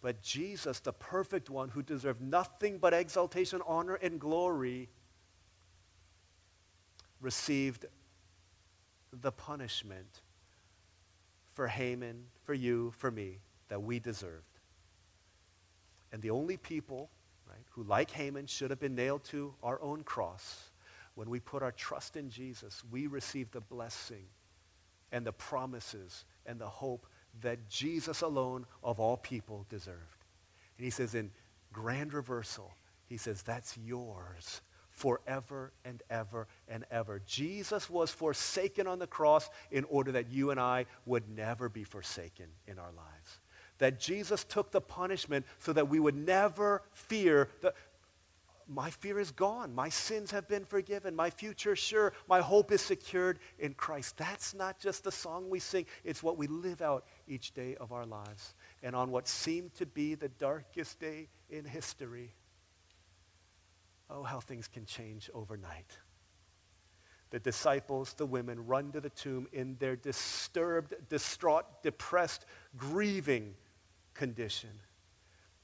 But 0.00 0.22
Jesus, 0.22 0.78
the 0.78 0.92
perfect 0.92 1.50
one 1.50 1.68
who 1.68 1.82
deserved 1.82 2.22
nothing 2.22 2.78
but 2.78 2.94
exaltation, 2.94 3.60
honor, 3.66 3.96
and 3.96 4.20
glory, 4.20 4.88
received 7.20 7.86
the 9.12 9.32
punishment 9.32 10.22
for 11.52 11.66
Haman, 11.66 12.24
for 12.44 12.54
you, 12.54 12.92
for 12.96 13.10
me, 13.10 13.38
that 13.68 13.82
we 13.82 13.98
deserved. 13.98 14.44
And 16.12 16.22
the 16.22 16.30
only 16.30 16.56
people, 16.56 17.10
right, 17.48 17.64
who 17.70 17.84
like 17.84 18.10
Haman 18.10 18.46
should 18.46 18.70
have 18.70 18.80
been 18.80 18.94
nailed 18.94 19.24
to 19.24 19.54
our 19.62 19.80
own 19.80 20.02
cross, 20.02 20.70
when 21.14 21.28
we 21.28 21.40
put 21.40 21.62
our 21.62 21.72
trust 21.72 22.16
in 22.16 22.30
Jesus, 22.30 22.82
we 22.90 23.06
receive 23.06 23.50
the 23.50 23.60
blessing 23.60 24.24
and 25.12 25.24
the 25.24 25.32
promises 25.32 26.24
and 26.46 26.58
the 26.58 26.68
hope 26.68 27.06
that 27.42 27.68
Jesus 27.68 28.22
alone 28.22 28.66
of 28.82 28.98
all 28.98 29.16
people 29.16 29.66
deserved. 29.68 30.24
And 30.78 30.84
he 30.84 30.90
says 30.90 31.14
in 31.14 31.30
grand 31.72 32.14
reversal, 32.14 32.72
he 33.06 33.16
says, 33.16 33.42
that's 33.42 33.76
yours 33.76 34.62
forever 35.00 35.72
and 35.82 36.02
ever 36.10 36.46
and 36.68 36.84
ever. 36.90 37.22
Jesus 37.24 37.88
was 37.88 38.10
forsaken 38.10 38.86
on 38.86 38.98
the 38.98 39.06
cross 39.06 39.48
in 39.70 39.84
order 39.84 40.12
that 40.12 40.30
you 40.30 40.50
and 40.50 40.60
I 40.60 40.84
would 41.06 41.26
never 41.34 41.70
be 41.70 41.84
forsaken 41.84 42.46
in 42.66 42.78
our 42.78 42.92
lives. 42.92 43.40
That 43.78 43.98
Jesus 43.98 44.44
took 44.44 44.72
the 44.72 44.80
punishment 44.82 45.46
so 45.58 45.72
that 45.72 45.88
we 45.88 45.98
would 45.98 46.14
never 46.14 46.82
fear. 46.92 47.48
The, 47.62 47.72
my 48.68 48.90
fear 48.90 49.18
is 49.18 49.30
gone. 49.30 49.74
My 49.74 49.88
sins 49.88 50.32
have 50.32 50.46
been 50.46 50.66
forgiven. 50.66 51.16
My 51.16 51.30
future 51.30 51.74
sure. 51.74 52.12
My 52.28 52.42
hope 52.42 52.70
is 52.70 52.82
secured 52.82 53.38
in 53.58 53.72
Christ. 53.72 54.18
That's 54.18 54.52
not 54.52 54.78
just 54.78 55.04
the 55.04 55.12
song 55.12 55.48
we 55.48 55.60
sing. 55.60 55.86
It's 56.04 56.22
what 56.22 56.36
we 56.36 56.46
live 56.46 56.82
out 56.82 57.06
each 57.26 57.54
day 57.54 57.74
of 57.76 57.90
our 57.90 58.04
lives. 58.04 58.54
And 58.82 58.94
on 58.94 59.10
what 59.10 59.28
seemed 59.28 59.72
to 59.76 59.86
be 59.86 60.14
the 60.14 60.28
darkest 60.28 61.00
day 61.00 61.28
in 61.48 61.64
history, 61.64 62.34
Oh, 64.10 64.24
how 64.24 64.40
things 64.40 64.66
can 64.66 64.84
change 64.84 65.30
overnight. 65.32 65.98
The 67.30 67.38
disciples, 67.38 68.14
the 68.14 68.26
women, 68.26 68.66
run 68.66 68.90
to 68.92 69.00
the 69.00 69.10
tomb 69.10 69.46
in 69.52 69.76
their 69.78 69.94
disturbed, 69.94 70.94
distraught, 71.08 71.82
depressed, 71.82 72.44
grieving 72.76 73.54
condition. 74.14 74.70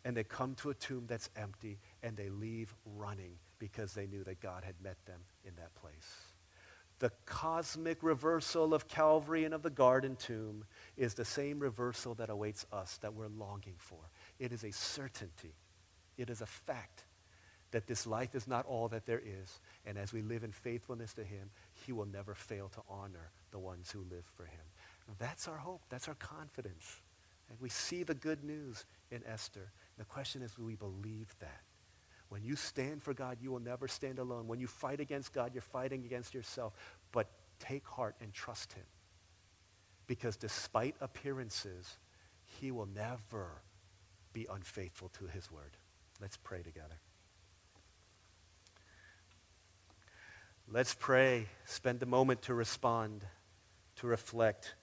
And 0.05 0.17
they 0.17 0.23
come 0.23 0.55
to 0.57 0.71
a 0.71 0.75
tomb 0.75 1.07
that's 1.09 1.29
empty 1.35 1.81
and 2.05 2.17
they 2.17 2.29
leave 2.29 2.73
running 2.97 3.33
because 3.59 3.95
they 3.95 4.07
knew 4.07 4.23
that 4.23 4.41
God 4.41 4.63
had 4.63 4.77
met 4.81 4.97
them 5.07 5.21
in 5.45 5.57
that 5.57 5.75
place. 5.75 6.33
The 7.01 7.11
cosmic 7.27 8.03
reversal 8.03 8.73
of 8.73 8.87
Calvary 8.87 9.45
and 9.45 9.53
of 9.53 9.63
the 9.63 9.71
garden 9.71 10.15
tomb 10.15 10.65
is 10.97 11.15
the 11.15 11.25
same 11.25 11.59
reversal 11.59 12.15
that 12.15 12.31
awaits 12.31 12.65
us 12.73 12.97
that 12.99 13.13
we're 13.13 13.27
longing 13.27 13.75
for. 13.77 13.99
It 14.39 14.53
is 14.53 14.63
a 14.63 14.71
certainty. 14.71 15.57
It 16.17 16.31
is 16.31 16.41
a 16.41 16.47
fact 16.47 17.06
that 17.73 17.87
this 17.87 18.07
life 18.07 18.35
is 18.35 18.47
not 18.47 18.67
all 18.67 18.89
that 18.89 19.07
there 19.07 19.21
is. 19.21 19.61
And 19.85 19.99
as 19.99 20.13
we 20.13 20.23
live 20.23 20.45
in 20.45 20.53
faithfulness 20.53 21.13
to 21.15 21.25
him, 21.25 21.51
he 21.85 21.93
will 21.93 22.07
never 22.07 22.35
fail 22.35 22.69
to 22.71 22.81
honor 22.89 23.31
the 23.51 23.59
ones 23.59 23.91
who 23.91 24.01
live 24.11 24.25
for 24.37 24.45
him. 24.45 24.65
That's 25.19 25.49
our 25.49 25.57
hope. 25.57 25.83
That's 25.89 26.09
our 26.09 26.15
confidence. 26.15 27.01
And 27.49 27.59
we 27.61 27.69
see 27.69 28.03
the 28.03 28.15
good 28.15 28.45
news 28.45 28.85
in 29.11 29.23
Esther. 29.27 29.71
The 29.99 30.05
question 30.05 30.43
is, 30.43 30.59
will 30.59 30.67
we 30.67 30.75
believe 30.75 31.35
that? 31.41 31.61
When 32.29 32.43
you 32.43 32.57
stand 32.57 33.03
for 33.03 33.15
God, 33.15 33.39
you 33.41 33.53
will 33.53 33.61
never 33.61 33.87
stand 33.87 34.19
alone. 34.19 34.49
When 34.49 34.59
you 34.59 34.67
fight 34.67 34.99
against 34.99 35.33
God, 35.33 35.53
you're 35.55 35.63
fighting 35.63 36.05
against 36.05 36.35
yourself. 36.35 36.73
But 37.13 37.29
take 37.61 37.87
heart 37.87 38.17
and 38.21 38.33
trust 38.33 38.73
him. 38.73 38.85
Because 40.09 40.37
despite 40.37 40.97
appearances, 41.01 41.99
he 42.61 42.71
will 42.71 42.89
never 42.95 43.63
be 44.33 44.47
unfaithful 44.53 45.09
to 45.19 45.27
his 45.27 45.51
word. 45.51 45.77
Let's 46.21 46.37
pray 46.37 46.63
together. 46.63 46.97
Let's 50.69 50.95
pray. 50.95 51.47
Spend 51.65 52.03
a 52.03 52.07
moment 52.07 52.43
to 52.43 52.55
respond, 52.55 53.25
to 53.97 54.09
reflect. 54.09 54.75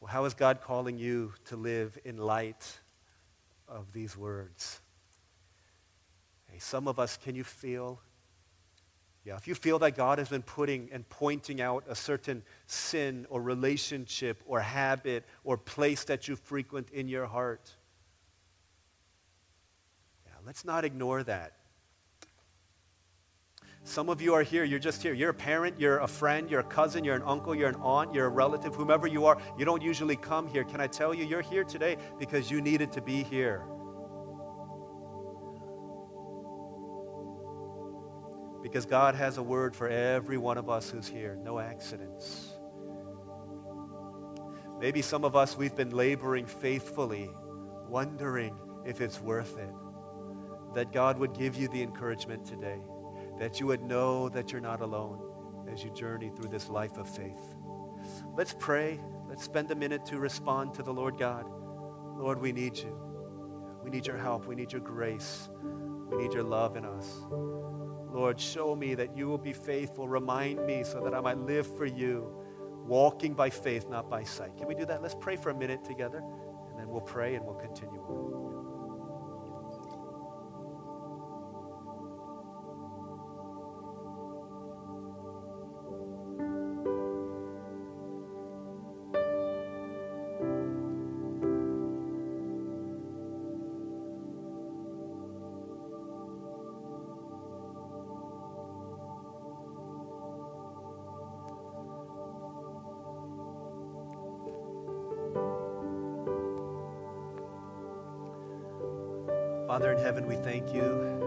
Well, 0.00 0.10
how 0.10 0.24
is 0.24 0.34
God 0.34 0.60
calling 0.60 0.98
you 0.98 1.32
to 1.44 1.56
live 1.56 1.96
in 2.04 2.16
light 2.16 2.80
of 3.68 3.92
these 3.92 4.16
words? 4.16 4.80
Hey, 6.50 6.58
some 6.58 6.88
of 6.88 6.98
us, 6.98 7.16
can 7.16 7.36
you 7.36 7.44
feel? 7.44 8.00
Yeah, 9.24 9.36
if 9.36 9.46
you 9.46 9.54
feel 9.54 9.78
that 9.80 9.96
God 9.96 10.18
has 10.18 10.28
been 10.28 10.42
putting 10.42 10.88
and 10.90 11.08
pointing 11.08 11.60
out 11.60 11.84
a 11.88 11.94
certain 11.94 12.42
sin 12.66 13.24
or 13.30 13.40
relationship 13.40 14.42
or 14.46 14.58
habit 14.60 15.24
or 15.44 15.56
place 15.56 16.02
that 16.04 16.26
you 16.26 16.34
frequent 16.34 16.90
in 16.90 17.06
your 17.06 17.26
heart, 17.26 17.70
yeah, 20.26 20.32
let's 20.44 20.64
not 20.64 20.84
ignore 20.84 21.22
that. 21.22 21.57
Some 23.88 24.10
of 24.10 24.20
you 24.20 24.34
are 24.34 24.42
here, 24.42 24.64
you're 24.64 24.78
just 24.78 25.02
here. 25.02 25.14
You're 25.14 25.30
a 25.30 25.34
parent, 25.34 25.80
you're 25.80 26.00
a 26.00 26.06
friend, 26.06 26.50
you're 26.50 26.60
a 26.60 26.64
cousin, 26.64 27.04
you're 27.04 27.16
an 27.16 27.22
uncle, 27.24 27.54
you're 27.54 27.70
an 27.70 27.76
aunt, 27.76 28.12
you're 28.12 28.26
a 28.26 28.28
relative, 28.28 28.74
whomever 28.74 29.06
you 29.06 29.24
are. 29.24 29.38
You 29.56 29.64
don't 29.64 29.82
usually 29.82 30.14
come 30.14 30.46
here. 30.46 30.62
Can 30.62 30.78
I 30.78 30.86
tell 30.86 31.14
you, 31.14 31.24
you're 31.24 31.40
here 31.40 31.64
today 31.64 31.96
because 32.18 32.50
you 32.50 32.60
needed 32.60 32.92
to 32.92 33.00
be 33.00 33.22
here. 33.22 33.64
Because 38.62 38.84
God 38.84 39.14
has 39.14 39.38
a 39.38 39.42
word 39.42 39.74
for 39.74 39.88
every 39.88 40.36
one 40.36 40.58
of 40.58 40.68
us 40.68 40.90
who's 40.90 41.08
here. 41.08 41.38
No 41.42 41.58
accidents. 41.58 42.52
Maybe 44.78 45.00
some 45.00 45.24
of 45.24 45.34
us, 45.34 45.56
we've 45.56 45.74
been 45.74 45.96
laboring 45.96 46.44
faithfully, 46.44 47.30
wondering 47.88 48.54
if 48.84 49.00
it's 49.00 49.18
worth 49.18 49.56
it. 49.56 49.72
That 50.74 50.92
God 50.92 51.18
would 51.18 51.32
give 51.32 51.56
you 51.56 51.68
the 51.68 51.82
encouragement 51.82 52.44
today 52.44 52.80
that 53.38 53.60
you 53.60 53.66
would 53.66 53.82
know 53.82 54.28
that 54.28 54.52
you're 54.52 54.60
not 54.60 54.80
alone 54.80 55.20
as 55.72 55.84
you 55.84 55.90
journey 55.90 56.30
through 56.30 56.48
this 56.48 56.68
life 56.68 56.96
of 56.96 57.08
faith. 57.08 57.54
Let's 58.36 58.54
pray. 58.58 59.00
Let's 59.28 59.44
spend 59.44 59.70
a 59.70 59.74
minute 59.74 60.04
to 60.06 60.18
respond 60.18 60.74
to 60.74 60.82
the 60.82 60.92
Lord 60.92 61.18
God. 61.18 61.44
Lord, 62.16 62.40
we 62.40 62.52
need 62.52 62.76
you. 62.76 62.98
We 63.84 63.90
need 63.90 64.06
your 64.06 64.16
help. 64.16 64.46
We 64.46 64.54
need 64.54 64.72
your 64.72 64.80
grace. 64.80 65.48
We 66.10 66.16
need 66.16 66.32
your 66.32 66.42
love 66.42 66.76
in 66.76 66.84
us. 66.84 67.06
Lord, 68.10 68.40
show 68.40 68.74
me 68.74 68.94
that 68.94 69.16
you 69.16 69.28
will 69.28 69.38
be 69.38 69.52
faithful. 69.52 70.08
Remind 70.08 70.64
me 70.66 70.82
so 70.82 71.00
that 71.04 71.14
I 71.14 71.20
might 71.20 71.38
live 71.38 71.66
for 71.76 71.86
you, 71.86 72.32
walking 72.86 73.34
by 73.34 73.50
faith, 73.50 73.88
not 73.88 74.08
by 74.08 74.24
sight. 74.24 74.56
Can 74.56 74.66
we 74.66 74.74
do 74.74 74.86
that? 74.86 75.02
Let's 75.02 75.14
pray 75.14 75.36
for 75.36 75.50
a 75.50 75.54
minute 75.54 75.84
together, 75.84 76.22
and 76.70 76.78
then 76.78 76.88
we'll 76.88 77.02
pray 77.02 77.34
and 77.34 77.44
we'll 77.44 77.54
continue 77.54 78.00
on. 78.00 78.27
In 109.98 110.04
heaven, 110.04 110.26
we 110.26 110.36
thank 110.36 110.72
you 110.72 111.18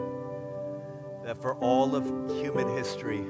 that 1.25 1.37
for 1.37 1.55
all 1.55 1.95
of 1.95 2.05
human 2.41 2.69
history, 2.75 3.23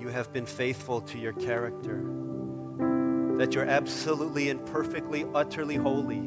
you 0.00 0.08
have 0.08 0.32
been 0.32 0.46
faithful 0.46 1.00
to 1.00 1.18
your 1.18 1.32
character, 1.32 2.02
that 3.36 3.52
you're 3.52 3.66
absolutely 3.66 4.48
and 4.50 4.64
perfectly, 4.66 5.26
utterly 5.34 5.74
holy. 5.74 6.22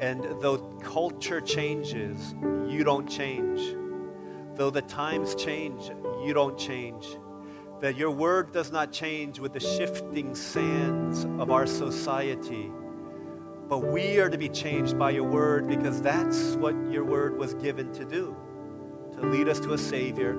And 0.00 0.24
though 0.40 0.58
culture 0.82 1.40
changes, 1.40 2.34
you 2.66 2.82
don't 2.82 3.08
change. 3.08 3.76
Though 4.56 4.70
the 4.70 4.82
times 4.82 5.36
change, 5.36 5.90
you 6.24 6.34
don't 6.34 6.58
change. 6.58 7.06
That 7.80 7.96
your 7.96 8.10
word 8.10 8.52
does 8.52 8.72
not 8.72 8.90
change 8.90 9.38
with 9.38 9.52
the 9.52 9.60
shifting 9.60 10.34
sands 10.34 11.24
of 11.40 11.50
our 11.50 11.66
society 11.66 12.72
but 13.72 13.86
we 13.86 14.18
are 14.18 14.28
to 14.28 14.36
be 14.36 14.50
changed 14.50 14.98
by 14.98 15.08
your 15.08 15.24
word 15.24 15.66
because 15.66 16.02
that's 16.02 16.56
what 16.56 16.74
your 16.90 17.04
word 17.06 17.38
was 17.38 17.54
given 17.54 17.90
to 17.90 18.04
do 18.04 18.36
to 19.14 19.22
lead 19.22 19.48
us 19.48 19.58
to 19.58 19.72
a 19.72 19.78
Savior 19.78 20.36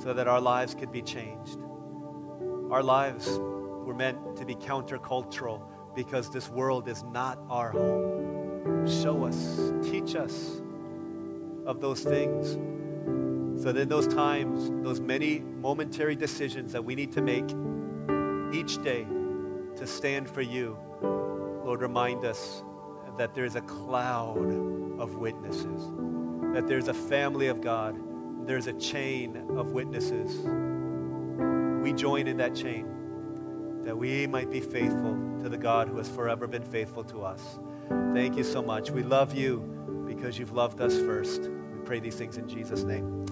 so 0.00 0.14
that 0.14 0.28
our 0.28 0.40
lives 0.40 0.72
could 0.72 0.92
be 0.92 1.02
changed. 1.02 1.58
Our 2.70 2.80
lives 2.80 3.26
were 3.40 3.92
meant 3.96 4.36
to 4.36 4.44
be 4.44 4.54
countercultural 4.54 5.62
because 5.96 6.30
this 6.30 6.48
world 6.48 6.86
is 6.86 7.02
not 7.02 7.40
our 7.50 7.72
home. 7.72 8.86
Show 8.86 9.24
us, 9.24 9.72
teach 9.82 10.14
us 10.14 10.62
of 11.66 11.80
those 11.80 12.04
things 12.04 12.52
so 13.60 13.72
that 13.72 13.78
in 13.78 13.88
those 13.88 14.06
times, 14.06 14.70
those 14.84 15.00
many 15.00 15.40
momentary 15.40 16.14
decisions 16.14 16.70
that 16.70 16.84
we 16.84 16.94
need 16.94 17.10
to 17.14 17.20
make 17.20 17.50
each 18.54 18.80
day 18.84 19.08
to 19.74 19.88
stand 19.88 20.30
for 20.30 20.40
you 20.40 20.78
Lord, 21.74 21.82
remind 21.82 22.24
us 22.24 22.62
that 23.18 23.34
there's 23.34 23.56
a 23.56 23.60
cloud 23.62 24.46
of 25.00 25.16
witnesses, 25.16 25.90
that 26.54 26.68
there's 26.68 26.86
a 26.86 26.94
family 26.94 27.48
of 27.48 27.60
God, 27.60 27.98
there's 28.46 28.68
a 28.68 28.72
chain 28.74 29.36
of 29.56 29.72
witnesses. 29.72 30.38
We 31.82 31.92
join 31.92 32.28
in 32.28 32.36
that 32.36 32.54
chain 32.54 33.82
that 33.82 33.98
we 33.98 34.24
might 34.28 34.52
be 34.52 34.60
faithful 34.60 35.18
to 35.42 35.48
the 35.48 35.58
God 35.58 35.88
who 35.88 35.96
has 35.96 36.08
forever 36.08 36.46
been 36.46 36.62
faithful 36.62 37.02
to 37.06 37.24
us. 37.24 37.58
Thank 38.14 38.36
you 38.36 38.44
so 38.44 38.62
much. 38.62 38.92
We 38.92 39.02
love 39.02 39.34
you 39.34 39.58
because 40.06 40.38
you've 40.38 40.52
loved 40.52 40.80
us 40.80 40.96
first. 40.96 41.40
We 41.40 41.80
pray 41.84 41.98
these 41.98 42.14
things 42.14 42.36
in 42.36 42.48
Jesus' 42.48 42.84
name. 42.84 43.26